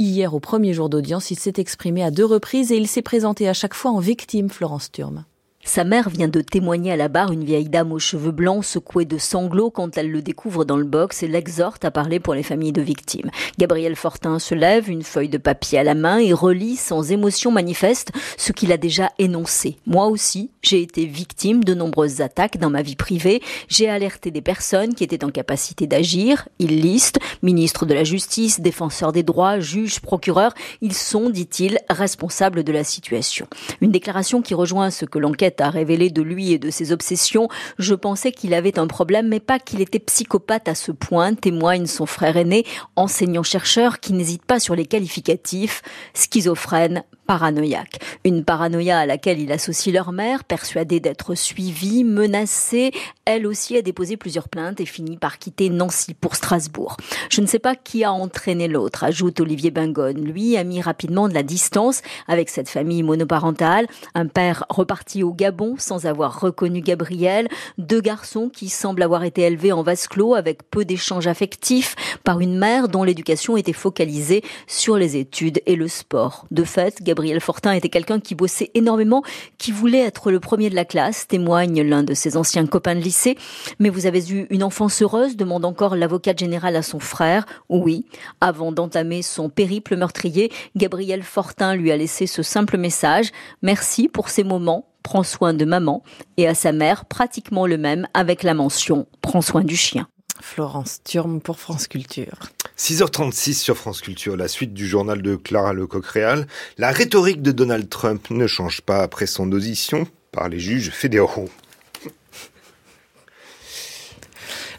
Hier, 0.04 0.34
au 0.34 0.40
premier 0.40 0.72
jour 0.72 0.88
d'audience, 0.88 1.30
il 1.30 1.38
s'est 1.38 1.52
exprimé 1.58 2.02
à 2.02 2.10
deux 2.10 2.24
reprises 2.24 2.72
et 2.72 2.76
il 2.76 2.88
s'est 2.88 3.02
présenté 3.02 3.48
à 3.48 3.52
chaque 3.52 3.72
fois 3.72 3.92
en 3.92 4.00
victime, 4.00 4.50
Florence 4.50 4.90
Turme. 4.90 5.24
Sa 5.64 5.84
mère 5.84 6.10
vient 6.10 6.26
de 6.26 6.40
témoigner 6.40 6.90
à 6.90 6.96
la 6.96 7.06
barre 7.06 7.30
une 7.30 7.44
vieille 7.44 7.68
dame 7.68 7.92
aux 7.92 8.00
cheveux 8.00 8.32
blancs 8.32 8.64
secouée 8.64 9.04
de 9.04 9.16
sanglots 9.16 9.70
quand 9.70 9.96
elle 9.96 10.10
le 10.10 10.20
découvre 10.20 10.64
dans 10.64 10.76
le 10.76 10.84
box 10.84 11.22
et 11.22 11.28
l'exhorte 11.28 11.84
à 11.84 11.92
parler 11.92 12.18
pour 12.18 12.34
les 12.34 12.42
familles 12.42 12.72
de 12.72 12.82
victimes. 12.82 13.30
Gabriel 13.58 13.94
Fortin 13.94 14.40
se 14.40 14.56
lève, 14.56 14.90
une 14.90 15.04
feuille 15.04 15.28
de 15.28 15.38
papier 15.38 15.78
à 15.78 15.84
la 15.84 15.94
main 15.94 16.18
et 16.18 16.32
relit 16.32 16.74
sans 16.74 17.12
émotion 17.12 17.52
manifeste 17.52 18.10
ce 18.36 18.50
qu'il 18.50 18.72
a 18.72 18.76
déjà 18.76 19.12
énoncé. 19.20 19.76
Moi 19.86 20.06
aussi, 20.06 20.50
j'ai 20.62 20.82
été 20.82 21.06
victime 21.06 21.62
de 21.62 21.74
nombreuses 21.74 22.20
attaques 22.22 22.58
dans 22.58 22.70
ma 22.70 22.82
vie 22.82 22.96
privée. 22.96 23.40
J'ai 23.68 23.88
alerté 23.88 24.32
des 24.32 24.42
personnes 24.42 24.94
qui 24.94 25.04
étaient 25.04 25.24
en 25.24 25.30
capacité 25.30 25.86
d'agir. 25.86 26.48
Il 26.58 26.80
liste 26.80 27.20
ministre 27.42 27.86
de 27.86 27.94
la 27.94 28.04
Justice, 28.04 28.60
défenseur 28.60 29.12
des 29.12 29.22
droits, 29.22 29.60
juge, 29.60 30.00
procureur. 30.00 30.54
Ils 30.80 30.94
sont, 30.94 31.30
dit-il, 31.30 31.78
responsables 31.88 32.64
de 32.64 32.72
la 32.72 32.82
situation. 32.82 33.46
Une 33.80 33.92
déclaration 33.92 34.42
qui 34.42 34.54
rejoint 34.54 34.90
ce 34.90 35.04
que 35.04 35.20
l'enquête 35.20 35.51
a 35.60 35.70
révélé 35.70 36.10
de 36.10 36.22
lui 36.22 36.52
et 36.52 36.58
de 36.58 36.70
ses 36.70 36.92
obsessions, 36.92 37.48
je 37.78 37.94
pensais 37.94 38.32
qu'il 38.32 38.54
avait 38.54 38.78
un 38.78 38.86
problème, 38.86 39.28
mais 39.28 39.40
pas 39.40 39.58
qu'il 39.58 39.80
était 39.80 39.98
psychopathe 39.98 40.68
à 40.68 40.74
ce 40.74 40.92
point, 40.92 41.34
témoigne 41.34 41.86
son 41.86 42.06
frère 42.06 42.36
aîné, 42.36 42.64
enseignant-chercheur 42.96 44.00
qui 44.00 44.12
n'hésite 44.12 44.44
pas 44.44 44.60
sur 44.60 44.74
les 44.74 44.86
qualificatifs, 44.86 45.82
schizophrène, 46.14 47.04
paranoïaque. 47.26 47.98
Une 48.24 48.44
paranoïa 48.44 48.98
à 48.98 49.06
laquelle 49.06 49.40
il 49.40 49.52
associe 49.52 49.94
leur 49.94 50.12
mère, 50.12 50.44
persuadée 50.44 51.00
d'être 51.00 51.34
suivie, 51.34 52.04
menacée. 52.04 52.90
Elle 53.24 53.46
aussi 53.46 53.76
a 53.76 53.82
déposé 53.82 54.16
plusieurs 54.16 54.48
plaintes 54.48 54.80
et 54.80 54.86
finit 54.86 55.16
par 55.16 55.38
quitter 55.38 55.70
Nancy 55.70 56.14
pour 56.14 56.34
Strasbourg. 56.34 56.96
Je 57.30 57.40
ne 57.40 57.46
sais 57.46 57.58
pas 57.58 57.76
qui 57.76 58.04
a 58.04 58.12
entraîné 58.12 58.68
l'autre, 58.68 59.04
ajoute 59.04 59.40
Olivier 59.40 59.70
Bingone. 59.70 60.20
Lui 60.20 60.56
a 60.56 60.64
mis 60.64 60.80
rapidement 60.80 61.28
de 61.28 61.34
la 61.34 61.42
distance 61.42 62.02
avec 62.26 62.48
cette 62.48 62.68
famille 62.68 63.02
monoparentale. 63.02 63.86
Un 64.14 64.26
père 64.26 64.64
reparti 64.68 65.22
au 65.22 65.32
Gabon 65.32 65.76
sans 65.78 66.06
avoir 66.06 66.40
reconnu 66.40 66.80
Gabriel. 66.80 67.48
Deux 67.78 68.00
garçons 68.00 68.48
qui 68.48 68.68
semblent 68.68 69.02
avoir 69.02 69.24
été 69.24 69.42
élevés 69.42 69.72
en 69.72 69.82
vase 69.82 70.08
clos 70.08 70.34
avec 70.34 70.68
peu 70.70 70.84
d'échanges 70.84 71.28
affectifs 71.28 71.94
par 72.24 72.40
une 72.40 72.58
mère 72.58 72.88
dont 72.88 73.04
l'éducation 73.04 73.56
était 73.56 73.72
focalisée 73.72 74.42
sur 74.66 74.96
les 74.96 75.16
études 75.16 75.60
et 75.66 75.76
le 75.76 75.88
sport. 75.88 76.46
De 76.50 76.64
fait, 76.64 77.02
Gabriel 77.02 77.11
Fortin 77.40 77.72
était 77.72 77.88
quelqu'un 77.88 78.20
qui 78.20 78.34
bossait 78.34 78.70
énormément, 78.74 79.22
qui 79.58 79.72
voulait 79.72 80.00
être 80.00 80.30
le 80.30 80.40
premier 80.40 80.70
de 80.70 80.74
la 80.74 80.84
classe, 80.84 81.26
témoigne 81.28 81.82
l'un 81.82 82.02
de 82.02 82.14
ses 82.14 82.36
anciens 82.36 82.66
copains 82.66 82.94
de 82.94 83.00
lycée. 83.00 83.36
Mais 83.78 83.88
vous 83.88 84.06
avez 84.06 84.30
eu 84.30 84.46
une 84.50 84.62
enfance 84.62 85.02
heureuse, 85.02 85.36
demande 85.36 85.64
encore 85.64 85.96
l'avocate 85.96 86.38
général 86.38 86.76
à 86.76 86.82
son 86.82 86.98
frère. 86.98 87.46
Oui, 87.68 88.06
avant 88.40 88.72
d'entamer 88.72 89.22
son 89.22 89.48
périple 89.48 89.96
meurtrier, 89.96 90.50
Gabriel 90.76 91.22
Fortin 91.22 91.74
lui 91.74 91.90
a 91.90 91.96
laissé 91.96 92.26
ce 92.26 92.42
simple 92.42 92.78
message. 92.78 93.30
Merci 93.62 94.08
pour 94.08 94.28
ces 94.28 94.44
moments, 94.44 94.86
prends 95.02 95.22
soin 95.22 95.54
de 95.54 95.64
maman. 95.64 96.02
Et 96.36 96.46
à 96.46 96.54
sa 96.54 96.72
mère, 96.72 97.04
pratiquement 97.04 97.66
le 97.66 97.78
même 97.78 98.06
avec 98.14 98.42
la 98.42 98.54
mention, 98.54 99.06
prends 99.20 99.42
soin 99.42 99.62
du 99.62 99.76
chien. 99.76 100.08
Florence 100.40 101.00
Turme 101.04 101.40
pour 101.40 101.58
France 101.58 101.86
Culture. 101.86 102.38
6h36 102.82 103.54
sur 103.54 103.76
France 103.76 104.00
Culture, 104.00 104.36
la 104.36 104.48
suite 104.48 104.74
du 104.74 104.88
journal 104.88 105.22
de 105.22 105.36
Clara 105.36 105.72
Lecoq-Réal. 105.72 106.48
La 106.78 106.90
rhétorique 106.90 107.40
de 107.40 107.52
Donald 107.52 107.88
Trump 107.88 108.28
ne 108.30 108.48
change 108.48 108.80
pas 108.80 109.04
après 109.04 109.26
son 109.26 109.52
audition 109.52 110.08
par 110.32 110.48
les 110.48 110.58
juges 110.58 110.90
fédéraux. 110.90 111.48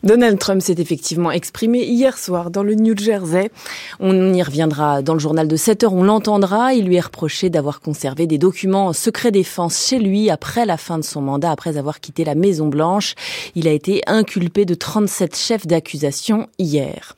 Donald 0.03 0.37
Trump 0.37 0.61
s'est 0.61 0.75
effectivement 0.79 1.31
exprimé 1.31 1.85
hier 1.85 2.17
soir 2.17 2.51
dans 2.51 2.61
le 2.61 2.75
New 2.75 2.93
Jersey. 2.97 3.49
On 4.01 4.33
y 4.33 4.43
reviendra 4.43 5.01
dans 5.01 5.13
le 5.13 5.19
journal 5.19 5.47
de 5.47 5.55
7 5.55 5.85
heures, 5.85 5.93
on 5.93 6.03
l'entendra. 6.03 6.73
Il 6.73 6.87
lui 6.87 6.97
est 6.97 7.01
reproché 7.01 7.49
d'avoir 7.49 7.79
conservé 7.79 8.27
des 8.27 8.37
documents 8.37 8.91
secret 8.91 9.31
défense 9.31 9.87
chez 9.87 9.99
lui 9.99 10.29
après 10.29 10.65
la 10.65 10.75
fin 10.75 10.97
de 10.97 11.05
son 11.05 11.21
mandat, 11.21 11.51
après 11.51 11.77
avoir 11.77 12.01
quitté 12.01 12.25
la 12.25 12.35
Maison 12.35 12.67
Blanche. 12.67 13.15
Il 13.55 13.65
a 13.65 13.71
été 13.71 14.01
inculpé 14.05 14.65
de 14.65 14.73
37 14.73 15.37
chefs 15.37 15.67
d'accusation 15.67 16.49
hier. 16.59 17.15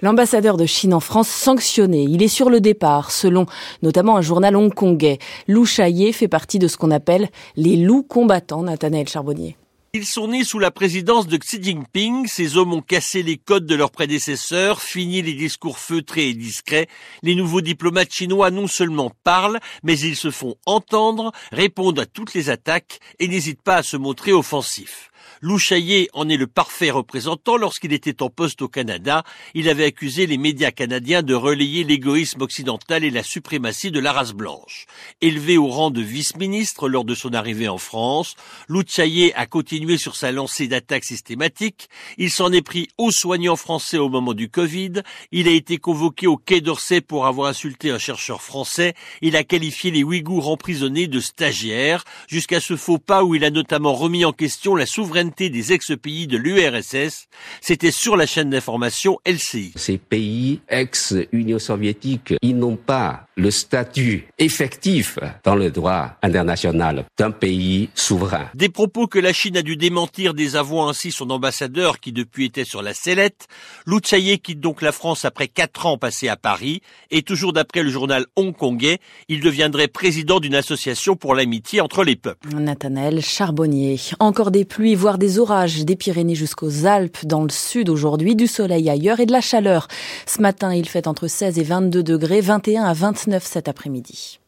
L'ambassadeur 0.00 0.56
de 0.56 0.64
Chine 0.64 0.94
en 0.94 1.00
France 1.00 1.28
sanctionné. 1.28 2.04
Il 2.04 2.22
est 2.22 2.28
sur 2.28 2.48
le 2.48 2.60
départ, 2.60 3.10
selon 3.10 3.44
notamment 3.82 4.16
un 4.16 4.22
journal 4.22 4.56
hongkongais. 4.56 5.18
Lou 5.46 5.66
Chaillé 5.66 6.12
fait 6.12 6.28
partie 6.28 6.58
de 6.58 6.68
ce 6.68 6.78
qu'on 6.78 6.90
appelle 6.90 7.28
les 7.56 7.76
loups 7.76 8.02
combattants, 8.02 8.62
Nathanaël 8.62 9.08
Charbonnier. 9.08 9.58
Ils 9.96 10.06
sont 10.06 10.26
nés 10.26 10.42
sous 10.42 10.58
la 10.58 10.72
présidence 10.72 11.28
de 11.28 11.36
Xi 11.36 11.62
Jinping. 11.62 12.26
Ces 12.26 12.56
hommes 12.56 12.72
ont 12.72 12.82
cassé 12.82 13.22
les 13.22 13.36
codes 13.36 13.64
de 13.64 13.76
leurs 13.76 13.92
prédécesseurs, 13.92 14.82
fini 14.82 15.22
les 15.22 15.34
discours 15.34 15.78
feutrés 15.78 16.30
et 16.30 16.34
discrets. 16.34 16.88
Les 17.22 17.36
nouveaux 17.36 17.60
diplomates 17.60 18.12
chinois 18.12 18.50
non 18.50 18.66
seulement 18.66 19.12
parlent, 19.22 19.60
mais 19.84 19.96
ils 19.96 20.16
se 20.16 20.32
font 20.32 20.56
entendre, 20.66 21.30
répondent 21.52 22.00
à 22.00 22.06
toutes 22.06 22.34
les 22.34 22.50
attaques 22.50 22.98
et 23.20 23.28
n'hésitent 23.28 23.62
pas 23.62 23.76
à 23.76 23.82
se 23.84 23.96
montrer 23.96 24.32
offensifs. 24.32 25.12
Lou 25.44 25.58
Chaillé 25.58 26.08
en 26.14 26.30
est 26.30 26.38
le 26.38 26.46
parfait 26.46 26.90
représentant. 26.90 27.58
Lorsqu'il 27.58 27.92
était 27.92 28.22
en 28.22 28.30
poste 28.30 28.62
au 28.62 28.68
Canada, 28.68 29.24
il 29.52 29.68
avait 29.68 29.84
accusé 29.84 30.26
les 30.26 30.38
médias 30.38 30.70
canadiens 30.70 31.22
de 31.22 31.34
relayer 31.34 31.84
l'égoïsme 31.84 32.40
occidental 32.40 33.04
et 33.04 33.10
la 33.10 33.22
suprématie 33.22 33.90
de 33.90 34.00
la 34.00 34.14
race 34.14 34.32
blanche. 34.32 34.86
Élevé 35.20 35.58
au 35.58 35.66
rang 35.66 35.90
de 35.90 36.00
vice-ministre 36.00 36.88
lors 36.88 37.04
de 37.04 37.14
son 37.14 37.34
arrivée 37.34 37.68
en 37.68 37.76
France, 37.76 38.36
Lou 38.68 38.84
Chaillé 38.88 39.34
a 39.34 39.44
continué 39.44 39.98
sur 39.98 40.16
sa 40.16 40.32
lancée 40.32 40.66
d'attaques 40.66 41.04
systématiques. 41.04 41.90
Il 42.16 42.30
s'en 42.30 42.50
est 42.50 42.62
pris 42.62 42.88
aux 42.96 43.10
soignants 43.10 43.56
français 43.56 43.98
au 43.98 44.08
moment 44.08 44.32
du 44.32 44.48
Covid. 44.48 45.02
Il 45.30 45.46
a 45.46 45.50
été 45.52 45.76
convoqué 45.76 46.26
au 46.26 46.38
Quai 46.38 46.62
d'Orsay 46.62 47.02
pour 47.02 47.26
avoir 47.26 47.50
insulté 47.50 47.90
un 47.90 47.98
chercheur 47.98 48.40
français. 48.40 48.94
Il 49.20 49.36
a 49.36 49.44
qualifié 49.44 49.90
les 49.90 50.04
Ouïghours 50.04 50.48
emprisonnés 50.48 51.06
de 51.06 51.20
stagiaires, 51.20 52.04
jusqu'à 52.28 52.60
ce 52.60 52.76
faux 52.76 52.96
pas 52.96 53.24
où 53.24 53.34
il 53.34 53.44
a 53.44 53.50
notamment 53.50 53.92
remis 53.92 54.24
en 54.24 54.32
question 54.32 54.74
la 54.74 54.86
souveraineté 54.86 55.33
souveraineté 55.34 55.50
des 55.50 55.72
ex-pays 55.72 56.26
de 56.26 56.36
l'URSS. 56.36 57.28
C'était 57.60 57.90
sur 57.90 58.16
la 58.16 58.26
chaîne 58.26 58.50
d'information 58.50 59.18
LCI. 59.26 59.72
Ces 59.76 59.98
pays 59.98 60.60
ex-Union 60.68 61.58
soviétique, 61.58 62.34
ils 62.42 62.56
n'ont 62.56 62.76
pas 62.76 63.26
le 63.36 63.50
statut 63.50 64.26
effectif 64.38 65.18
dans 65.42 65.56
le 65.56 65.70
droit 65.70 66.16
international 66.22 67.04
d'un 67.18 67.30
pays 67.30 67.88
souverain. 67.94 68.48
Des 68.54 68.68
propos 68.68 69.06
que 69.06 69.18
la 69.18 69.32
Chine 69.32 69.56
a 69.56 69.62
dû 69.62 69.76
démentir 69.76 70.34
désavouant 70.34 70.88
ainsi 70.88 71.10
son 71.10 71.30
ambassadeur 71.30 71.98
qui 71.98 72.12
depuis 72.12 72.46
était 72.46 72.64
sur 72.64 72.82
la 72.82 72.94
sellette. 72.94 73.46
Lou 73.86 74.00
quitte 74.00 74.60
donc 74.60 74.82
la 74.82 74.92
France 74.92 75.24
après 75.24 75.48
quatre 75.48 75.86
ans 75.86 75.98
passés 75.98 76.28
à 76.28 76.36
Paris 76.36 76.80
et 77.10 77.22
toujours 77.22 77.52
d'après 77.52 77.82
le 77.82 77.90
journal 77.90 78.26
hongkongais, 78.36 78.98
il 79.28 79.40
deviendrait 79.40 79.88
président 79.88 80.38
d'une 80.38 80.54
association 80.54 81.16
pour 81.16 81.34
l'amitié 81.34 81.80
entre 81.80 82.04
les 82.04 82.16
peuples. 82.16 82.54
Nathanaël 82.54 83.20
Charbonnier. 83.20 83.98
Encore 84.20 84.50
des 84.50 84.64
pluies, 84.64 84.94
voire 84.94 85.13
des 85.18 85.38
orages 85.38 85.84
des 85.84 85.96
Pyrénées 85.96 86.34
jusqu'aux 86.34 86.86
Alpes 86.86 87.24
dans 87.24 87.42
le 87.42 87.50
sud 87.50 87.88
aujourd'hui, 87.88 88.36
du 88.36 88.46
soleil 88.46 88.88
ailleurs 88.90 89.20
et 89.20 89.26
de 89.26 89.32
la 89.32 89.40
chaleur. 89.40 89.88
Ce 90.26 90.40
matin, 90.40 90.74
il 90.74 90.88
fait 90.88 91.06
entre 91.06 91.26
16 91.26 91.58
et 91.58 91.62
22 91.62 92.02
degrés, 92.02 92.40
21 92.40 92.84
à 92.84 92.92
29 92.92 93.44
cet 93.44 93.68
après-midi. 93.68 94.40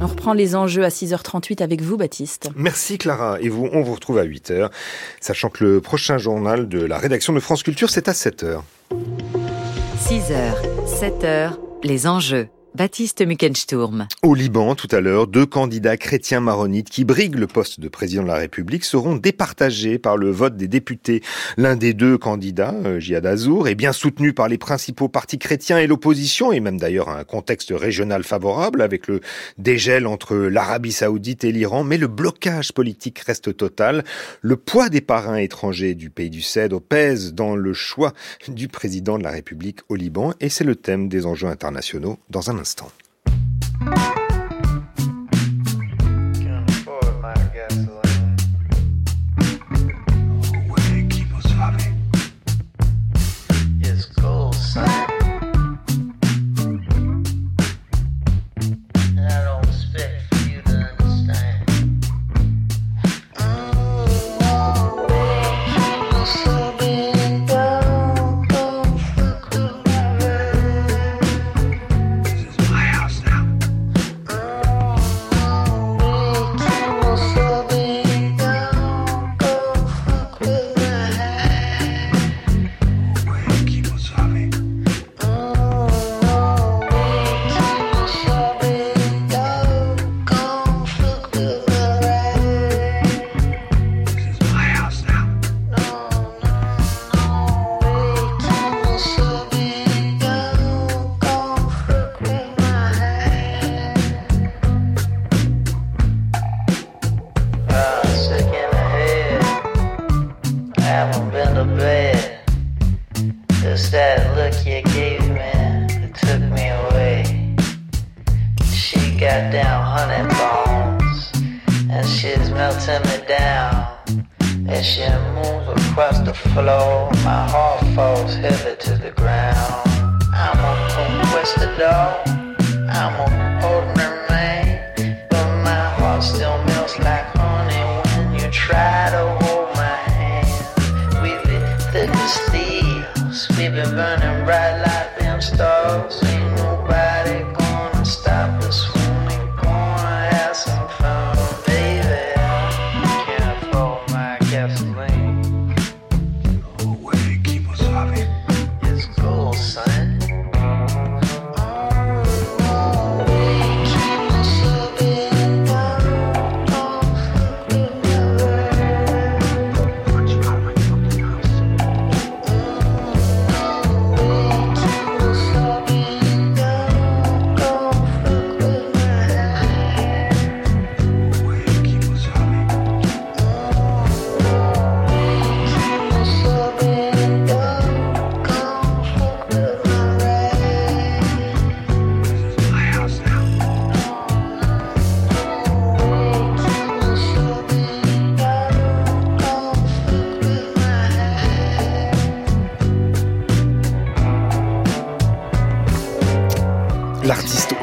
On 0.00 0.06
reprend 0.06 0.32
les 0.32 0.54
enjeux 0.54 0.84
à 0.84 0.88
6h38 0.88 1.62
avec 1.62 1.82
vous, 1.82 1.96
Baptiste. 1.96 2.50
Merci, 2.54 2.98
Clara. 2.98 3.40
Et 3.40 3.48
vous, 3.48 3.68
on 3.72 3.82
vous 3.82 3.94
retrouve 3.94 4.18
à 4.18 4.24
8h, 4.24 4.70
sachant 5.20 5.48
que 5.50 5.64
le 5.64 5.80
prochain 5.80 6.18
journal 6.18 6.68
de 6.68 6.80
la 6.80 6.98
rédaction 6.98 7.32
de 7.32 7.40
France 7.40 7.62
Culture, 7.62 7.90
c'est 7.90 8.08
à 8.08 8.12
7h. 8.12 8.60
6h, 10.00 10.54
7h, 10.86 11.52
les 11.82 12.06
enjeux. 12.06 12.48
Baptiste 12.74 13.26
Muckensturm. 13.26 14.06
Au 14.22 14.34
Liban, 14.34 14.74
tout 14.74 14.88
à 14.92 15.00
l'heure, 15.00 15.26
deux 15.26 15.46
candidats 15.46 15.96
chrétiens 15.96 16.40
maronites 16.40 16.90
qui 16.90 17.04
briguent 17.04 17.38
le 17.38 17.46
poste 17.46 17.80
de 17.80 17.88
président 17.88 18.22
de 18.22 18.28
la 18.28 18.34
République 18.34 18.84
seront 18.84 19.16
départagés 19.16 19.98
par 19.98 20.16
le 20.16 20.30
vote 20.30 20.56
des 20.56 20.68
députés. 20.68 21.22
L'un 21.56 21.76
des 21.76 21.94
deux 21.94 22.18
candidats, 22.18 22.74
euh, 22.84 23.00
Jihad 23.00 23.24
Azour, 23.24 23.68
est 23.68 23.74
bien 23.74 23.92
soutenu 23.92 24.34
par 24.34 24.48
les 24.48 24.58
principaux 24.58 25.08
partis 25.08 25.38
chrétiens 25.38 25.78
et 25.78 25.86
l'opposition, 25.86 26.52
et 26.52 26.60
même 26.60 26.78
d'ailleurs 26.78 27.08
un 27.08 27.24
contexte 27.24 27.72
régional 27.74 28.22
favorable 28.22 28.82
avec 28.82 29.08
le 29.08 29.20
dégel 29.56 30.06
entre 30.06 30.36
l'Arabie 30.36 30.92
saoudite 30.92 31.44
et 31.44 31.52
l'Iran, 31.52 31.84
mais 31.84 31.96
le 31.96 32.06
blocage 32.06 32.72
politique 32.72 33.18
reste 33.20 33.56
total. 33.56 34.04
Le 34.42 34.56
poids 34.56 34.90
des 34.90 35.00
parrains 35.00 35.36
étrangers 35.36 35.94
du 35.94 36.10
pays 36.10 36.30
du 36.30 36.42
Cèdre 36.42 36.80
pèse 36.82 37.32
dans 37.32 37.56
le 37.56 37.72
choix 37.72 38.12
du 38.46 38.68
président 38.68 39.18
de 39.18 39.24
la 39.24 39.30
République 39.30 39.80
au 39.88 39.94
Liban, 39.94 40.34
et 40.40 40.50
c'est 40.50 40.64
le 40.64 40.76
thème 40.76 41.08
des 41.08 41.24
enjeux 41.24 41.48
internationaux 41.48 42.18
dans 42.28 42.50
un 42.50 42.57
Johannes 42.58 42.74
Ton. 42.74 44.27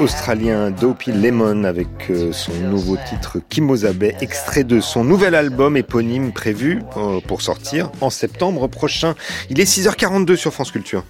Australien 0.06 0.70
Dopey 0.70 1.12
Lemon 1.12 1.64
avec 1.64 1.88
euh, 2.12 2.32
son 2.32 2.53
nouveau 2.70 2.95
titre 3.10 3.39
Kimosabe, 3.49 4.03
extrait 4.22 4.64
de 4.64 4.80
son 4.80 5.03
nouvel 5.03 5.34
album 5.34 5.78
éponyme 5.78 6.32
prévu 6.32 6.84
euh, 6.95 7.20
pour 7.22 7.41
sortir 7.41 7.89
en 8.01 8.12
septembre 8.12 8.68
prochain. 8.68 9.16
Il 9.49 9.60
est 9.60 9.64
6h42 9.64 10.36
sur 10.36 10.53
France 10.53 10.70
Culture. 10.72 11.03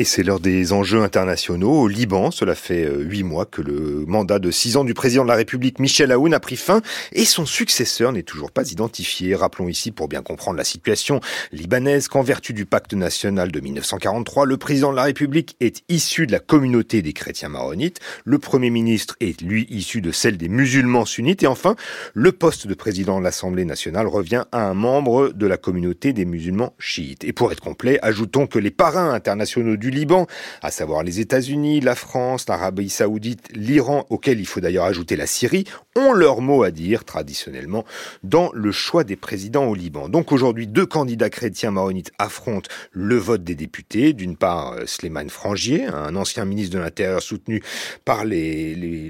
Et 0.00 0.04
c'est 0.04 0.22
l'heure 0.22 0.38
des 0.38 0.72
enjeux 0.72 1.02
internationaux. 1.02 1.72
Au 1.72 1.88
Liban, 1.88 2.30
cela 2.30 2.54
fait 2.54 2.84
euh, 2.84 3.02
huit 3.02 3.24
mois 3.24 3.46
que 3.46 3.60
le 3.60 4.04
mandat 4.06 4.38
de 4.38 4.52
six 4.52 4.76
ans 4.76 4.84
du 4.84 4.94
président 4.94 5.24
de 5.24 5.28
la 5.28 5.34
République, 5.34 5.80
Michel 5.80 6.12
Aoun, 6.12 6.32
a 6.32 6.38
pris 6.38 6.54
fin 6.54 6.82
et 7.10 7.24
son 7.24 7.46
successeur 7.46 8.12
n'est 8.12 8.22
toujours 8.22 8.52
pas 8.52 8.70
identifié. 8.70 9.34
Rappelons 9.34 9.66
ici, 9.66 9.90
pour 9.90 10.06
bien 10.06 10.22
comprendre 10.22 10.56
la 10.56 10.62
situation 10.62 11.18
libanaise, 11.50 12.06
qu'en 12.06 12.22
vertu 12.22 12.52
du 12.52 12.64
pacte 12.64 12.94
national 12.94 13.50
de 13.50 13.58
1943, 13.58 14.46
le 14.46 14.56
président 14.56 14.92
de 14.92 14.96
la 14.96 15.02
République 15.02 15.56
est 15.58 15.82
issu 15.88 16.28
de 16.28 16.32
la 16.32 16.38
communauté 16.38 17.02
des 17.02 17.12
chrétiens 17.12 17.48
maronites, 17.48 17.98
le 18.24 18.38
premier 18.38 18.70
ministre 18.70 19.16
est 19.18 19.40
lui 19.40 19.66
issu 19.68 20.00
de 20.00 20.12
celle 20.12 20.36
des 20.36 20.48
musulmans 20.48 21.06
sunnites 21.06 21.42
et 21.42 21.48
enfin, 21.48 21.74
le 22.14 22.30
poste 22.30 22.68
de 22.68 22.74
président 22.74 23.18
de 23.18 23.24
l'Assemblée 23.24 23.64
nationale 23.64 24.06
revient 24.06 24.44
à 24.52 24.60
un 24.60 24.74
membre 24.74 25.30
de 25.30 25.46
la 25.48 25.56
communauté 25.56 26.12
des 26.12 26.24
musulmans 26.24 26.76
chiites. 26.78 27.24
Et 27.24 27.32
pour 27.32 27.50
être 27.50 27.60
complet, 27.60 27.98
ajoutons 28.02 28.46
que 28.46 28.60
les 28.60 28.70
parrains 28.70 29.12
internationaux 29.12 29.76
du 29.76 29.87
du 29.88 29.96
Liban, 29.96 30.26
à 30.62 30.70
savoir 30.70 31.02
les 31.02 31.20
États-Unis, 31.20 31.80
la 31.80 31.94
France, 31.94 32.46
l'Arabie 32.48 32.90
saoudite, 32.90 33.48
l'Iran, 33.54 34.04
auquel 34.10 34.38
il 34.38 34.46
faut 34.46 34.60
d'ailleurs 34.60 34.84
ajouter 34.84 35.16
la 35.16 35.26
Syrie, 35.26 35.64
ont 35.96 36.12
leur 36.12 36.40
mot 36.40 36.62
à 36.62 36.70
dire 36.70 37.04
traditionnellement 37.04 37.84
dans 38.22 38.50
le 38.52 38.70
choix 38.70 39.02
des 39.02 39.16
présidents 39.16 39.64
au 39.64 39.74
Liban. 39.74 40.08
Donc 40.08 40.30
aujourd'hui, 40.32 40.66
deux 40.66 40.86
candidats 40.86 41.30
chrétiens 41.30 41.70
maronites 41.70 42.12
affrontent 42.18 42.68
le 42.92 43.16
vote 43.16 43.44
des 43.44 43.54
députés. 43.54 44.12
D'une 44.12 44.36
part, 44.36 44.72
euh, 44.72 44.86
Sleiman 44.86 45.28
Frangier, 45.30 45.86
un 45.86 46.14
ancien 46.16 46.44
ministre 46.44 46.76
de 46.76 46.82
l'Intérieur 46.82 47.22
soutenu 47.22 47.62
par 48.04 48.24
les 48.24 49.08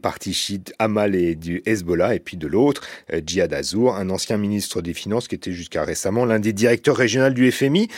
partis 0.00 0.32
chiites 0.32 0.74
Amal 0.78 1.14
et 1.14 1.34
du 1.34 1.62
Hezbollah, 1.66 2.14
et 2.14 2.20
puis 2.20 2.36
de 2.36 2.46
l'autre, 2.46 2.82
euh, 3.12 3.20
Djihad 3.24 3.52
Azour, 3.52 3.96
un 3.96 4.10
ancien 4.10 4.36
ministre 4.36 4.80
des 4.80 4.94
Finances 4.94 5.28
qui 5.28 5.34
était 5.34 5.52
jusqu'à 5.52 5.82
récemment 5.82 6.24
l'un 6.24 6.38
des 6.38 6.52
directeurs 6.52 6.96
régionaux 6.96 7.34
du 7.34 7.50
FMI. 7.50 7.88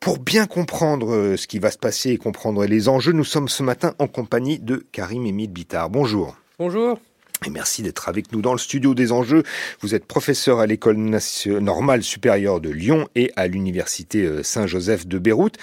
Pour 0.00 0.18
bien 0.18 0.46
comprendre 0.46 1.14
euh, 1.14 1.36
ce 1.36 1.46
qui 1.46 1.59
va 1.60 1.70
se 1.70 1.78
passer 1.78 2.10
et 2.10 2.18
comprendre 2.18 2.64
les 2.64 2.88
enjeux, 2.88 3.12
nous 3.12 3.24
sommes 3.24 3.48
ce 3.48 3.62
matin 3.62 3.94
en 3.98 4.06
compagnie 4.06 4.58
de 4.58 4.84
Karim 4.92 5.26
Emile 5.26 5.50
Bittard. 5.50 5.90
Bonjour. 5.90 6.36
Bonjour. 6.58 6.98
Et 7.46 7.50
merci 7.50 7.82
d'être 7.82 8.08
avec 8.08 8.32
nous 8.32 8.42
dans 8.42 8.52
le 8.52 8.58
studio 8.58 8.94
des 8.94 9.12
enjeux. 9.12 9.44
Vous 9.80 9.94
êtes 9.94 10.04
professeur 10.04 10.58
à 10.58 10.66
l'école 10.66 10.96
normale 11.46 12.02
supérieure 12.02 12.60
de 12.60 12.68
Lyon 12.68 13.08
et 13.14 13.32
à 13.36 13.46
l'université 13.46 14.24
euh, 14.24 14.42
Saint-Joseph 14.42 15.06
de 15.06 15.18
Beyrouth. 15.18 15.56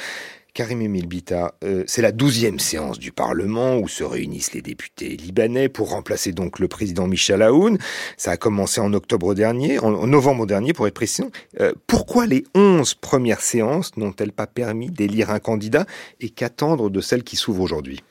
Karim 0.57 0.81
Emil 0.81 1.05
Bita, 1.05 1.53
euh, 1.63 1.83
c'est 1.85 2.01
la 2.01 2.11
douzième 2.11 2.57
séance 2.57 2.97
du 2.97 3.11
Parlement 3.11 3.77
où 3.77 3.87
se 3.87 4.03
réunissent 4.03 4.53
les 4.53 4.63
députés 4.63 5.09
libanais 5.09 5.69
pour 5.69 5.91
remplacer 5.91 6.31
donc 6.31 6.57
le 6.57 6.67
président 6.67 7.05
Michel 7.05 7.43
Aoun. 7.43 7.77
Ça 8.17 8.31
a 8.31 8.37
commencé 8.37 8.81
en 8.81 8.91
octobre 8.93 9.35
dernier, 9.35 9.77
en, 9.77 10.07
novembre 10.07 10.47
dernier 10.47 10.73
pour 10.73 10.87
être 10.87 10.95
précis. 10.95 11.25
Euh, 11.59 11.73
pourquoi 11.85 12.25
les 12.25 12.43
onze 12.55 12.95
premières 12.95 13.41
séances 13.41 13.95
n'ont-elles 13.97 14.31
pas 14.31 14.47
permis 14.47 14.89
d'élire 14.89 15.29
un 15.29 15.37
candidat 15.37 15.85
et 16.21 16.29
qu'attendre 16.29 16.89
de 16.89 17.01
celles 17.01 17.23
qui 17.23 17.35
s'ouvrent 17.35 17.61
aujourd'hui? 17.61 18.01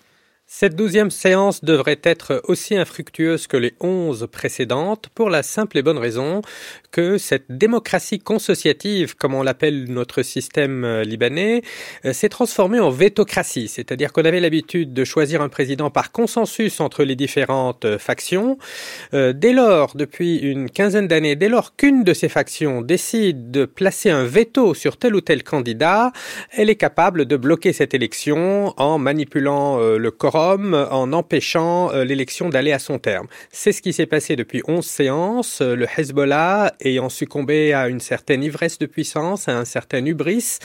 Cette 0.48 0.76
douzième 0.76 1.10
séance 1.10 1.64
devrait 1.64 1.98
être 2.04 2.40
aussi 2.44 2.76
infructueuse 2.76 3.48
que 3.48 3.56
les 3.56 3.74
onze 3.80 4.28
précédentes 4.30 5.08
pour 5.12 5.28
la 5.28 5.42
simple 5.42 5.76
et 5.76 5.82
bonne 5.82 5.98
raison 5.98 6.40
que 6.92 7.18
cette 7.18 7.46
démocratie 7.50 8.20
consociative, 8.20 9.16
comme 9.16 9.34
on 9.34 9.42
l'appelle 9.42 9.86
notre 9.90 10.22
système 10.22 10.84
euh, 10.84 11.02
libanais, 11.02 11.62
euh, 12.04 12.12
s'est 12.12 12.28
transformée 12.28 12.78
en 12.78 12.90
vétocratie, 12.90 13.66
c'est-à-dire 13.66 14.12
qu'on 14.12 14.24
avait 14.24 14.38
l'habitude 14.38 14.94
de 14.94 15.04
choisir 15.04 15.42
un 15.42 15.48
président 15.48 15.90
par 15.90 16.12
consensus 16.12 16.80
entre 16.80 17.02
les 17.02 17.16
différentes 17.16 17.84
euh, 17.84 17.98
factions. 17.98 18.56
Dès 19.12 19.52
lors, 19.52 19.96
depuis 19.96 20.36
une 20.36 20.70
quinzaine 20.70 21.08
d'années, 21.08 21.36
dès 21.36 21.48
lors 21.48 21.74
qu'une 21.74 22.04
de 22.04 22.14
ces 22.14 22.28
factions 22.28 22.82
décide 22.82 23.50
de 23.50 23.64
placer 23.64 24.10
un 24.10 24.24
veto 24.24 24.74
sur 24.74 24.96
tel 24.96 25.16
ou 25.16 25.20
tel 25.20 25.42
candidat, 25.42 26.12
elle 26.52 26.70
est 26.70 26.76
capable 26.76 27.24
de 27.24 27.36
bloquer 27.36 27.72
cette 27.72 27.94
élection 27.94 28.74
en 28.76 28.98
manipulant 28.98 29.78
le 29.78 30.10
corps 30.10 30.35
en 30.36 31.12
empêchant 31.12 31.90
euh, 31.92 32.04
l'élection 32.04 32.48
d'aller 32.48 32.72
à 32.72 32.78
son 32.78 32.98
terme. 32.98 33.26
C'est 33.50 33.72
ce 33.72 33.82
qui 33.82 33.92
s'est 33.92 34.06
passé 34.06 34.36
depuis 34.36 34.62
11 34.66 34.84
séances. 34.84 35.60
Euh, 35.60 35.74
le 35.74 35.86
Hezbollah 35.96 36.74
ayant 36.80 37.08
succombé 37.08 37.72
à 37.72 37.88
une 37.88 38.00
certaine 38.00 38.42
ivresse 38.42 38.78
de 38.78 38.86
puissance, 38.86 39.48
à 39.48 39.56
un 39.58 39.64
certain 39.64 40.04
hubris 40.04 40.58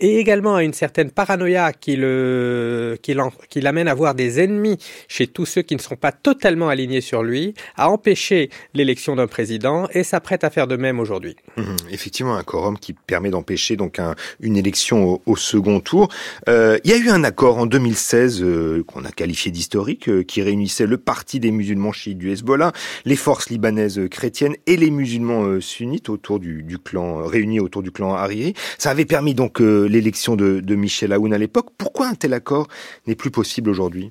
et 0.00 0.18
également 0.18 0.56
à 0.56 0.62
une 0.62 0.72
certaine 0.72 1.10
paranoïa 1.10 1.72
qui 1.72 1.96
l'amène 1.96 3.88
à 3.88 3.94
voir 3.94 4.14
des 4.14 4.40
ennemis 4.40 4.78
chez 5.08 5.26
tous 5.26 5.46
ceux 5.46 5.62
qui 5.62 5.74
ne 5.74 5.80
sont 5.80 5.96
pas 5.96 6.12
totalement 6.12 6.68
alignés 6.68 7.00
sur 7.00 7.22
lui, 7.22 7.54
a 7.76 7.90
empêché 7.90 8.50
l'élection 8.74 9.16
d'un 9.16 9.26
président 9.26 9.88
et 9.92 10.04
s'apprête 10.04 10.44
à 10.44 10.50
faire 10.50 10.66
de 10.66 10.76
même 10.76 11.00
aujourd'hui. 11.00 11.36
Mmh, 11.56 11.62
effectivement, 11.90 12.36
un 12.36 12.42
quorum 12.42 12.78
qui 12.78 12.92
permet 12.92 13.30
d'empêcher 13.30 13.76
donc 13.76 14.00
une 14.40 14.56
élection 14.56 15.20
au, 15.26 15.36
second 15.36 15.80
tour. 15.80 16.08
Euh, 16.48 16.78
il 16.84 16.90
y 16.90 16.94
a 16.94 16.96
eu 16.96 17.08
un 17.08 17.24
accord 17.24 17.58
en 17.58 17.66
2016 17.66 18.44
qu'on 18.86 19.04
a 19.04 19.07
qualifié 19.14 19.50
d'historique, 19.50 20.08
euh, 20.08 20.22
qui 20.22 20.42
réunissait 20.42 20.86
le 20.86 20.98
parti 20.98 21.40
des 21.40 21.50
musulmans 21.50 21.92
chiites 21.92 22.18
du 22.18 22.30
Hezbollah, 22.30 22.72
les 23.04 23.16
forces 23.16 23.50
libanaises 23.50 24.00
chrétiennes 24.10 24.56
et 24.66 24.76
les 24.76 24.90
musulmans 24.90 25.44
euh, 25.44 25.60
sunnites 25.60 26.08
autour 26.08 26.40
du, 26.40 26.78
clan, 26.82 27.24
réunis 27.24 27.60
autour 27.60 27.82
du 27.82 27.90
clan 27.90 28.14
Hariri. 28.14 28.54
Ça 28.78 28.90
avait 28.90 29.04
permis 29.04 29.34
donc 29.34 29.60
euh, 29.60 29.86
l'élection 29.86 30.36
de, 30.36 30.60
de 30.60 30.74
Michel 30.74 31.12
Aoun 31.12 31.32
à 31.32 31.38
l'époque. 31.38 31.68
Pourquoi 31.76 32.08
un 32.08 32.14
tel 32.14 32.32
accord 32.32 32.68
n'est 33.06 33.14
plus 33.14 33.30
possible 33.30 33.70
aujourd'hui? 33.70 34.10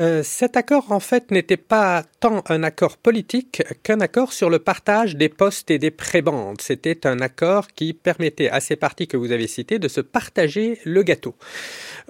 Euh, 0.00 0.22
cet 0.22 0.56
accord, 0.56 0.92
en 0.92 1.00
fait, 1.00 1.30
n'était 1.30 1.58
pas 1.58 2.04
tant 2.20 2.42
un 2.48 2.62
accord 2.62 2.96
politique 2.96 3.62
qu'un 3.82 4.00
accord 4.00 4.32
sur 4.32 4.48
le 4.48 4.58
partage 4.58 5.14
des 5.14 5.28
postes 5.28 5.70
et 5.70 5.78
des 5.78 5.90
prébendes. 5.90 6.60
C'était 6.62 7.06
un 7.06 7.20
accord 7.20 7.68
qui 7.68 7.92
permettait 7.92 8.48
à 8.48 8.60
ces 8.60 8.76
partis 8.76 9.06
que 9.06 9.18
vous 9.18 9.30
avez 9.30 9.46
cités 9.46 9.78
de 9.78 9.88
se 9.88 10.00
partager 10.00 10.78
le 10.84 11.02
gâteau. 11.02 11.34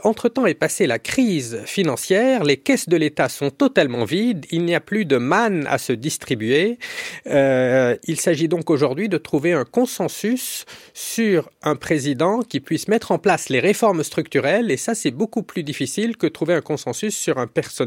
Entre-temps 0.05 0.47
est 0.47 0.55
passée 0.55 0.87
la 0.87 1.01
crise 1.01 1.63
financière, 1.65 2.45
les 2.45 2.59
caisses 2.59 2.89
de 2.89 2.97
l'État 2.97 3.29
sont 3.29 3.51
totalement 3.51 4.05
vides, 4.05 4.47
il 4.53 4.65
n'y 4.65 4.75
a 4.77 4.81
plus 4.81 5.05
de 5.05 5.17
manne 5.17 5.67
à 5.67 5.79
se 5.79 5.93
distribuer. 5.93 6.79
Euh, 7.27 7.97
il 8.05 8.21
s'agit 8.21 8.47
donc 8.47 8.71
aujourd'hui 8.71 9.09
de 9.09 9.19
trouver 9.19 9.53
un 9.53 9.65
consensus 9.65 10.65
sur 10.95 11.51
un 11.63 11.75
président 11.75 12.43
qui 12.43 12.61
puisse 12.61 12.87
mettre 12.87 13.11
en 13.11 13.19
place 13.19 13.49
les 13.49 13.59
réformes 13.59 14.05
structurelles, 14.05 14.71
et 14.71 14.77
ça 14.77 14.95
c'est 14.95 15.11
beaucoup 15.11 15.43
plus 15.43 15.65
difficile 15.65 16.17
que 16.17 16.29
trouver 16.29 16.55
un 16.55 16.61
consensus 16.61 17.17
sur 17.17 17.39
un 17.39 17.49
personnage 17.49 17.80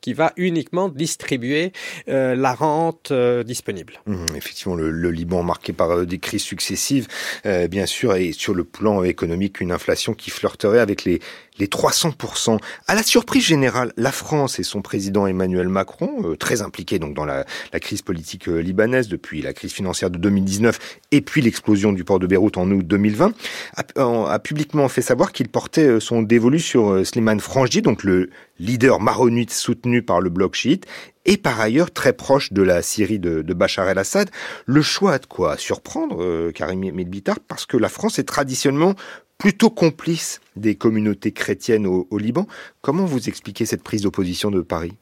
qui 0.00 0.12
va 0.12 0.32
uniquement 0.36 0.88
distribuer 0.88 1.72
euh, 2.08 2.34
la 2.34 2.54
rente 2.54 3.10
euh, 3.10 3.42
disponible. 3.42 3.94
Mmh, 4.06 4.26
effectivement, 4.36 4.74
le, 4.74 5.10
Liban 5.10 5.42
marqué 5.42 5.72
par 5.72 5.90
euh, 5.90 6.06
des 6.06 6.18
crises 6.18 6.42
successives, 6.42 7.06
bien 7.44 7.86
sûr, 7.86 8.14
et 8.14 8.32
sur 8.32 8.54
le 8.54 8.64
plan 8.64 9.02
économique, 9.04 9.60
une 9.60 9.72
inflation 9.72 10.14
qui 10.14 10.30
flirterait 10.30 10.78
avec 10.78 11.04
les, 11.04 11.20
les 11.58 11.66
300%. 11.66 12.58
À 12.86 12.94
la 12.94 13.02
surprise 13.02 13.44
générale, 13.44 13.92
la 13.96 14.12
France 14.12 14.58
et 14.58 14.62
son 14.62 14.82
président 14.82 15.26
Emmanuel 15.26 15.68
Macron, 15.68 16.34
très 16.38 16.62
impliqués 16.62 16.98
donc 16.98 17.14
dans 17.14 17.24
la, 17.24 17.44
crise 17.80 18.02
politique 18.02 18.46
libanaise 18.46 19.08
depuis 19.08 19.42
la 19.42 19.52
crise 19.52 19.72
financière 19.72 20.10
de 20.10 20.18
2019 20.18 20.78
et 21.10 21.20
puis 21.20 21.40
l'explosion 21.40 21.92
du 21.92 22.04
port 22.04 22.18
de 22.18 22.26
Beyrouth 22.26 22.56
en 22.56 22.70
août 22.70 22.86
2020, 22.86 23.32
a, 23.76 24.32
a 24.32 24.38
publiquement 24.38 24.88
fait 24.88 25.02
savoir 25.02 25.32
qu'il 25.32 25.48
portait 25.48 26.00
son 26.00 26.22
dévolu 26.22 26.60
sur 26.60 27.04
Slimane 27.06 27.40
Frangier, 27.40 27.82
donc 27.82 28.04
le 28.04 28.30
leader 28.58 29.00
maronite 29.00 29.52
soutenu 29.52 30.02
par 30.02 30.20
le 30.20 30.30
bloc 30.30 30.54
chiite, 30.54 30.86
et 31.24 31.36
par 31.36 31.60
ailleurs 31.60 31.90
très 31.90 32.12
proche 32.12 32.52
de 32.52 32.62
la 32.62 32.82
Syrie 32.82 33.18
de, 33.18 33.42
Bachar 33.52 33.88
el-Assad. 33.88 34.30
Le 34.66 34.82
choix 34.82 35.14
a 35.14 35.18
de 35.18 35.26
quoi 35.26 35.56
surprendre 35.56 36.22
euh, 36.22 36.52
Karim 36.52 36.80
Medbitar 36.80 37.38
parce 37.46 37.66
que 37.66 37.76
la 37.76 37.88
France 37.88 38.18
est 38.18 38.24
traditionnellement 38.24 38.94
plutôt 39.42 39.70
complice 39.70 40.40
des 40.54 40.76
communautés 40.76 41.32
chrétiennes 41.32 41.84
au 41.84 42.16
Liban. 42.16 42.46
Comment 42.80 43.06
vous 43.06 43.28
expliquez 43.28 43.66
cette 43.66 43.82
prise 43.82 44.02
d'opposition 44.02 44.52
de 44.52 44.60
Paris? 44.60 44.92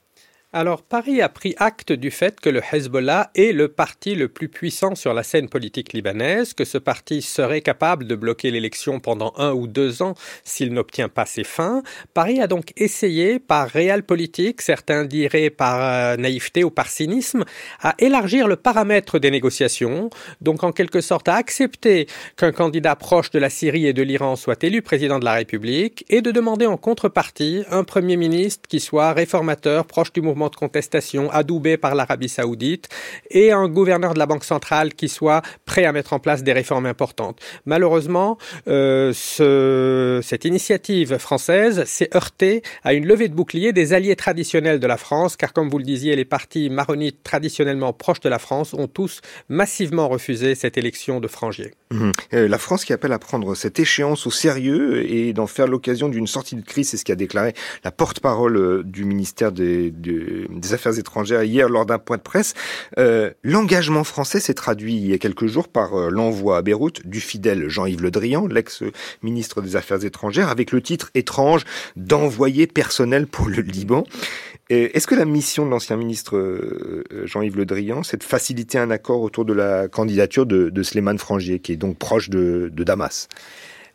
Alors 0.53 0.83
Paris 0.83 1.23
a 1.23 1.29
pris 1.29 1.55
acte 1.59 1.93
du 1.93 2.11
fait 2.11 2.41
que 2.41 2.49
le 2.51 2.61
Hezbollah 2.73 3.31
est 3.37 3.53
le 3.53 3.69
parti 3.69 4.17
le 4.17 4.27
plus 4.27 4.49
puissant 4.49 4.97
sur 4.97 5.15
la 5.15 5.23
scène 5.23 5.49
politique 5.49 5.93
libanaise, 5.93 6.55
que 6.55 6.65
ce 6.65 6.77
parti 6.77 7.23
serait 7.23 7.61
capable 7.61 8.09
de 8.09 8.17
bloquer 8.17 8.51
l'élection 8.51 8.99
pendant 8.99 9.33
un 9.37 9.53
ou 9.53 9.69
deux 9.69 10.03
ans 10.03 10.15
s'il 10.43 10.73
n'obtient 10.73 11.09
pas 11.09 11.25
ses 11.25 11.45
fins. 11.45 11.85
Paris 12.15 12.41
a 12.41 12.49
donc 12.49 12.73
essayé, 12.77 13.39
par 13.39 13.69
réel 13.69 14.03
politique, 14.03 14.61
certains 14.61 15.05
diraient 15.05 15.51
par 15.51 15.81
euh, 15.81 16.17
naïveté 16.17 16.65
ou 16.65 16.71
par 16.71 16.89
cynisme, 16.89 17.45
à 17.81 17.95
élargir 18.01 18.49
le 18.49 18.57
paramètre 18.57 19.21
des 19.21 19.31
négociations, 19.31 20.11
donc 20.41 20.65
en 20.65 20.73
quelque 20.73 21.01
sorte 21.01 21.29
à 21.29 21.37
accepter 21.37 22.09
qu'un 22.37 22.51
candidat 22.51 22.97
proche 22.97 23.31
de 23.31 23.39
la 23.39 23.51
Syrie 23.51 23.87
et 23.87 23.93
de 23.93 24.03
l'Iran 24.03 24.35
soit 24.35 24.65
élu 24.65 24.83
président 24.83 25.21
de 25.21 25.25
la 25.25 25.35
République 25.35 26.05
et 26.09 26.23
de 26.23 26.33
demander 26.33 26.67
en 26.67 26.77
contrepartie 26.77 27.63
un 27.71 27.85
Premier 27.85 28.17
ministre 28.17 28.69
qui 28.69 28.81
soit 28.81 29.13
réformateur, 29.13 29.87
proche 29.87 30.13
du 30.13 30.21
mouvement 30.21 30.40
de 30.49 30.57
contestation 30.57 31.31
adoubé 31.31 31.77
par 31.77 31.95
l'Arabie 31.95 32.29
saoudite 32.29 32.89
et 33.31 33.53
un 33.53 33.69
gouverneur 33.69 34.15
de 34.15 34.19
la 34.19 34.27
Banque 34.27 34.45
centrale 34.45 34.95
qui 34.95 35.09
soit 35.09 35.43
prêt 35.65 35.85
à 35.85 35.93
mettre 35.93 36.13
en 36.13 36.19
place 36.19 36.43
des 36.43 36.53
réformes 36.53 36.87
importantes. 36.87 37.41
Malheureusement, 37.67 38.39
euh, 38.69 39.13
ce, 39.15 40.21
cette 40.23 40.45
initiative 40.45 41.19
française 41.19 41.85
s'est 41.85 42.11
heurtée 42.15 42.63
à 42.85 42.95
une 42.95 43.07
levée 43.07 43.29
de 43.29 43.35
bouclier 43.35 43.73
des 43.73 43.93
alliés 43.93 44.17
traditionnels 44.17 44.81
de 44.81 44.87
la 44.87 44.97
France, 44.97 45.37
car 45.37 45.53
comme 45.53 45.69
vous 45.69 45.79
le 45.79 45.85
disiez, 45.85 46.17
les 46.17 46.25
partis 46.25 46.71
maronites 46.71 47.23
traditionnellement 47.23 47.93
proches 47.93 48.21
de 48.21 48.29
la 48.29 48.39
France 48.39 48.75
ont 48.75 48.89
tous 48.89 49.21
massivement 49.49 50.09
refusé 50.09 50.55
cette 50.55 50.79
élection 50.79 51.21
de 51.21 51.29
Frangier. 51.29 51.73
Mmh. 51.91 52.11
Euh, 52.35 52.49
la 52.49 52.59
France 52.59 52.85
qui 52.85 52.93
appelle 52.93 53.13
à 53.13 53.19
prendre 53.19 53.55
cette 53.55 53.81
échéance 53.81 54.27
au 54.27 54.31
sérieux 54.31 55.11
et 55.11 55.33
d'en 55.33 55.47
faire 55.47 55.67
l'occasion 55.67 56.09
d'une 56.09 56.27
sortie 56.27 56.57
de 56.57 56.63
crise, 56.63 56.91
c'est 56.91 56.97
ce 56.97 57.05
qu'a 57.05 57.17
déclaré 57.17 57.55
la 57.85 57.91
porte-parole 57.91 58.57
euh, 58.57 58.83
du 58.85 59.05
ministère 59.05 59.53
des, 59.53 59.91
des 60.49 60.75
Affaires 60.75 60.99
étrangères 60.99 61.43
hier 61.43 61.69
lors 61.69 61.87
d'un 61.87 61.99
point 61.99 62.17
de 62.17 62.23
presse. 62.23 62.55
Euh, 62.99 63.31
l'engagement 63.43 64.05
français 64.05 64.41
s'est 64.41 64.55
traduit 64.55 64.97
il 64.97 65.07
y 65.07 65.13
a 65.13 65.19
quelques 65.19 65.47
jours 65.47 65.69
par 65.69 65.95
euh, 65.95 66.11
l'envoi 66.11 66.59
à 66.59 66.63
Beyrouth 66.63 67.07
du 67.07 67.21
fidèle 67.21 67.69
Jean-Yves 67.69 68.03
Le 68.03 68.11
Drian, 68.11 68.47
l'ex-ministre 68.47 69.63
des 69.63 69.77
Affaires 69.77 70.05
étrangères, 70.05 70.49
avec 70.49 70.73
le 70.73 70.81
titre 70.81 71.11
étrange 71.15 71.65
d'envoyé 71.97 72.67
personnel 72.67 73.27
pour 73.27 73.49
le 73.49 73.63
Liban. 73.63 74.05
Est-ce 74.69 75.09
que 75.09 75.17
la 75.17 75.25
mission 75.25 75.67
de 75.67 75.71
l'ancien 75.71 75.97
ministre 75.97 76.37
euh, 76.37 77.03
Jean-Yves 77.25 77.57
Le 77.57 77.65
Drian, 77.65 78.05
c'est 78.05 78.19
de 78.19 78.23
faciliter 78.25 78.79
un 78.79 78.93
accord 78.93 79.21
autour 79.21 79.45
de 79.45 79.53
la 79.53 79.89
candidature 79.89 80.47
de, 80.47 80.71
de 80.71 81.19
Frangier, 81.19 81.59
qui 81.59 81.73
est 81.73 81.77
donc 81.77 81.99
proche 81.99 82.31
de 82.31 82.71
Damas? 82.85 83.27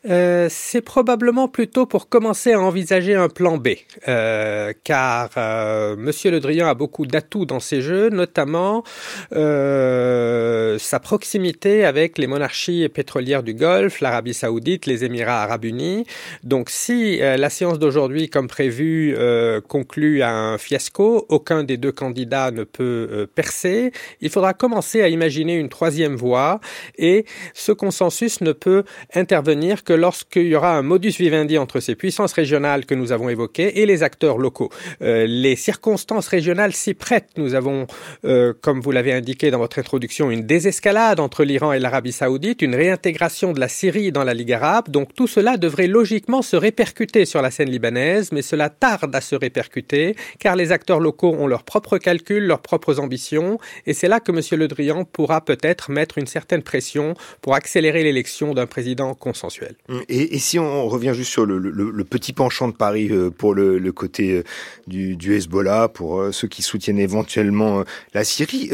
Euh, 0.08 0.48
C'est 0.50 0.80
probablement 0.80 1.48
plutôt 1.48 1.86
pour 1.86 2.08
commencer 2.08 2.52
à 2.52 2.60
envisager 2.60 3.14
un 3.14 3.28
plan 3.28 3.56
B, 3.58 3.68
euh, 4.08 4.72
car 4.84 5.30
euh, 5.36 5.96
Monsieur 5.96 6.30
Le 6.30 6.40
Drian 6.40 6.66
a 6.66 6.74
beaucoup 6.74 7.06
d'atouts 7.06 7.46
dans 7.46 7.60
ces 7.60 7.80
jeux, 7.80 8.08
notamment 8.10 8.84
euh, 9.32 10.78
sa 10.78 11.00
proximité 11.00 11.84
avec 11.84 12.18
les 12.18 12.26
monarchies 12.26 12.88
pétrolières 12.88 13.42
du 13.42 13.54
Golfe, 13.54 14.00
l'Arabie 14.00 14.34
Saoudite, 14.34 14.86
les 14.86 15.04
Émirats 15.04 15.42
Arabes 15.42 15.64
Unis. 15.64 16.06
Donc, 16.44 16.70
si 16.70 17.20
euh, 17.22 17.36
la 17.36 17.50
séance 17.50 17.78
d'aujourd'hui, 17.78 18.28
comme 18.28 18.48
prévu, 18.48 19.14
euh, 19.16 19.60
conclut 19.60 20.22
à 20.22 20.30
un 20.30 20.58
fiasco, 20.58 21.26
aucun 21.28 21.64
des 21.64 21.76
deux 21.76 21.92
candidats 21.92 22.50
ne 22.50 22.64
peut 22.64 23.26
percer. 23.34 23.92
Il 24.20 24.30
faudra 24.30 24.54
commencer 24.54 25.02
à 25.02 25.08
imaginer 25.08 25.54
une 25.54 25.68
troisième 25.68 26.16
voie, 26.16 26.60
et 26.98 27.24
ce 27.54 27.72
consensus 27.72 28.40
ne 28.40 28.52
peut 28.52 28.84
intervenir 29.14 29.84
que 29.84 29.92
lorsqu'il 29.96 30.46
y 30.46 30.54
aura 30.54 30.76
un 30.76 30.82
modus 30.82 31.14
vivendi 31.18 31.58
entre 31.58 31.80
ces 31.80 31.94
puissances 31.94 32.32
régionales 32.32 32.86
que 32.86 32.94
nous 32.94 33.12
avons 33.12 33.28
évoquées 33.28 33.80
et 33.80 33.86
les 33.86 34.02
acteurs 34.02 34.38
locaux. 34.38 34.70
Euh, 35.02 35.26
les 35.26 35.56
circonstances 35.56 36.28
régionales 36.28 36.72
s'y 36.72 36.94
prêtent. 36.94 37.30
Nous 37.36 37.54
avons, 37.54 37.86
euh, 38.24 38.52
comme 38.60 38.80
vous 38.80 38.92
l'avez 38.92 39.12
indiqué 39.12 39.50
dans 39.50 39.58
votre 39.58 39.78
introduction, 39.78 40.30
une 40.30 40.46
désescalade 40.46 41.20
entre 41.20 41.44
l'Iran 41.44 41.72
et 41.72 41.78
l'Arabie 41.78 42.12
saoudite, 42.12 42.62
une 42.62 42.74
réintégration 42.74 43.52
de 43.52 43.60
la 43.60 43.68
Syrie 43.68 44.12
dans 44.12 44.24
la 44.24 44.34
Ligue 44.34 44.52
arabe. 44.52 44.88
Donc 44.88 45.14
tout 45.14 45.26
cela 45.26 45.56
devrait 45.56 45.86
logiquement 45.86 46.42
se 46.42 46.56
répercuter 46.56 47.24
sur 47.24 47.42
la 47.42 47.50
scène 47.50 47.70
libanaise, 47.70 48.30
mais 48.32 48.42
cela 48.42 48.68
tarde 48.68 49.14
à 49.14 49.20
se 49.20 49.34
répercuter 49.34 50.14
car 50.38 50.56
les 50.56 50.72
acteurs 50.72 51.00
locaux 51.00 51.34
ont 51.34 51.46
leurs 51.46 51.64
propres 51.64 51.98
calculs, 51.98 52.44
leurs 52.44 52.62
propres 52.62 53.00
ambitions, 53.00 53.58
et 53.86 53.94
c'est 53.94 54.08
là 54.08 54.20
que 54.20 54.32
M. 54.32 54.40
Le 54.58 54.68
Drian 54.68 55.04
pourra 55.04 55.44
peut-être 55.44 55.90
mettre 55.90 56.18
une 56.18 56.26
certaine 56.26 56.62
pression 56.62 57.14
pour 57.40 57.54
accélérer 57.54 58.02
l'élection 58.02 58.54
d'un 58.54 58.66
président 58.66 59.14
consensuel. 59.14 59.76
Et, 60.08 60.34
et, 60.34 60.38
si 60.38 60.58
on 60.58 60.88
revient 60.88 61.12
juste 61.14 61.30
sur 61.30 61.46
le, 61.46 61.58
le, 61.58 61.70
le 61.70 62.04
petit 62.04 62.32
penchant 62.32 62.68
de 62.68 62.74
Paris 62.74 63.08
euh, 63.10 63.30
pour 63.30 63.54
le, 63.54 63.78
le 63.78 63.92
côté 63.92 64.38
euh, 64.38 64.42
du, 64.86 65.16
du, 65.16 65.36
Hezbollah, 65.36 65.88
pour 65.88 66.20
euh, 66.20 66.32
ceux 66.32 66.48
qui 66.48 66.62
soutiennent 66.62 66.98
éventuellement 66.98 67.84
la 68.14 68.24
Syrie, 68.24 68.70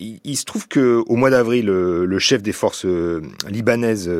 il, 0.00 0.20
il, 0.24 0.36
se 0.36 0.44
trouve 0.44 0.68
que 0.68 1.02
au 1.06 1.16
mois 1.16 1.30
d'avril, 1.30 1.66
le 1.66 2.18
chef 2.18 2.42
des 2.42 2.52
forces 2.52 2.86
libanaises, 3.48 4.10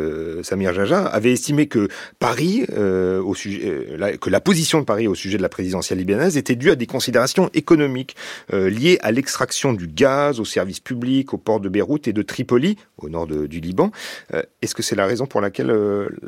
Samir 0.43 0.74
Jaja, 0.74 1.05
avait 1.05 1.32
estimé 1.32 1.66
que 1.66 1.89
Paris, 2.18 2.64
au 2.76 3.34
sujet, 3.34 3.86
la, 3.97 4.16
que 4.16 4.30
la 4.30 4.41
position 4.41 4.80
de 4.80 4.84
Paris 4.84 5.09
au 5.09 5.14
sujet 5.14 5.36
de 5.36 5.43
la 5.43 5.49
présidentielle 5.49 5.99
libanaise 5.99 6.36
était 6.36 6.57
due 6.57 6.70
à 6.70 6.74
des 6.74 6.86
considérations 6.86 7.51
économiques 7.55 8.16
liées 8.53 8.99
à 9.03 9.12
l'extraction 9.12 9.72
du 9.72 9.86
gaz, 9.86 10.41
aux 10.41 10.45
services 10.45 10.80
publics, 10.80 11.32
au 11.34 11.39
port 11.39 11.61
de 11.61 11.68
Beyrouth 11.68 12.09
et 12.09 12.12
de 12.12 12.22
Tripoli, 12.22 12.76
au 12.99 13.09
nord 13.09 13.26
du 13.26 13.61
Liban. 13.61 13.91
Est-ce 14.62 14.74
que 14.74 14.82
c'est 14.82 14.97
la 14.97 15.07
raison 15.07 15.26
pour 15.26 15.41
laquelle 15.41 15.72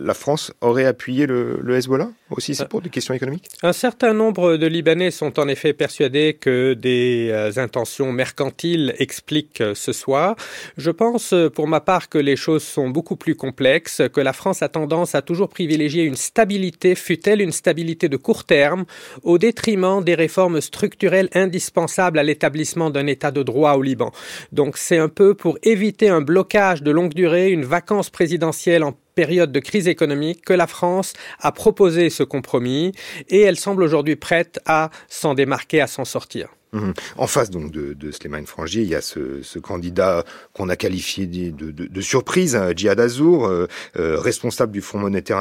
la 0.00 0.14
France 0.14 0.52
aurait 0.60 0.86
appuyé 0.86 1.26
le, 1.26 1.58
le 1.62 1.76
Hezbollah 1.76 2.10
aussi 2.30 2.54
C'est 2.54 2.68
pour 2.68 2.80
des 2.80 2.90
questions 2.90 3.14
économiques? 3.14 3.48
Un 3.62 3.72
certain 3.72 4.12
nombre 4.12 4.56
de 4.56 4.66
Libanais 4.66 5.10
sont 5.10 5.38
en 5.38 5.48
effet 5.48 5.72
persuadés 5.72 6.34
que 6.34 6.74
des 6.74 7.28
euh, 7.30 7.50
intentions 7.56 8.12
mercantiles 8.12 8.94
expliquent 8.98 9.62
ce 9.74 9.92
soir. 9.92 10.36
Je 10.76 10.90
pense 10.90 11.34
pour 11.54 11.66
ma 11.66 11.80
part 11.80 12.08
que 12.08 12.18
les 12.18 12.36
choses 12.36 12.62
sont 12.62 12.88
beaucoup 12.88 13.16
plus 13.16 13.34
complexes, 13.34 14.02
que 14.12 14.20
la 14.20 14.32
France 14.32 14.62
a 14.62 14.68
tendance 14.68 15.14
à 15.14 15.22
toujours 15.22 15.48
privilégier 15.48 16.04
une 16.04 16.16
stabilité, 16.16 16.94
fut-elle 16.94 17.40
une 17.40 17.52
stabilité 17.52 18.08
de 18.08 18.16
court 18.16 18.44
terme, 18.44 18.84
au 19.22 19.38
détriment 19.38 20.02
des 20.02 20.14
réformes 20.14 20.60
structurelles 20.60 21.28
indispensables 21.34 22.18
à 22.18 22.22
l'établissement 22.22 22.90
d'un 22.90 23.06
état 23.06 23.30
de 23.30 23.42
droit 23.42 23.74
au 23.74 23.82
Liban. 23.82 24.12
Donc 24.52 24.76
c'est 24.76 24.98
un 24.98 25.08
peu 25.08 25.34
pour 25.34 25.58
éviter 25.62 26.08
un 26.08 26.20
blocage 26.20 26.82
de 26.82 26.90
longue 26.90 27.14
durée, 27.14 27.50
une 27.50 27.64
vacance 27.64 28.10
présidentielle 28.10 28.84
en 28.84 28.94
période 29.14 29.52
de 29.52 29.60
crise 29.60 29.88
économique 29.88 30.44
que 30.44 30.52
la 30.52 30.66
France 30.66 31.12
a 31.38 31.52
proposé 31.52 32.10
ce 32.10 32.22
compromis 32.22 32.92
et 33.28 33.40
elle 33.40 33.56
semble 33.56 33.82
aujourd'hui 33.82 34.16
prête 34.16 34.60
à 34.66 34.90
s'en 35.08 35.34
démarquer, 35.34 35.80
à 35.80 35.86
s'en 35.86 36.04
sortir. 36.04 36.48
Mmh. 36.72 36.92
En 37.16 37.26
face 37.26 37.50
donc 37.50 37.72
de, 37.72 37.94
de 37.94 38.10
Slimane 38.10 38.46
Frangier, 38.46 38.82
il 38.82 38.88
y 38.88 38.94
a 38.94 39.00
ce, 39.00 39.58
candidat 39.58 40.24
qu'on 40.52 40.68
a 40.68 40.76
qualifié 40.76 41.26
de, 41.26 42.00
surprise, 42.00 42.56
hein, 42.56 42.72
Djihad 42.74 43.00
Azour, 43.00 43.46
euh, 43.46 43.66
euh, 43.98 44.18
responsable 44.18 44.72
du 44.72 44.80
Fonds 44.80 44.98
monétaire 44.98 45.38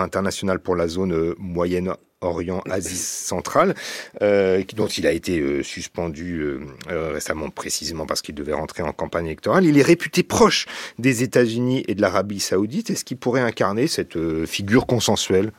international 0.00 0.60
pour 0.60 0.76
la 0.76 0.88
zone 0.88 1.12
euh, 1.12 1.34
moyenne 1.38 1.94
Orient, 2.22 2.62
Asie 2.70 2.96
centrale, 2.96 3.74
dont 4.20 4.86
il 4.86 5.06
a 5.06 5.12
été 5.12 5.38
euh, 5.38 5.62
suspendu 5.62 6.40
euh, 6.40 7.12
récemment 7.12 7.50
précisément 7.50 8.06
parce 8.06 8.22
qu'il 8.22 8.34
devait 8.34 8.54
rentrer 8.54 8.82
en 8.82 8.92
campagne 8.92 9.26
électorale. 9.26 9.66
Il 9.66 9.78
est 9.78 9.82
réputé 9.82 10.22
proche 10.22 10.66
des 10.98 11.22
États-Unis 11.22 11.84
et 11.88 11.94
de 11.94 12.00
l'Arabie 12.00 12.40
saoudite. 12.40 12.88
Est-ce 12.88 13.04
qu'il 13.04 13.18
pourrait 13.18 13.42
incarner 13.42 13.86
cette 13.86 14.18
figure 14.46 14.86
consensuelle? 14.86 15.52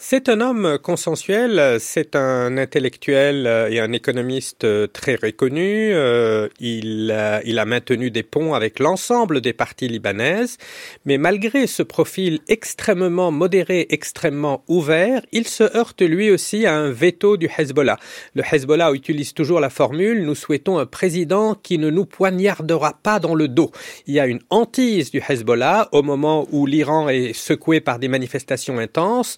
C'est 0.00 0.28
un 0.28 0.40
homme 0.40 0.78
consensuel, 0.82 1.78
c'est 1.80 2.14
un 2.14 2.56
intellectuel 2.56 3.68
et 3.70 3.80
un 3.80 3.92
économiste 3.92 4.66
très 4.92 5.16
reconnu. 5.16 5.92
Il 6.60 7.10
a, 7.10 7.42
il 7.44 7.58
a 7.58 7.64
maintenu 7.64 8.10
des 8.10 8.22
ponts 8.22 8.54
avec 8.54 8.78
l'ensemble 8.78 9.40
des 9.40 9.52
parties 9.52 9.88
libanaises, 9.88 10.56
mais 11.04 11.18
malgré 11.18 11.66
ce 11.66 11.82
profil 11.82 12.38
extrêmement 12.48 13.32
modéré, 13.32 13.86
extrêmement 13.90 14.62
ouvert, 14.68 15.20
il 15.32 15.48
se 15.48 15.64
heurte 15.76 16.02
lui 16.02 16.30
aussi 16.30 16.64
à 16.64 16.76
un 16.76 16.90
veto 16.90 17.36
du 17.36 17.50
Hezbollah. 17.58 17.98
Le 18.34 18.42
Hezbollah 18.50 18.92
utilise 18.92 19.34
toujours 19.34 19.60
la 19.60 19.70
formule 19.70 20.24
nous 20.24 20.34
souhaitons 20.34 20.78
un 20.78 20.86
président 20.86 21.54
qui 21.54 21.78
ne 21.78 21.90
nous 21.90 22.06
poignardera 22.06 22.98
pas 23.02 23.18
dans 23.18 23.34
le 23.34 23.48
dos. 23.48 23.72
Il 24.06 24.14
y 24.14 24.20
a 24.20 24.26
une 24.26 24.40
hantise 24.50 25.10
du 25.10 25.22
Hezbollah 25.26 25.88
au 25.92 26.02
moment 26.02 26.46
où 26.52 26.66
l'Iran 26.66 27.08
est 27.08 27.32
secoué 27.32 27.80
par 27.80 27.98
des 27.98 28.08
manifestations 28.08 28.78
intenses 28.78 29.36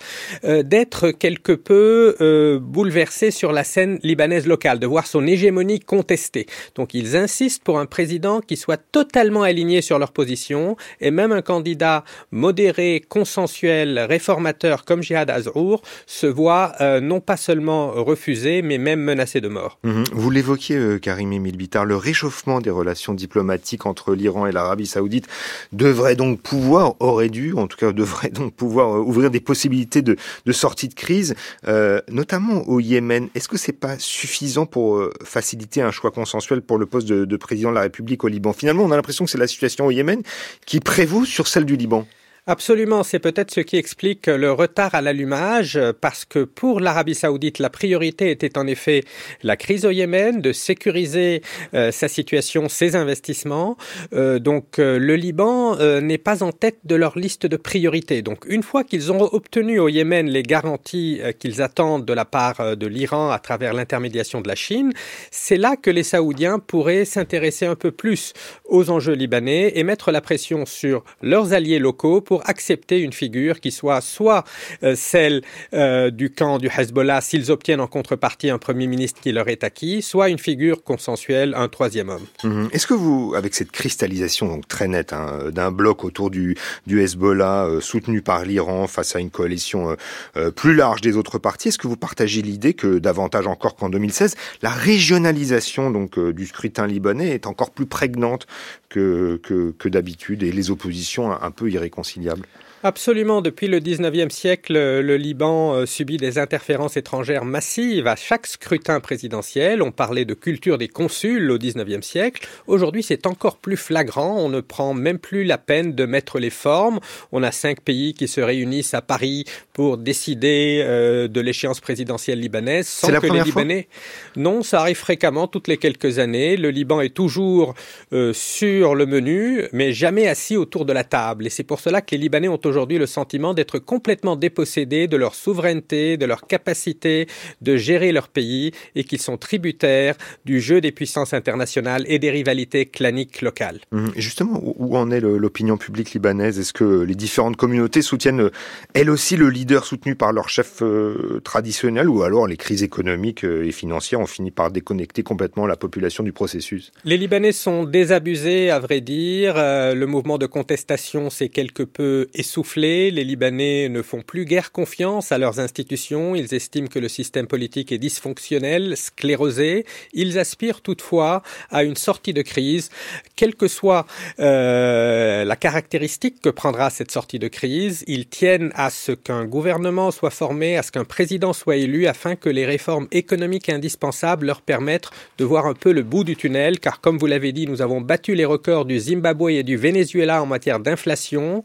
d'être 0.62 1.11
quelque 1.11 1.53
peu 1.53 2.16
euh, 2.20 2.59
bouleversé 2.61 3.30
sur 3.30 3.53
la 3.53 3.64
scène 3.64 3.98
libanaise 4.03 4.46
locale, 4.46 4.78
de 4.78 4.86
voir 4.86 5.07
son 5.07 5.26
hégémonie 5.26 5.80
contestée. 5.80 6.46
Donc 6.74 6.94
ils 6.94 7.16
insistent 7.16 7.62
pour 7.62 7.78
un 7.78 7.86
président 7.86 8.40
qui 8.40 8.57
soit 8.57 8.80
totalement 8.92 9.42
aligné 9.42 9.82
sur 9.82 9.98
leur 9.98 10.12
position, 10.12 10.76
et 11.01 11.11
même 11.11 11.32
un 11.32 11.42
candidat 11.42 12.05
modéré, 12.30 13.03
consensuel, 13.09 13.98
réformateur 13.98 14.84
comme 14.84 15.03
Jihad 15.03 15.30
Azrour 15.30 15.82
se 16.07 16.26
voit 16.26 16.72
euh, 16.80 17.01
non 17.01 17.20
pas 17.20 17.36
seulement 17.36 17.90
refusé, 17.92 18.62
mais 18.62 18.78
même 18.78 19.01
menacé 19.01 19.40
de 19.40 19.48
mort. 19.48 19.78
Mmh. 19.84 20.05
Vous 20.12 20.30
l'évoquiez, 20.30 20.76
euh, 20.76 20.98
Karim 20.98 21.32
Emile 21.32 21.57
Bitar, 21.57 21.84
le 21.84 21.96
réchauffement 21.96 22.61
des 22.61 22.70
relations 22.70 23.14
diplomatiques 23.14 23.86
entre 23.86 24.14
l'Iran 24.14 24.46
et 24.46 24.53
l'Arabie 24.53 24.86
saoudite 24.86 25.26
devrait 25.72 26.16
donc 26.16 26.40
pouvoir, 26.40 26.94
aurait 27.01 27.28
dû, 27.28 27.55
en 27.55 27.66
tout 27.66 27.76
cas 27.76 27.92
devrait 28.01 28.30
donc 28.30 28.55
pouvoir 28.55 28.96
euh, 28.96 29.01
ouvrir 29.01 29.30
des 29.30 29.40
possibilités 29.40 30.03
de, 30.03 30.16
de 30.47 30.53
sortie 30.53 30.88
de 30.88 30.95
crise, 30.95 31.34
euh, 31.66 32.01
notamment 32.11 32.68
au 32.68 32.80
Yémen. 32.80 33.28
Est-ce 33.34 33.49
que 33.49 33.59
c'est 33.59 33.72
pas 33.72 33.99
suffisant 33.99 34.66
pour 34.66 34.97
euh, 34.97 35.12
faciliter 35.24 35.82
un 35.82 35.91
choix 35.91 36.11
consensuel 36.11 36.62
pour 36.62 36.78
le 36.78 36.86
poste 36.86 37.09
de, 37.09 37.24
de 37.24 37.36
président 37.36 37.70
de 37.70 37.74
la 37.74 37.82
République 37.82 38.24
au 38.24 38.28
Liban? 38.28 38.53
Finalement, 38.53 38.84
on 38.84 38.91
a 38.91 38.97
l'impression 38.97 39.24
que 39.24 39.30
c'est 39.30 39.38
la 39.38 39.47
situation 39.47 39.86
au 39.86 39.91
Yémen 39.91 40.22
qui 40.66 40.80
prévaut 40.80 41.24
sur 41.24 41.49
celle 41.49 41.64
du 41.64 41.76
Liban. 41.76 42.07
Absolument, 42.47 43.03
c'est 43.03 43.18
peut-être 43.18 43.51
ce 43.51 43.61
qui 43.61 43.76
explique 43.76 44.26
le 44.26 44.51
retard 44.51 44.95
à 44.95 45.03
l'allumage, 45.03 45.78
parce 46.01 46.24
que 46.24 46.45
pour 46.45 46.80
l'Arabie 46.80 47.14
saoudite, 47.14 47.59
la 47.59 47.68
priorité 47.70 48.30
était 48.30 48.57
en 48.57 48.66
effet 48.66 49.05
la 49.43 49.57
crise 49.57 49.84
au 49.84 49.91
Yémen, 49.91 50.41
de 50.41 50.53
sécuriser 50.53 51.43
euh, 51.74 51.93
sa 51.93 52.09
situation, 52.09 52.68
ses 52.68 52.97
investissements. 52.97 53.76
Euh, 54.12 54.38
donc 54.38 54.78
euh, 54.78 54.99
le 54.99 55.16
Liban 55.16 55.76
n'est 56.01 56.18
pas 56.18 56.43
en 56.43 56.53
tête 56.53 56.78
de 56.84 56.95
leur 56.95 57.18
liste 57.18 57.47
de 57.47 57.57
priorités. 57.57 58.22
Donc 58.22 58.45
une 58.47 58.62
fois 58.62 58.84
qu'ils 58.84 59.12
ont 59.12 59.22
obtenu 59.32 59.78
au 59.78 59.88
Yémen 59.88 60.28
les 60.28 60.43
garanties 60.43 61.20
qu'ils 61.38 61.62
attendent 61.62 62.05
de 62.05 62.12
la 62.12 62.24
part 62.24 62.76
de 62.76 62.86
l'Iran 62.86 63.30
à 63.30 63.38
travers 63.38 63.74
l'intermédiation 63.74 64.41
de 64.41 64.49
la 64.49 64.55
Chine, 64.55 64.93
c'est 65.30 65.57
là 65.57 65.76
que 65.76 65.91
les 65.91 66.03
Saoudiens 66.03 66.59
pourraient 66.59 67.05
s'intéresser 67.05 67.66
un 67.66 67.76
peu 67.76 67.91
plus 67.91 68.32
aux 68.64 68.91
enjeux 68.91 69.14
libanais 69.14 69.72
et 69.74 69.84
mettre 69.84 70.11
la 70.11 70.20
pression 70.20 70.66
sur 70.66 71.05
leurs 71.22 71.53
alliés 71.53 71.78
locaux 71.78 72.20
pour 72.31 72.49
accepter 72.49 73.01
une 73.01 73.12
figure 73.12 73.59
qui 73.59 73.72
soit 73.72 74.01
soit 74.01 74.45
euh, 74.85 74.95
celle 74.95 75.43
euh, 75.74 76.11
du 76.11 76.31
camp 76.31 76.59
du 76.59 76.68
Hezbollah 76.68 77.20
s'ils 77.20 77.51
obtiennent 77.51 77.81
en 77.81 77.89
contrepartie 77.89 78.51
un 78.51 78.59
premier 78.59 78.87
ministre 78.87 79.20
qui 79.20 79.33
leur 79.33 79.49
est 79.49 79.64
acquis, 79.64 80.01
soit 80.01 80.28
une 80.28 80.39
figure 80.39 80.85
consensuelle, 80.85 81.55
un 81.57 81.66
troisième 81.66 82.09
homme. 82.09 82.24
Mmh. 82.45 82.68
Est-ce 82.70 82.87
que 82.87 82.95
vous, 82.95 83.35
avec 83.37 83.53
cette 83.57 83.72
cristallisation 83.72 84.47
donc 84.47 84.68
très 84.68 84.87
nette 84.87 85.12
hein, 85.12 85.51
d'un 85.51 85.72
bloc 85.72 86.05
autour 86.05 86.31
du, 86.31 86.57
Hezbollah 86.89 87.64
euh, 87.64 87.81
soutenu 87.81 88.22
par 88.22 88.45
l'Iran 88.45 88.87
face 88.87 89.16
à 89.16 89.18
une 89.18 89.31
coalition 89.31 89.97
euh, 90.37 90.53
plus 90.53 90.76
large 90.76 91.01
des 91.01 91.16
autres 91.16 91.39
partis, 91.39 91.70
est-ce 91.70 91.78
que 91.78 91.89
vous 91.89 91.97
partagez 91.97 92.43
l'idée 92.43 92.74
que 92.74 93.01
davantage 93.01 93.49
encore 93.49 93.74
qu'en 93.74 93.89
2016, 93.89 94.37
la 94.62 94.70
régionalisation 94.70 95.91
donc 95.91 96.16
du 96.16 96.47
scrutin 96.47 96.87
libanais 96.87 97.31
est 97.31 97.49
encore 97.49 97.72
plus 97.72 97.87
prégnante 97.87 98.47
que, 98.91 99.88
d'habitude 99.88 100.43
et 100.43 100.53
les 100.53 100.70
oppositions 100.70 101.30
un 101.32 101.51
peu 101.51 101.70
irréconciliables 101.70 101.80
irréconciliable 101.80 102.47
Absolument. 102.82 103.43
Depuis 103.43 103.66
le 103.66 103.78
19e 103.78 104.30
siècle, 104.30 104.72
le 104.72 105.16
Liban 105.18 105.74
euh, 105.74 105.84
subit 105.84 106.16
des 106.16 106.38
interférences 106.38 106.97
étrangères 106.97 107.45
massives 107.45 108.07
à 108.07 108.16
chaque 108.16 108.47
scrutin 108.47 109.01
présidentiel. 109.01 109.82
On 109.82 109.93
parlait 109.93 110.24
de 110.24 110.32
culture 110.32 110.78
des 110.78 110.88
consuls 110.88 111.51
au 111.51 111.59
19e 111.59 112.01
siècle. 112.01 112.49
Aujourd'hui, 112.66 113.03
c'est 113.03 113.26
encore 113.26 113.59
plus 113.59 113.76
flagrant. 113.76 114.38
On 114.38 114.49
ne 114.49 114.62
prend 114.62 114.95
même 114.95 115.18
plus 115.18 115.45
la 115.45 115.59
peine 115.59 115.93
de 115.95 116.07
mettre 116.07 116.38
les 116.38 116.49
formes. 116.49 117.01
On 117.32 117.43
a 117.43 117.53
cinq 117.53 117.82
pays 117.82 118.14
qui 118.14 118.28
se 118.28 118.41
réunissent 118.41 118.95
à 118.95 119.03
Paris 119.03 119.45
pour 119.81 119.97
décider 119.97 120.85
euh, 120.85 121.26
de 121.26 121.41
l'échéance 121.41 121.81
présidentielle 121.81 122.39
libanaise 122.39 122.87
sans 122.87 123.18
que 123.18 123.33
les 123.33 123.43
Libanais. 123.45 123.89
Non, 124.37 124.62
ça 124.62 124.81
arrive 124.81 124.99
fréquemment, 124.99 125.47
toutes 125.47 125.68
les 125.68 125.78
quelques 125.78 126.18
années. 126.18 126.59
Le 126.59 126.68
Liban 126.68 127.01
est 127.01 127.14
toujours 127.14 127.72
euh, 128.12 128.35
sur 128.35 128.95
le 128.95 129.07
menu, 129.07 129.62
mais 129.72 129.95
jamais 129.95 130.28
assis 130.28 130.59
autour 130.59 130.85
de 130.85 130.93
la 130.93 131.03
table. 131.03 131.47
Et 131.47 131.49
c'est 131.49 131.62
pour 131.62 131.81
cela 131.81 132.03
que 132.03 132.11
les 132.11 132.18
Libanais 132.18 132.49
ont 132.49 132.61
aujourd'hui 132.62 132.99
le 132.99 133.07
sentiment 133.07 133.55
d'être 133.55 133.78
complètement 133.78 134.37
dépossédés 134.37 135.09
de 135.09 135.16
leur 135.16 135.35
souveraineté, 135.35 136.18
de 136.18 136.26
leur 136.26 136.47
capacité 136.47 137.26
de 137.62 137.78
gérer 137.78 138.12
leur 138.12 138.28
pays 138.28 138.72
et 138.97 139.05
qu'ils 139.05 139.22
sont 139.22 139.39
tributaires 139.39 140.14
du 140.45 140.61
jeu 140.61 140.83
des 140.83 140.93
puissances 140.93 141.33
internationales 141.33 142.05
et 142.07 142.18
des 142.18 142.31
rivalités 142.31 142.85
claniques 142.85 143.41
locales. 143.41 143.81
Et 144.14 144.20
justement, 144.20 144.61
où 144.62 144.99
en 144.99 145.11
est 145.11 145.20
l'opinion 145.20 145.78
publique 145.78 146.12
libanaise? 146.12 146.59
Est-ce 146.59 146.74
que 146.74 147.01
les 147.01 147.14
différentes 147.14 147.57
communautés 147.57 148.03
soutiennent 148.03 148.51
elles 148.93 149.09
aussi 149.09 149.37
le 149.37 149.49
leader 149.49 149.69
soutenu 149.78 150.16
par 150.16 150.32
leur 150.32 150.48
chef 150.48 150.82
euh, 150.82 151.40
traditionnel 151.44 152.08
ou 152.08 152.22
alors 152.22 152.46
les 152.46 152.56
crises 152.56 152.82
économiques 152.82 153.44
euh, 153.44 153.64
et 153.64 153.72
financières 153.72 154.20
ont 154.20 154.26
fini 154.26 154.50
par 154.50 154.70
déconnecter 154.70 155.22
complètement 155.22 155.66
la 155.66 155.76
population 155.76 156.24
du 156.24 156.32
processus 156.32 156.92
Les 157.04 157.16
Libanais 157.16 157.52
sont 157.52 157.84
désabusés, 157.84 158.70
à 158.70 158.78
vrai 158.78 159.00
dire. 159.00 159.54
le 159.56 160.04
mouvement 160.06 160.38
de 160.38 160.46
contestation 160.46 161.30
s'est 161.30 161.48
quelque 161.48 161.82
peu 161.82 162.26
essoufflé 162.34 162.80
les 163.10 163.24
Libanais 163.24 163.88
ne 163.88 164.02
font 164.02 164.22
plus 164.22 164.44
guère 164.44 164.72
confiance 164.72 165.32
à 165.32 165.38
leurs 165.38 165.60
institutions. 165.60 166.34
Ils 166.34 166.54
estiment 166.54 166.88
que 166.88 166.98
le 166.98 167.08
système 167.08 167.46
politique 167.46 167.92
est 167.92 167.98
dysfonctionnel, 167.98 168.96
sclérosé. 168.96 169.84
Ils 170.12 170.38
aspirent 170.38 170.80
toutefois 170.80 171.42
à 171.70 171.84
une 171.84 171.96
sortie 171.96 172.32
de 172.32 172.42
crise, 172.42 172.90
quelle 173.36 173.54
que 173.54 173.68
soit 173.68 174.06
euh, 174.38 175.44
la 175.44 175.56
caractéristique 175.56 176.40
que 176.40 176.48
prendra 176.48 176.90
cette 176.90 177.10
sortie 177.10 177.38
de 177.38 177.48
crise. 177.48 178.04
Ils 178.06 178.26
tiennent 178.26 178.72
à 178.74 178.90
ce 178.90 179.12
qu'un 179.12 179.44
gouvernement 179.51 180.11
soit 180.11 180.30
formé, 180.30 180.78
à 180.78 180.82
ce 180.82 180.90
qu'un 180.90 181.05
président 181.05 181.53
soit 181.53 181.76
élu, 181.76 182.07
afin 182.07 182.36
que 182.36 182.48
les 182.48 182.64
réformes 182.64 183.09
économiques 183.12 183.68
indispensables 183.68 184.46
leur 184.46 184.62
permettent 184.62 185.11
de 185.36 185.44
voir 185.44 185.66
un 185.66 185.74
peu 185.74 185.92
le 185.92 186.03
bout 186.03 186.24
du 186.24 186.36
tunnel. 186.36 186.80
Car 186.80 187.03
comme 187.03 187.18
vous 187.18 187.26
l'avez 187.26 187.53
dit, 187.53 187.66
nous 187.66 187.82
avons 187.82 188.01
battu 188.01 188.34
les 188.34 188.46
records 188.46 188.86
du 188.86 188.98
Zimbabwe 188.98 189.51
et 189.51 189.62
du 189.62 189.76
Venezuela 189.76 190.42
en 190.42 190.46
matière 190.46 190.80
d'inflation. 190.80 191.62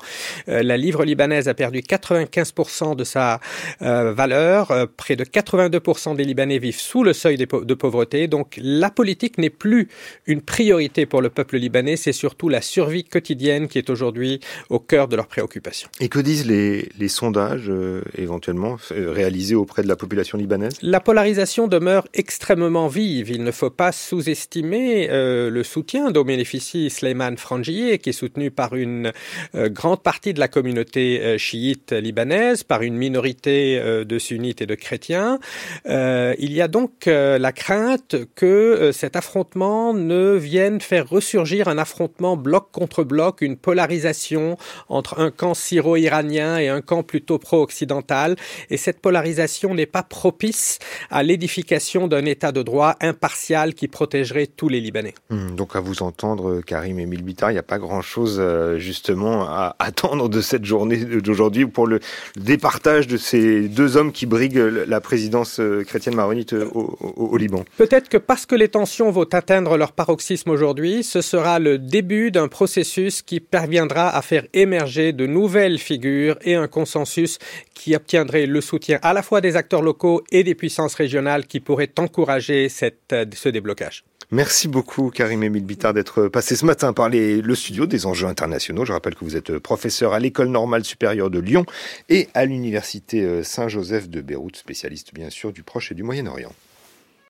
Euh, 0.49 0.63
la 0.63 0.75
livre 0.75 1.05
libanaise 1.05 1.47
a 1.47 1.53
perdu 1.53 1.79
95% 1.79 2.95
de 2.95 3.03
sa 3.05 3.39
euh, 3.81 4.11
valeur. 4.11 4.71
Euh, 4.71 4.85
près 4.97 5.15
de 5.15 5.23
82% 5.23 6.15
des 6.15 6.25
Libanais 6.25 6.57
vivent 6.57 6.79
sous 6.79 7.03
le 7.03 7.13
seuil 7.13 7.37
de 7.37 7.73
pauvreté. 7.73 8.27
Donc 8.27 8.59
la 8.61 8.89
politique 8.89 9.37
n'est 9.37 9.49
plus 9.49 9.87
une 10.25 10.41
priorité 10.41 11.05
pour 11.05 11.21
le 11.21 11.29
peuple 11.29 11.57
libanais, 11.57 11.95
c'est 11.95 12.13
surtout 12.13 12.49
la 12.49 12.61
survie 12.61 13.03
quotidienne 13.03 13.67
qui 13.67 13.77
est 13.77 13.89
aujourd'hui 13.89 14.39
au 14.69 14.79
cœur 14.79 15.07
de 15.07 15.15
leurs 15.15 15.27
préoccupations. 15.27 15.89
Et 15.99 16.09
que 16.09 16.19
disent 16.19 16.47
les, 16.47 16.89
les 16.97 17.07
sondages 17.07 17.69
euh, 17.75 18.01
éventuellement 18.17 18.77
réalisés 18.91 19.55
auprès 19.55 19.83
de 19.83 19.87
la 19.87 19.95
population 19.95 20.37
libanaise? 20.37 20.77
La 20.81 20.99
polarisation 20.99 21.67
demeure 21.67 22.07
extrêmement 22.13 22.87
vive. 22.87 23.29
Il 23.29 23.43
ne 23.43 23.51
faut 23.51 23.69
pas 23.69 23.91
sous-estimer 23.91 25.07
le 25.07 25.63
soutien 25.63 26.11
dont 26.11 26.23
bénéficie 26.23 26.89
Sleiman 26.89 27.37
Frangier, 27.37 27.99
qui 27.99 28.09
est 28.09 28.13
soutenu 28.13 28.51
par 28.51 28.75
une 28.75 29.11
grande 29.53 30.01
partie 30.01 30.33
de 30.33 30.39
la 30.39 30.47
communauté 30.47 31.21
euh, 31.21 31.37
chiite 31.37 31.91
libanaise, 31.91 32.63
par 32.63 32.81
une 32.81 32.95
minorité 32.95 33.79
euh, 33.79 34.03
de 34.03 34.17
sunnites 34.19 34.61
et 34.61 34.65
de 34.65 34.75
chrétiens. 34.75 35.39
Euh, 35.87 36.33
il 36.39 36.53
y 36.53 36.61
a 36.61 36.67
donc 36.67 37.05
la 37.05 37.51
crainte 37.51 38.15
que 38.35 38.91
cet 38.93 39.15
affrontement 39.15 39.93
ne 39.93 40.35
vienne 40.35 40.81
faire 40.81 41.07
ressurgir 41.07 41.67
un 41.67 41.77
affrontement 41.77 42.37
bloc 42.37 42.71
contre 42.71 43.03
bloc, 43.03 43.41
une 43.41 43.57
polarisation 43.57 44.57
entre 44.89 45.19
un 45.19 45.31
camp 45.31 45.53
syro-iranien 45.53 46.57
et 46.57 46.69
un 46.69 46.81
camp 46.81 47.03
plutôt 47.03 47.37
pro-occidental. 47.65 48.35
Et 48.69 48.77
cette 48.77 48.99
polarisation 48.99 49.73
n'est 49.73 49.85
pas 49.85 50.03
propice 50.03 50.79
à 51.09 51.23
l'édification 51.23 52.07
d'un 52.07 52.25
État 52.25 52.51
de 52.51 52.61
droit 52.61 52.95
impartial 53.01 53.73
qui 53.73 53.87
protégerait 53.87 54.47
tous 54.47 54.69
les 54.69 54.79
Libanais. 54.79 55.15
Hmm, 55.29 55.55
donc 55.55 55.75
à 55.75 55.79
vous 55.79 56.03
entendre, 56.03 56.61
Karim 56.61 56.99
et 56.99 57.05
Milbitar, 57.05 57.51
il 57.51 57.53
n'y 57.53 57.59
a 57.59 57.63
pas 57.63 57.79
grand-chose 57.79 58.41
justement 58.77 59.43
à 59.43 59.75
attendre 59.79 60.29
de 60.29 60.41
cette 60.41 60.65
journée 60.65 60.97
d'aujourd'hui 60.97 61.65
pour 61.65 61.87
le 61.87 61.99
départage 62.35 63.07
de 63.07 63.17
ces 63.17 63.67
deux 63.67 63.97
hommes 63.97 64.11
qui 64.11 64.25
briguent 64.25 64.85
la 64.87 65.01
présidence 65.01 65.59
euh, 65.59 65.83
chrétienne 65.83 66.15
maronite 66.15 66.53
euh, 66.53 66.65
au, 66.73 67.37
Liban. 67.37 67.65
Peut-être 67.77 68.09
que 68.09 68.17
parce 68.17 68.45
que 68.45 68.55
les 68.55 68.69
tensions 68.69 69.11
vont 69.11 69.27
atteindre 69.31 69.77
leur 69.77 69.91
paroxysme 69.91 70.49
aujourd'hui, 70.49 71.03
ce 71.03 71.21
sera 71.21 71.59
le 71.59 71.77
début 71.77 72.31
d'un 72.31 72.47
processus 72.47 73.21
qui 73.21 73.39
parviendra 73.39 74.15
à 74.15 74.21
faire 74.21 74.45
émerger 74.53 75.13
de 75.13 75.25
nouvelles 75.25 75.79
figures 75.79 76.37
et 76.43 76.55
un 76.55 76.67
consensus 76.67 77.39
qui 77.73 77.95
obtiendrait 77.95 78.45
le 78.45 78.61
soutien 78.61 78.99
à 79.01 79.13
la 79.13 79.21
fois 79.21 79.41
des 79.41 79.55
acteurs 79.55 79.81
locaux 79.81 80.23
et 80.31 80.43
des 80.43 80.55
puissances 80.55 80.95
régionales 80.95 81.45
qui 81.47 81.59
pourraient 81.59 81.91
encourager 81.97 82.67
euh, 83.11 83.25
ce 83.33 83.49
déblocage. 83.49 84.03
Merci 84.31 84.67
beaucoup, 84.67 85.11
Karim 85.11 85.43
Emile 85.43 85.65
Bittard, 85.65 85.93
d'être 85.93 86.27
passé 86.27 86.55
ce 86.55 86.65
matin 86.65 86.93
par 86.93 87.09
le 87.09 87.55
studio 87.55 87.85
des 87.85 88.07
enjeux 88.07 88.27
internationaux. 88.27 88.83
Je 88.83 88.91
rappelle 88.91 89.13
que 89.13 89.23
vous 89.23 89.35
êtes 89.35 89.59
professeur 89.59 90.13
à 90.13 90.19
l'École 90.19 90.47
normale 90.47 90.83
supérieure 90.83 91.29
de 91.29 91.39
Lyon 91.39 91.65
et 92.09 92.27
à 92.33 92.45
l'Université 92.45 93.21
euh, 93.21 93.43
Saint-Joseph 93.43 94.09
de 94.09 94.21
Beyrouth, 94.21 94.55
spécialiste 94.55 95.13
bien 95.13 95.29
sûr 95.29 95.53
du 95.53 95.61
Proche 95.61 95.91
et 95.91 95.95
du 95.95 96.01
Moyen-Orient. 96.01 96.53